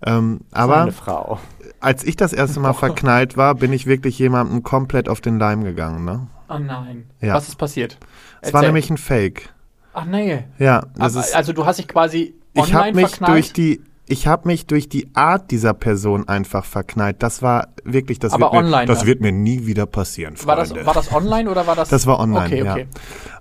Ähm, 0.05 0.41
Aber 0.51 0.75
aber 0.75 0.83
eine 0.83 0.93
Frau. 0.93 1.39
als 1.81 2.03
ich 2.05 2.17
das 2.17 2.33
erste 2.33 2.61
Mal 2.61 2.73
verknallt 2.75 3.37
war, 3.37 3.55
bin 3.55 3.73
ich 3.73 3.87
wirklich 3.87 4.19
jemandem 4.19 4.63
komplett 4.63 5.09
auf 5.09 5.21
den 5.21 5.39
Leim 5.39 5.63
gegangen. 5.65 6.05
Ne? 6.05 6.27
Oh 6.49 6.59
nein. 6.59 7.07
Ja. 7.21 7.35
Was 7.35 7.49
ist 7.49 7.57
passiert? 7.57 7.99
Es 8.41 8.53
war 8.53 8.63
nämlich 8.63 8.91
ein 8.91 8.99
Fake. 8.99 9.51
Ach 9.95 10.05
nee. 10.05 10.45
Ja, 10.59 10.87
das 10.97 11.17
Aber, 11.17 11.25
ist. 11.25 11.35
also 11.37 11.53
du 11.53 11.67
hast 11.67 11.79
dich 11.79 11.87
quasi 11.89 12.35
ich 12.55 12.75
habe 12.75 12.87
online 12.89 12.97
mich 12.97 13.09
verknallt? 13.11 13.33
durch 13.33 13.53
die 13.53 13.81
ich 14.07 14.27
habe 14.27 14.49
mich 14.49 14.67
durch 14.67 14.89
die 14.89 15.09
Art 15.15 15.51
dieser 15.53 15.73
Person 15.75 16.29
einfach 16.29 16.65
verknallt. 16.65 17.23
Das 17.23 17.41
war 17.41 17.69
wirklich, 17.85 18.19
das, 18.19 18.33
Aber 18.33 18.47
wird, 18.47 18.53
mir, 18.53 18.59
online 18.59 18.87
das 18.87 18.99
dann? 18.99 19.07
wird 19.07 19.21
mir 19.21 19.33
nie 19.33 19.65
wieder 19.65 19.87
passieren, 19.87 20.35
war, 20.45 20.57
Freunde. 20.57 20.75
das, 20.75 20.87
war 20.87 20.95
das 20.95 21.13
online 21.13 21.49
oder 21.51 21.67
war 21.67 21.77
das? 21.77 21.89
Das 21.89 22.07
war 22.07 22.19
online, 22.19 22.45
Okay, 22.47 22.65
ja. 22.65 22.73
okay. 22.73 22.87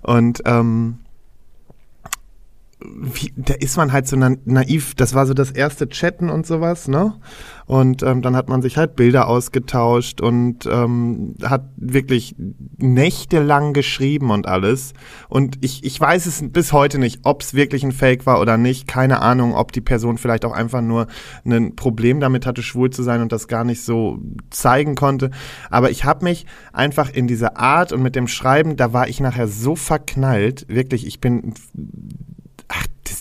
Und 0.02 0.40
ähm, 0.46 1.00
wie, 2.84 3.32
da 3.36 3.54
ist 3.54 3.76
man 3.76 3.92
halt 3.92 4.06
so 4.06 4.16
na 4.16 4.34
naiv. 4.44 4.94
Das 4.94 5.14
war 5.14 5.26
so 5.26 5.34
das 5.34 5.50
erste 5.50 5.88
Chatten 5.88 6.30
und 6.30 6.46
sowas, 6.46 6.88
ne? 6.88 7.14
Und 7.66 8.02
ähm, 8.02 8.22
dann 8.22 8.36
hat 8.36 8.48
man 8.48 8.60
sich 8.60 8.76
halt 8.76 8.96
Bilder 8.96 9.28
ausgetauscht 9.28 10.20
und 10.20 10.66
ähm, 10.66 11.36
hat 11.42 11.70
wirklich 11.76 12.34
nächtelang 12.78 13.72
geschrieben 13.72 14.30
und 14.30 14.46
alles. 14.46 14.92
Und 15.28 15.56
ich, 15.60 15.84
ich 15.84 15.98
weiß 15.98 16.26
es 16.26 16.44
bis 16.50 16.72
heute 16.72 16.98
nicht, 16.98 17.20
ob 17.22 17.42
es 17.42 17.54
wirklich 17.54 17.84
ein 17.84 17.92
Fake 17.92 18.26
war 18.26 18.40
oder 18.40 18.58
nicht. 18.58 18.88
Keine 18.88 19.22
Ahnung, 19.22 19.54
ob 19.54 19.72
die 19.72 19.80
Person 19.80 20.18
vielleicht 20.18 20.44
auch 20.44 20.52
einfach 20.52 20.82
nur 20.82 21.06
ein 21.44 21.76
Problem 21.76 22.20
damit 22.20 22.46
hatte, 22.46 22.62
schwul 22.62 22.90
zu 22.90 23.02
sein 23.02 23.22
und 23.22 23.32
das 23.32 23.48
gar 23.48 23.64
nicht 23.64 23.82
so 23.82 24.18
zeigen 24.50 24.94
konnte. 24.94 25.30
Aber 25.70 25.90
ich 25.90 26.04
habe 26.04 26.24
mich 26.24 26.46
einfach 26.72 27.10
in 27.10 27.26
dieser 27.26 27.56
Art 27.58 27.92
und 27.92 28.02
mit 28.02 28.16
dem 28.16 28.28
Schreiben, 28.28 28.76
da 28.76 28.92
war 28.92 29.08
ich 29.08 29.20
nachher 29.20 29.48
so 29.48 29.76
verknallt. 29.76 30.66
Wirklich, 30.68 31.06
ich 31.06 31.20
bin 31.20 31.54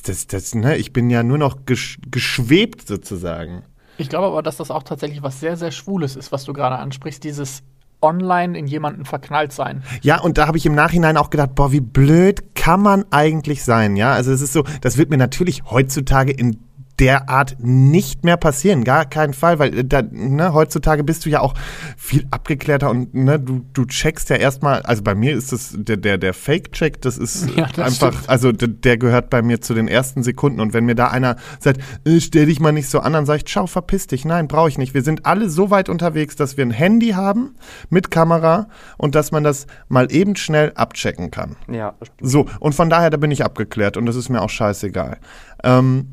das, 0.01 0.27
das, 0.27 0.27
das, 0.27 0.55
ne, 0.55 0.77
ich 0.77 0.93
bin 0.93 1.09
ja 1.09 1.23
nur 1.23 1.37
noch 1.37 1.65
gesch 1.65 1.99
geschwebt 2.09 2.87
sozusagen. 2.87 3.63
Ich 3.97 4.09
glaube 4.09 4.27
aber, 4.27 4.41
dass 4.41 4.57
das 4.57 4.71
auch 4.71 4.83
tatsächlich 4.83 5.21
was 5.21 5.39
sehr, 5.39 5.57
sehr 5.57 5.71
Schwules 5.71 6.15
ist, 6.15 6.31
was 6.31 6.43
du 6.43 6.53
gerade 6.53 6.77
ansprichst. 6.77 7.23
Dieses 7.23 7.63
online 8.01 8.57
in 8.57 8.65
jemanden 8.67 9.05
verknallt 9.05 9.51
sein. 9.51 9.83
Ja, 10.01 10.19
und 10.19 10.37
da 10.37 10.47
habe 10.47 10.57
ich 10.57 10.65
im 10.65 10.73
Nachhinein 10.73 11.17
auch 11.17 11.29
gedacht, 11.29 11.53
boah, 11.55 11.71
wie 11.71 11.81
blöd 11.81 12.55
kann 12.55 12.81
man 12.81 13.05
eigentlich 13.11 13.63
sein, 13.63 13.95
ja? 13.95 14.13
Also 14.13 14.31
es 14.31 14.41
ist 14.41 14.53
so, 14.53 14.63
das 14.81 14.97
wird 14.97 15.09
mir 15.11 15.17
natürlich 15.17 15.63
heutzutage 15.69 16.31
in 16.31 16.57
der 17.01 17.29
Art 17.29 17.57
nicht 17.59 18.23
mehr 18.23 18.37
passieren, 18.37 18.83
gar 18.83 19.05
keinen 19.05 19.33
Fall, 19.33 19.57
weil 19.57 19.79
äh, 19.79 19.83
da, 19.83 20.03
ne, 20.03 20.53
heutzutage 20.53 21.03
bist 21.03 21.25
du 21.25 21.29
ja 21.31 21.39
auch 21.39 21.55
viel 21.97 22.27
abgeklärter 22.29 22.91
und 22.91 23.15
ne, 23.15 23.39
du, 23.39 23.65
du 23.73 23.85
checkst 23.85 24.29
ja 24.29 24.35
erstmal, 24.35 24.83
also 24.83 25.01
bei 25.01 25.15
mir 25.15 25.35
ist 25.35 25.51
das 25.51 25.73
der, 25.75 25.97
der, 25.97 26.19
der 26.19 26.35
Fake-Check, 26.35 27.01
das 27.01 27.17
ist 27.17 27.49
Ja, 27.55 27.67
das 27.75 27.87
einfach, 27.87 28.13
stimmt. 28.13 28.29
also 28.29 28.51
der, 28.51 28.67
der 28.67 28.97
gehört 28.97 29.31
bei 29.31 29.41
mir 29.41 29.61
zu 29.61 29.73
den 29.73 29.87
ersten 29.87 30.21
Sekunden 30.21 30.59
und 30.59 30.73
wenn 30.73 30.85
mir 30.85 30.93
da 30.93 31.07
einer 31.07 31.37
sagt, 31.59 31.81
äh, 32.05 32.19
stell 32.19 32.45
dich 32.45 32.59
mal 32.59 32.71
nicht 32.71 32.87
so 32.87 32.99
an, 32.99 33.13
dann 33.13 33.25
sag 33.25 33.37
ich, 33.37 33.45
ciao, 33.45 33.65
verpiss 33.65 34.05
dich, 34.05 34.23
nein, 34.23 34.47
brauche 34.47 34.69
ich 34.69 34.77
nicht. 34.77 34.93
Wir 34.93 35.01
sind 35.01 35.25
alle 35.25 35.49
so 35.49 35.71
weit 35.71 35.89
unterwegs, 35.89 36.35
dass 36.35 36.55
wir 36.55 36.65
ein 36.65 36.71
Handy 36.71 37.09
haben 37.09 37.55
mit 37.89 38.11
Kamera 38.11 38.67
und 38.97 39.15
dass 39.15 39.31
man 39.31 39.43
das 39.43 39.65
mal 39.89 40.11
eben 40.11 40.35
schnell 40.35 40.71
abchecken 40.75 41.31
kann. 41.31 41.55
Ja. 41.67 41.95
So, 42.21 42.45
und 42.59 42.75
von 42.75 42.91
daher, 42.91 43.09
da 43.09 43.17
bin 43.17 43.31
ich 43.31 43.43
abgeklärt 43.43 43.97
und 43.97 44.05
das 44.05 44.15
ist 44.15 44.29
mir 44.29 44.43
auch 44.43 44.51
scheißegal. 44.51 45.17
Ähm, 45.63 46.07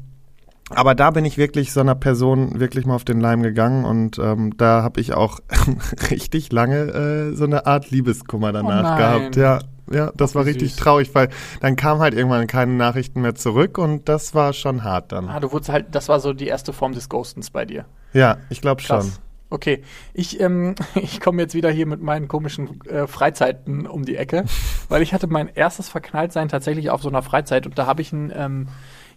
aber 0.71 0.95
da 0.95 1.11
bin 1.11 1.25
ich 1.25 1.39
wirklich 1.39 1.73
so 1.73 1.81
einer 1.81 1.95
Person 1.95 2.61
wirklich 2.61 2.87
mal 2.87 2.95
auf 2.95 3.05
den 3.05 3.21
Leim 3.21 3.43
gegangen 3.43 3.85
und 3.85 4.19
ähm, 4.19 4.57
da 4.57 4.83
habe 4.83 5.01
ich 5.01 5.15
auch 5.15 5.41
richtig 6.11 6.53
lange 6.53 6.77
äh, 6.77 7.35
so 7.35 7.45
eine 7.45 7.67
Art 7.67 7.91
Liebeskummer 7.91 8.53
danach 8.53 8.83
nein. 8.83 8.99
gehabt. 8.99 9.37
Ja, 9.37 9.59
ja, 9.91 10.13
das 10.15 10.35
war 10.35 10.45
wie 10.45 10.51
richtig 10.51 10.75
süß. 10.75 10.81
traurig, 10.81 11.15
weil 11.15 11.29
dann 11.61 11.77
kam 11.77 12.01
halt 12.01 12.15
irgendwann 12.15 12.47
keine 12.47 12.73
Nachrichten 12.73 13.23
mehr 13.23 13.35
zurück 13.35 13.79
und 13.79 14.09
das 14.09 14.35
war 14.35 14.53
schon 14.53 14.85
hart 14.85 15.13
dann. 15.13 15.29
Ah, 15.29 15.41
du 15.41 15.51
wurdest 15.53 15.71
halt, 15.71 15.87
das 15.93 16.09
war 16.09 16.21
so 16.21 16.33
die 16.33 16.47
erste 16.47 16.73
Form 16.73 16.93
des 16.93 17.09
Ghostens 17.09 17.51
bei 17.51 17.65
dir. 17.65 17.87
Ja, 18.13 18.39
ich 18.51 18.61
glaube 18.61 18.83
schon. 18.83 19.11
Okay, 19.51 19.83
ich, 20.13 20.41
ähm, 20.41 20.75
ich 20.95 21.21
komme 21.21 21.43
jetzt 21.43 21.55
wieder 21.55 21.71
hier 21.71 21.87
mit 21.87 22.03
meinen 22.03 22.29
komischen 22.29 22.81
äh, 22.87 23.07
Freizeiten 23.07 23.87
um 23.87 24.05
die 24.05 24.17
Ecke, 24.17 24.45
weil 24.89 25.03
ich 25.03 25.15
hatte 25.15 25.27
mein 25.27 25.49
erstes 25.49 25.89
Verknalltsein 25.89 26.49
tatsächlich 26.49 26.91
auf 26.91 27.03
so 27.03 27.09
einer 27.09 27.23
Freizeit 27.23 27.67
und 27.67 27.79
da 27.79 27.87
habe 27.87 28.03
ich 28.03 28.13
einen 28.13 28.33
ähm, 28.35 28.69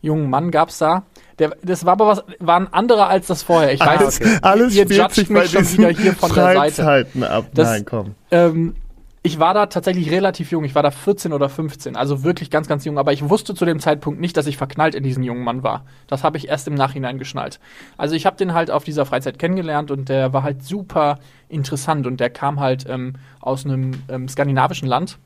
jungen 0.02 0.30
Mann 0.30 0.52
gab's 0.52 0.78
da. 0.78 1.04
Der, 1.42 1.58
das 1.64 1.84
war 1.86 1.94
aber 1.94 2.08
was, 2.08 2.24
war 2.40 2.58
ein 2.60 2.72
anderer 2.72 3.08
als 3.10 3.28
das 3.28 3.42
vorher. 3.44 3.74
Ich 3.74 3.80
weiß, 3.80 4.00
Alles, 4.00 4.22
okay. 4.22 4.38
alles 4.44 4.76
ihr 4.76 4.84
spielt 4.84 5.00
judgt 5.00 5.16
sich 5.16 5.30
mich 5.30 5.50
schon 5.52 5.70
wieder 5.74 5.90
hier 5.90 6.14
von 6.14 6.34
der 6.34 6.54
Seite. 6.54 7.06
Ab. 7.30 7.46
Das- 7.54 7.68
Nein, 7.70 7.84
komm. 7.86 8.16
Ähm, 8.30 8.76
ich 9.24 9.40
war 9.40 9.54
da 9.54 9.66
tatsächlich 9.68 10.10
relativ 10.12 10.52
jung. 10.52 10.64
Ich 10.64 10.74
war 10.74 10.82
da 10.82 10.90
14 10.92 11.32
oder 11.34 11.48
15, 11.50 11.96
also 11.96 12.24
wirklich 12.24 12.50
ganz, 12.50 12.68
ganz 12.68 12.86
jung. 12.86 12.98
Aber 12.98 13.12
ich 13.14 13.28
wusste 13.30 13.54
zu 13.54 13.66
dem 13.66 13.80
Zeitpunkt 13.80 14.20
nicht, 14.20 14.36
dass 14.38 14.48
ich 14.48 14.58
verknallt 14.58 14.96
in 14.96 15.04
diesen 15.04 15.24
jungen 15.24 15.44
Mann 15.44 15.62
war. 15.62 15.86
Das 16.08 16.24
habe 16.24 16.38
ich 16.38 16.48
erst 16.48 16.68
im 16.68 16.74
Nachhinein 16.74 17.20
geschnallt. 17.20 17.60
Also 17.98 18.16
ich 18.16 18.26
habe 18.26 18.38
den 18.38 18.54
halt 18.54 18.72
auf 18.72 18.84
dieser 18.84 19.06
Freizeit 19.06 19.38
kennengelernt 19.38 19.92
und 19.92 20.10
der 20.10 20.34
war 20.34 20.42
halt 20.44 20.64
super 20.64 21.20
interessant 21.50 22.08
und 22.08 22.20
der 22.20 22.30
kam 22.32 22.60
halt 22.60 22.86
ähm, 22.90 23.14
aus 23.40 23.66
einem 23.66 23.92
ähm, 24.10 24.28
skandinavischen 24.28 24.88
Land. 24.88 25.18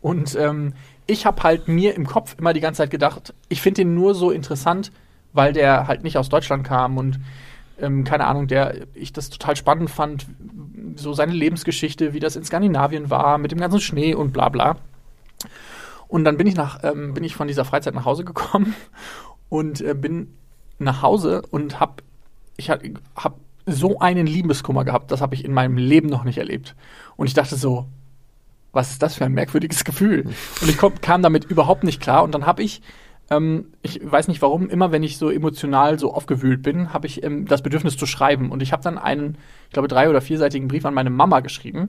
Und 0.00 0.36
ähm, 0.36 0.74
ich 1.06 1.26
habe 1.26 1.42
halt 1.42 1.68
mir 1.68 1.94
im 1.94 2.06
Kopf 2.06 2.36
immer 2.38 2.52
die 2.52 2.60
ganze 2.60 2.78
Zeit 2.78 2.90
gedacht, 2.90 3.34
ich 3.48 3.60
finde 3.60 3.82
den 3.82 3.94
nur 3.94 4.14
so 4.14 4.30
interessant, 4.30 4.90
weil 5.32 5.52
der 5.52 5.86
halt 5.86 6.02
nicht 6.02 6.18
aus 6.18 6.28
Deutschland 6.28 6.64
kam 6.64 6.98
und 6.98 7.20
ähm, 7.80 8.04
keine 8.04 8.26
Ahnung, 8.26 8.48
der 8.48 8.86
ich 8.94 9.12
das 9.12 9.30
total 9.30 9.56
spannend 9.56 9.90
fand, 9.90 10.26
so 10.96 11.12
seine 11.12 11.32
Lebensgeschichte, 11.32 12.12
wie 12.12 12.20
das 12.20 12.36
in 12.36 12.44
Skandinavien 12.44 13.10
war, 13.10 13.38
mit 13.38 13.52
dem 13.52 13.60
ganzen 13.60 13.80
Schnee 13.80 14.14
und 14.14 14.32
bla 14.32 14.48
bla. 14.48 14.76
Und 16.08 16.24
dann 16.24 16.36
bin 16.36 16.46
ich 16.46 16.56
nach, 16.56 16.82
ähm, 16.82 17.14
bin 17.14 17.24
ich 17.24 17.36
von 17.36 17.48
dieser 17.48 17.64
Freizeit 17.64 17.94
nach 17.94 18.04
Hause 18.04 18.24
gekommen 18.24 18.74
und 19.48 19.80
äh, 19.80 19.94
bin 19.94 20.34
nach 20.78 21.02
Hause 21.02 21.42
und 21.50 21.80
hab, 21.80 22.02
ich 22.56 22.70
hab, 22.70 22.82
hab 23.14 23.38
so 23.66 23.98
einen 23.98 24.26
Liebeskummer 24.26 24.84
gehabt, 24.84 25.10
das 25.10 25.20
habe 25.20 25.34
ich 25.34 25.44
in 25.44 25.52
meinem 25.52 25.76
Leben 25.76 26.08
noch 26.08 26.24
nicht 26.24 26.38
erlebt. 26.38 26.74
Und 27.16 27.26
ich 27.26 27.34
dachte 27.34 27.56
so, 27.56 27.86
was 28.72 28.90
ist 28.92 29.02
das 29.02 29.14
für 29.14 29.24
ein 29.24 29.32
merkwürdiges 29.32 29.84
Gefühl? 29.84 30.24
Und 30.62 30.68
ich 30.68 30.78
komm, 30.78 31.00
kam 31.00 31.22
damit 31.22 31.44
überhaupt 31.44 31.84
nicht 31.84 32.00
klar. 32.00 32.22
Und 32.22 32.32
dann 32.32 32.46
habe 32.46 32.62
ich 32.62 32.80
ähm, 33.30 33.72
ich 33.82 34.00
weiß 34.02 34.28
nicht 34.28 34.42
warum, 34.42 34.68
immer 34.68 34.92
wenn 34.92 35.02
ich 35.02 35.18
so 35.18 35.30
emotional 35.30 35.98
so 35.98 36.12
aufgewühlt 36.12 36.62
bin, 36.62 36.92
habe 36.92 37.06
ich 37.06 37.22
ähm, 37.22 37.46
das 37.46 37.62
Bedürfnis 37.62 37.96
zu 37.96 38.06
schreiben. 38.06 38.50
Und 38.50 38.62
ich 38.62 38.72
habe 38.72 38.82
dann 38.82 38.98
einen, 38.98 39.36
ich 39.66 39.72
glaube, 39.72 39.88
drei- 39.88 40.08
oder 40.08 40.20
vierseitigen 40.20 40.68
Brief 40.68 40.84
an 40.86 40.94
meine 40.94 41.10
Mama 41.10 41.40
geschrieben. 41.40 41.88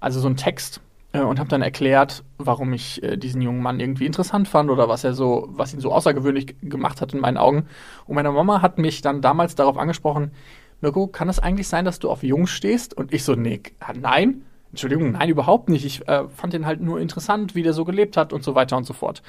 Also 0.00 0.20
so 0.20 0.26
einen 0.26 0.36
Text. 0.36 0.80
Äh, 1.12 1.20
und 1.20 1.38
habe 1.38 1.48
dann 1.48 1.62
erklärt, 1.62 2.22
warum 2.36 2.72
ich 2.72 3.02
äh, 3.02 3.16
diesen 3.16 3.40
jungen 3.40 3.62
Mann 3.62 3.80
irgendwie 3.80 4.06
interessant 4.06 4.46
fand 4.46 4.70
oder 4.70 4.88
was 4.88 5.04
er 5.04 5.14
so, 5.14 5.48
was 5.50 5.72
ihn 5.72 5.80
so 5.80 5.92
außergewöhnlich 5.92 6.56
gemacht 6.62 7.00
hat 7.00 7.14
in 7.14 7.20
meinen 7.20 7.38
Augen. 7.38 7.66
Und 8.06 8.14
meine 8.14 8.30
Mama 8.30 8.60
hat 8.60 8.78
mich 8.78 9.00
dann 9.00 9.22
damals 9.22 9.54
darauf 9.54 9.78
angesprochen, 9.78 10.32
Mirko, 10.80 11.08
kann 11.08 11.28
es 11.28 11.40
eigentlich 11.40 11.66
sein, 11.66 11.84
dass 11.84 11.98
du 11.98 12.10
auf 12.10 12.22
Jungs 12.22 12.50
stehst? 12.50 12.94
Und 12.94 13.12
ich 13.12 13.24
so, 13.24 13.34
nee, 13.34 13.60
ah, 13.80 13.92
nein. 13.98 14.42
Entschuldigung, 14.70 15.12
nein, 15.12 15.30
überhaupt 15.30 15.70
nicht. 15.70 15.84
Ich 15.86 16.06
äh, 16.06 16.28
fand 16.28 16.52
ihn 16.52 16.66
halt 16.66 16.82
nur 16.82 17.00
interessant, 17.00 17.54
wie 17.54 17.62
der 17.62 17.72
so 17.72 17.86
gelebt 17.86 18.18
hat 18.18 18.34
und 18.34 18.44
so 18.44 18.54
weiter 18.54 18.76
und 18.76 18.84
so 18.84 18.92
fort. 18.92 19.22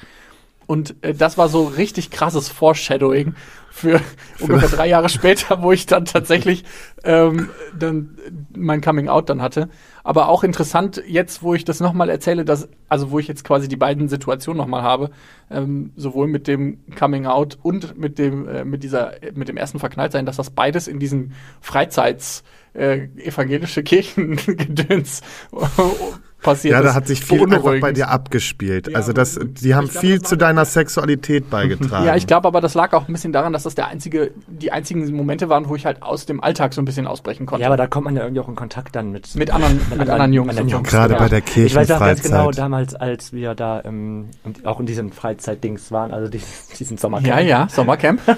Und 0.70 0.94
äh, 1.02 1.14
das 1.14 1.36
war 1.36 1.48
so 1.48 1.64
richtig 1.64 2.12
krasses 2.12 2.48
Foreshadowing 2.48 3.34
für 3.72 4.00
ungefähr 4.38 4.68
drei 4.76 4.86
Jahre 4.86 5.08
später, 5.08 5.62
wo 5.62 5.72
ich 5.72 5.86
dann 5.86 6.04
tatsächlich 6.04 6.62
ähm, 7.02 7.48
dann 7.76 8.16
mein 8.56 8.80
Coming 8.80 9.08
Out 9.08 9.30
dann 9.30 9.42
hatte. 9.42 9.68
Aber 10.04 10.28
auch 10.28 10.44
interessant 10.44 11.02
jetzt, 11.08 11.42
wo 11.42 11.54
ich 11.54 11.64
das 11.64 11.80
nochmal 11.80 12.08
erzähle, 12.08 12.44
dass, 12.44 12.68
also 12.88 13.10
wo 13.10 13.18
ich 13.18 13.26
jetzt 13.26 13.42
quasi 13.42 13.66
die 13.66 13.74
beiden 13.74 14.06
Situationen 14.06 14.58
nochmal 14.58 14.82
habe, 14.82 15.10
ähm, 15.50 15.90
sowohl 15.96 16.28
mit 16.28 16.46
dem 16.46 16.78
Coming 16.96 17.26
Out 17.26 17.58
und 17.60 17.98
mit 17.98 18.20
dem, 18.20 18.46
äh, 18.46 18.64
mit 18.64 18.84
dieser, 18.84 19.14
mit 19.34 19.48
dem 19.48 19.56
ersten 19.56 19.80
Verknalltsein, 19.80 20.24
dass 20.24 20.36
das 20.36 20.50
beides 20.50 20.86
in 20.86 21.00
diesen 21.00 21.34
Freizeits 21.60 22.44
äh, 22.74 23.08
evangelische 23.16 23.82
Kirchengedöns 23.82 25.22
passiert 26.40 26.72
Ja, 26.72 26.80
ist. 26.80 26.86
da 26.86 26.94
hat 26.94 27.06
sich 27.06 27.24
viel 27.24 27.42
einfach 27.42 27.80
bei 27.80 27.92
dir 27.92 28.08
abgespielt. 28.08 28.88
Ja, 28.88 28.96
also 28.96 29.12
das, 29.12 29.38
die 29.42 29.74
haben 29.74 29.88
glaub, 29.88 30.00
viel 30.00 30.18
das 30.18 30.28
zu 30.28 30.36
deiner 30.36 30.64
Sexualität 30.64 31.50
beigetragen. 31.50 32.06
Ja, 32.06 32.16
ich 32.16 32.26
glaube 32.26 32.48
aber, 32.48 32.60
das 32.60 32.74
lag 32.74 32.92
auch 32.92 33.08
ein 33.08 33.12
bisschen 33.12 33.32
daran, 33.32 33.52
dass 33.52 33.64
das 33.64 33.74
der 33.74 33.88
einzige, 33.88 34.32
die 34.46 34.72
einzigen 34.72 35.14
Momente 35.14 35.48
waren, 35.48 35.68
wo 35.68 35.76
ich 35.76 35.86
halt 35.86 36.02
aus 36.02 36.26
dem 36.26 36.42
Alltag 36.42 36.74
so 36.74 36.82
ein 36.82 36.84
bisschen 36.84 37.06
ausbrechen 37.06 37.46
konnte. 37.46 37.62
Ja, 37.62 37.68
aber 37.68 37.76
da 37.76 37.86
kommt 37.86 38.04
man 38.04 38.16
ja 38.16 38.22
irgendwie 38.22 38.40
auch 38.40 38.48
in 38.48 38.56
Kontakt 38.56 38.96
dann 38.96 39.12
mit, 39.12 39.34
mit 39.34 39.50
anderen, 39.50 39.80
mit 39.90 40.08
anderen 40.08 40.32
Jungs. 40.32 40.58
und 40.58 40.70
so. 40.70 40.82
Gerade 40.82 41.14
ja. 41.14 41.20
bei 41.20 41.28
der 41.28 41.42
Ich 41.46 41.74
weiß 41.74 41.90
auch 41.90 42.00
ganz 42.00 42.22
genau, 42.22 42.50
Kirchenfreizeit. 42.50 42.58
damals, 42.58 42.94
als 42.94 43.32
wir 43.32 43.54
da 43.54 43.82
ähm, 43.84 44.28
auch 44.64 44.80
in 44.80 44.86
diesen 44.86 45.12
Freizeitdings 45.12 45.92
waren, 45.92 46.12
also 46.12 46.28
dieses, 46.30 46.68
diesen 46.78 46.96
Sommercamp. 46.96 47.28
Ja, 47.28 47.40
ja, 47.40 47.68
Sommercamp. 47.68 48.20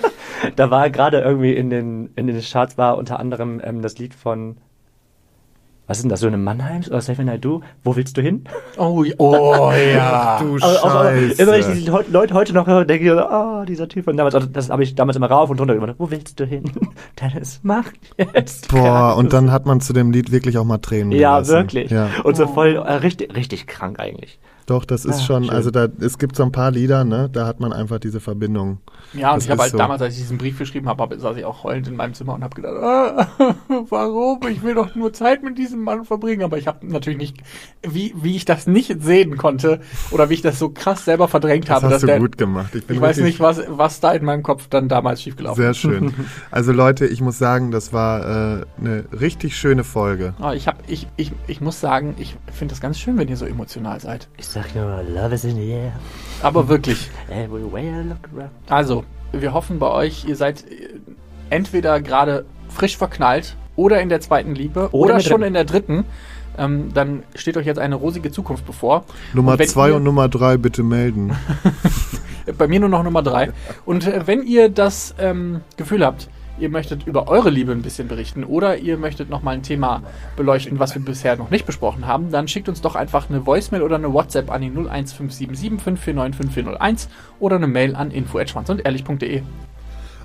Da 0.57 0.71
war 0.71 0.91
gerade 0.91 1.21
irgendwie 1.21 1.53
in 1.53 1.71
den, 1.71 2.11
in 2.17 2.27
den 2.27 2.41
Charts 2.41 2.77
war 2.77 2.99
unter 2.99 3.21
anderem 3.21 3.61
ähm, 3.63 3.81
das 3.81 3.99
Lied 3.99 4.13
von, 4.13 4.57
was 5.93 5.99
ist 5.99 6.05
denn 6.05 6.09
das, 6.09 6.21
Söhne 6.21 6.39
Mannheims 6.39 6.89
oder 6.89 7.03
Seven 7.03 7.29
I 7.29 7.39
Do? 7.39 7.61
Wo 7.85 7.95
willst 7.97 8.17
du 8.17 8.23
hin? 8.23 8.45
Oh, 8.79 9.05
oh 9.19 9.73
ja. 9.73 10.39
Du 10.41 10.55
aber 10.57 11.05
Scheiße. 11.05 11.43
immer 11.43 11.53
wenn 11.53 11.61
ich 11.61 11.67
diese 11.67 11.91
Leute- 12.11 12.33
heute 12.35 12.55
noch 12.55 12.67
höre, 12.67 12.87
denke 12.87 13.05
ich, 13.05 13.11
so, 13.11 13.23
oh, 13.23 13.65
dieser 13.67 13.89
Typ 13.89 14.07
von 14.07 14.17
damals, 14.17 14.35
also 14.35 14.47
das 14.47 14.71
habe 14.71 14.83
ich 14.83 14.95
damals 14.95 15.19
immer 15.19 15.31
rauf 15.31 15.51
und 15.51 15.61
runter 15.61 15.75
gemacht. 15.75 15.97
Wo 15.99 16.11
willst 16.11 16.41
du 16.41 16.47
hin? 16.47 16.65
Dennis, 17.21 17.61
mach 17.63 17.85
jetzt. 18.17 18.69
Boah, 18.69 19.17
und 19.19 19.35
dann 19.35 19.53
hat 19.53 19.67
man 19.67 19.83
zu 19.83 19.93
dem 19.93 20.11
Lied 20.13 20.33
wirklich 20.33 20.57
auch 20.57 20.65
mal 20.65 20.79
Tränen 20.79 21.13
Ja, 21.13 21.35
gelassen. 21.35 21.53
wirklich. 21.53 21.91
Ja. 21.91 22.09
Und 22.25 22.37
so 22.39 22.47
voll, 22.47 22.77
äh, 22.77 22.93
richtig, 22.95 23.37
richtig 23.37 23.67
krank 23.67 24.01
eigentlich. 24.01 24.39
Doch, 24.67 24.85
das 24.85 25.05
ist 25.05 25.17
Ah, 25.21 25.23
schon, 25.25 25.45
schön. 25.45 25.53
also 25.53 25.71
da, 25.71 25.89
es 26.01 26.19
gibt 26.19 26.37
so 26.37 26.43
ein 26.45 26.53
paar 26.53 26.71
Lieder, 26.71 27.05
ne, 27.05 27.29
da 27.33 27.47
hat 27.47 27.61
man 27.61 27.73
einfach 27.73 27.99
diese 27.99 28.21
Verbindung. 28.21 28.79
Ja, 29.13 29.31
und 29.33 29.37
Das 29.39 29.45
ich 29.45 29.51
habe 29.51 29.63
halt 29.63 29.73
so. 29.73 29.79
damals, 29.79 30.01
als 30.03 30.15
ich 30.15 30.21
diesen 30.21 30.39
Brief 30.39 30.59
geschrieben 30.59 30.89
habe, 30.89 31.03
hab, 31.03 31.15
saß 31.15 31.37
ich 31.37 31.45
auch 31.45 31.65
heulend 31.65 31.89
in 31.89 31.97
meinem 31.97 32.15
Zimmer 32.15 32.35
und 32.35 32.45
habe 32.45 32.55
gedacht, 32.55 32.75
ah, 32.83 33.27
warum? 33.89 34.41
Ich 34.49 34.63
will 34.63 34.75
doch 34.75 34.95
nur 34.95 35.13
Zeit 35.13 35.43
mit 35.43 35.59
diesem 35.59 35.81
Mann 35.83 36.05
verbringen. 36.05 36.43
Aber 36.43 36.59
ich 36.59 36.67
habe 36.67 36.87
natürlich 36.87 37.19
nicht, 37.19 37.37
wie, 37.83 38.15
wie 38.17 38.37
ich 38.37 38.45
das 38.45 38.67
nicht 38.67 39.03
sehen 39.03 39.37
konnte 39.37 39.81
oder 40.11 40.31
wie 40.31 40.35
ich 40.35 40.43
das 40.43 40.59
so 40.59 40.71
krass 40.71 41.05
selber 41.05 41.29
verdrängt 41.29 41.69
Das 41.69 41.77
habe, 41.77 41.87
hast 41.87 41.93
dass 41.95 42.01
du 42.03 42.07
der, 42.07 42.19
gut 42.21 42.39
gemacht. 42.39 42.75
Ich, 42.75 42.89
ich 42.89 43.01
weiß 43.01 43.19
nicht, 43.19 43.41
was, 43.41 43.61
was 43.69 44.01
da 44.01 44.13
in 44.13 44.25
meinem 44.25 44.43
Kopf 44.43 44.69
dann 44.69 44.89
damals 44.89 45.23
schiefgelaufen 45.23 45.61
Sehr 45.63 45.71
ist. 45.73 45.79
schön. 45.79 46.15
Also 46.51 46.73
Leute, 46.73 47.07
ich 47.07 47.21
muss 47.21 47.39
sagen, 47.39 47.71
das 47.71 47.93
war 47.93 48.21
äh, 48.61 48.65
eine 48.81 49.05
richtig 49.19 49.57
schöne 49.57 49.85
Folge. 49.85 50.35
Ah, 50.41 50.53
ich, 50.55 50.69
hab, 50.69 50.77
ich, 50.87 51.07
ich, 51.17 51.33
ich 51.47 51.61
muss 51.61 51.81
sagen, 51.81 52.15
ich 52.19 52.37
finde 52.53 52.73
das 52.73 52.81
ganz 52.81 52.99
schön, 52.99 53.17
wenn 53.19 53.29
ihr 53.29 53.37
so 53.37 53.47
emotional 53.47 54.01
seid. 54.01 54.29
Ich 54.37 54.47
sag 54.53 54.75
nur, 54.75 55.03
love 55.03 55.35
is 55.35 55.45
in 55.45 55.57
the 55.57 55.71
air. 55.71 55.93
Aber 56.43 56.69
wirklich. 56.69 57.11
Everywhere 57.29 58.03
I 58.03 58.09
look 58.09 58.29
around. 58.35 58.51
Also, 58.69 59.05
wir 59.33 59.53
hoffen 59.53 59.79
bei 59.79 59.91
euch, 59.91 60.25
ihr 60.27 60.37
seid 60.37 60.65
entweder 61.51 62.01
gerade 62.01 62.45
frisch 62.69 62.97
verknallt 62.97 63.57
oder 63.77 64.01
in 64.01 64.09
der 64.09 64.21
zweiten 64.21 64.55
Liebe 64.55 64.89
Oder 64.93 65.15
oder, 65.15 65.21
schon 65.23 65.43
in 65.43 65.55
der 65.55 65.65
dritten. 65.65 66.05
Ähm, 66.59 66.93
dann 66.93 67.23
steht 67.35 67.57
euch 67.57 67.65
jetzt 67.65 67.79
eine 67.79 67.95
rosige 67.95 68.31
Zukunft 68.31 68.67
bevor. 68.67 69.05
Nummer 69.33 69.53
Und 69.53 69.59
wenn 69.59 69.69
zwei 69.69 69.89
ihr- 69.89 69.97
und 69.97 70.05
Nummer 70.05 70.29
drei 70.29 70.59
bitte 70.59 70.83
melden. 70.83 71.35
Bei 72.59 72.69
mir 72.69 72.81
nur 72.81 72.89
noch 72.89 73.03
Nummer 73.03 73.23
drei. 73.23 73.53
Und 73.87 74.07
äh, 74.07 74.27
wenn 74.27 74.43
ihr 74.43 74.69
das 74.69 75.15
ähm, 75.19 75.63
Gefühl 75.77 76.05
habt, 76.05 76.29
ihr 76.63 76.71
möchtet 76.71 77.07
über 77.07 77.29
eure 77.29 77.51
Liebe 77.51 77.73
ein 77.73 77.83
bisschen 77.83 78.09
berichten 78.09 78.45
oder 78.45 78.79
ihr 78.79 78.97
möchtet 78.97 79.29
nochmal 79.29 79.57
ein 79.57 79.63
Thema 79.63 80.03
beleuchten, 80.37 80.79
was 80.79 80.95
wir 80.95 81.03
bisher 81.05 81.37
noch 81.37 81.51
nicht 81.51 81.67
besprochen 81.67 82.07
haben, 82.07 82.31
dann 82.31 82.49
schickt 82.49 82.69
uns 82.69 82.81
doch 82.81 82.95
einfach 82.95 83.29
eine 83.29 83.45
Voicemail 83.45 83.83
oder 83.83 83.97
eine 83.97 84.13
WhatsApp 84.13 84.51
an 84.51 84.63
die 84.63 84.69
01577 84.69 85.83
549 85.83 86.37
5401 86.37 87.09
oder 87.41 87.57
eine 87.57 87.67
Mail 87.67 87.97
an 87.97 88.11
info@schwanzundehrlich.de. 88.13 89.43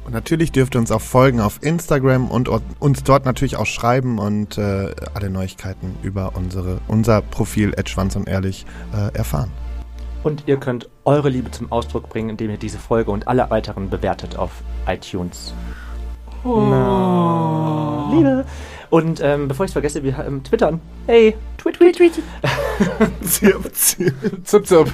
Und 0.05 0.13
natürlich 0.13 0.53
dürft 0.53 0.75
ihr 0.75 0.79
uns 0.79 0.91
auch 0.91 1.01
folgen 1.01 1.41
auf 1.41 1.59
Instagram 1.61 2.31
und 2.31 2.49
uns 2.79 3.03
dort 3.03 3.25
natürlich 3.25 3.57
auch 3.57 3.65
schreiben 3.65 4.19
und 4.19 4.57
äh, 4.57 4.93
alle 5.13 5.29
Neuigkeiten 5.29 5.97
über 6.01 6.31
unsere, 6.35 6.79
unser 6.87 7.21
Profil 7.21 7.73
Schwanz 7.85 8.15
und 8.15 8.29
Ehrlich 8.29 8.65
äh, 8.93 9.13
erfahren. 9.17 9.51
Und 10.23 10.43
ihr 10.45 10.57
könnt 10.57 10.89
eure 11.03 11.29
Liebe 11.29 11.51
zum 11.51 11.71
Ausdruck 11.71 12.09
bringen, 12.09 12.29
indem 12.29 12.51
ihr 12.51 12.57
diese 12.57 12.77
Folge 12.77 13.11
und 13.11 13.27
alle 13.27 13.49
weiteren 13.49 13.89
bewertet 13.89 14.37
auf 14.37 14.51
iTunes. 14.87 15.53
Na, 16.47 18.09
Liebe. 18.13 18.45
Und 18.89 19.19
ähm, 19.21 19.47
bevor 19.47 19.65
ich 19.65 19.69
es 19.69 19.73
vergesse, 19.73 20.03
wir 20.03 20.17
ähm, 20.25 20.43
twittern. 20.43 20.79
Hey, 21.07 21.35
tweet, 21.57 21.75
tweet, 21.75 21.97
tweet. 21.97 22.13
Zup, 24.43 24.65
zup. 24.65 24.89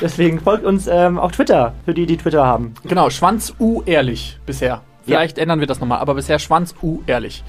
Deswegen 0.00 0.40
folgt 0.40 0.64
uns 0.64 0.86
ähm, 0.86 1.18
auf 1.18 1.32
Twitter, 1.32 1.74
für 1.84 1.92
die, 1.92 2.06
die 2.06 2.16
Twitter 2.16 2.46
haben. 2.46 2.74
Genau, 2.84 3.10
Schwanz 3.10 3.54
U 3.58 3.82
ehrlich 3.84 4.38
bisher. 4.46 4.80
Vielleicht 5.04 5.38
ändern 5.38 5.60
wir 5.60 5.66
das 5.66 5.80
nochmal, 5.80 5.98
aber 5.98 6.14
bisher 6.14 6.38
Schwanz 6.38 6.74
U 6.82 7.00
ehrlich. 7.06 7.44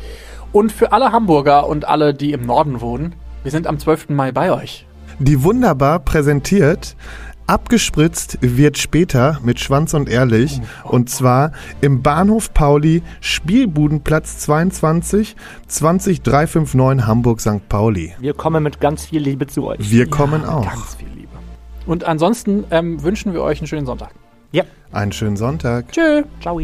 Und 0.51 0.71
für 0.71 0.91
alle 0.91 1.11
Hamburger 1.11 1.67
und 1.67 1.87
alle, 1.87 2.13
die 2.13 2.33
im 2.33 2.45
Norden 2.45 2.81
wohnen, 2.81 3.15
wir 3.43 3.51
sind 3.51 3.67
am 3.67 3.79
12. 3.79 4.09
Mai 4.09 4.31
bei 4.31 4.51
euch. 4.51 4.85
Die 5.19 5.43
wunderbar 5.43 5.99
präsentiert. 5.99 6.95
Abgespritzt 7.51 8.37
wird 8.39 8.77
später 8.77 9.37
mit 9.43 9.59
Schwanz 9.59 9.93
und 9.93 10.07
Ehrlich. 10.07 10.61
Und 10.85 11.09
zwar 11.09 11.51
im 11.81 12.01
Bahnhof 12.01 12.53
Pauli, 12.53 13.03
Spielbudenplatz 13.19 14.37
22, 14.37 15.35
20359 15.67 17.05
Hamburg 17.05 17.41
St. 17.41 17.67
Pauli. 17.67 18.15
Wir 18.21 18.33
kommen 18.35 18.63
mit 18.63 18.79
ganz 18.79 19.03
viel 19.03 19.21
Liebe 19.21 19.47
zu 19.47 19.65
euch. 19.65 19.91
Wir 19.91 20.09
kommen 20.09 20.45
auch. 20.45 20.63
Ganz 20.63 20.95
viel 20.95 21.09
Liebe. 21.09 21.27
Und 21.85 22.05
ansonsten 22.05 22.63
ähm, 22.71 23.03
wünschen 23.03 23.33
wir 23.33 23.41
euch 23.41 23.59
einen 23.59 23.67
schönen 23.67 23.85
Sonntag. 23.85 24.11
Ja. 24.53 24.63
Einen 24.93 25.11
schönen 25.11 25.35
Sonntag. 25.35 25.91
Tschö. 25.91 26.23
Ciao. 26.39 26.57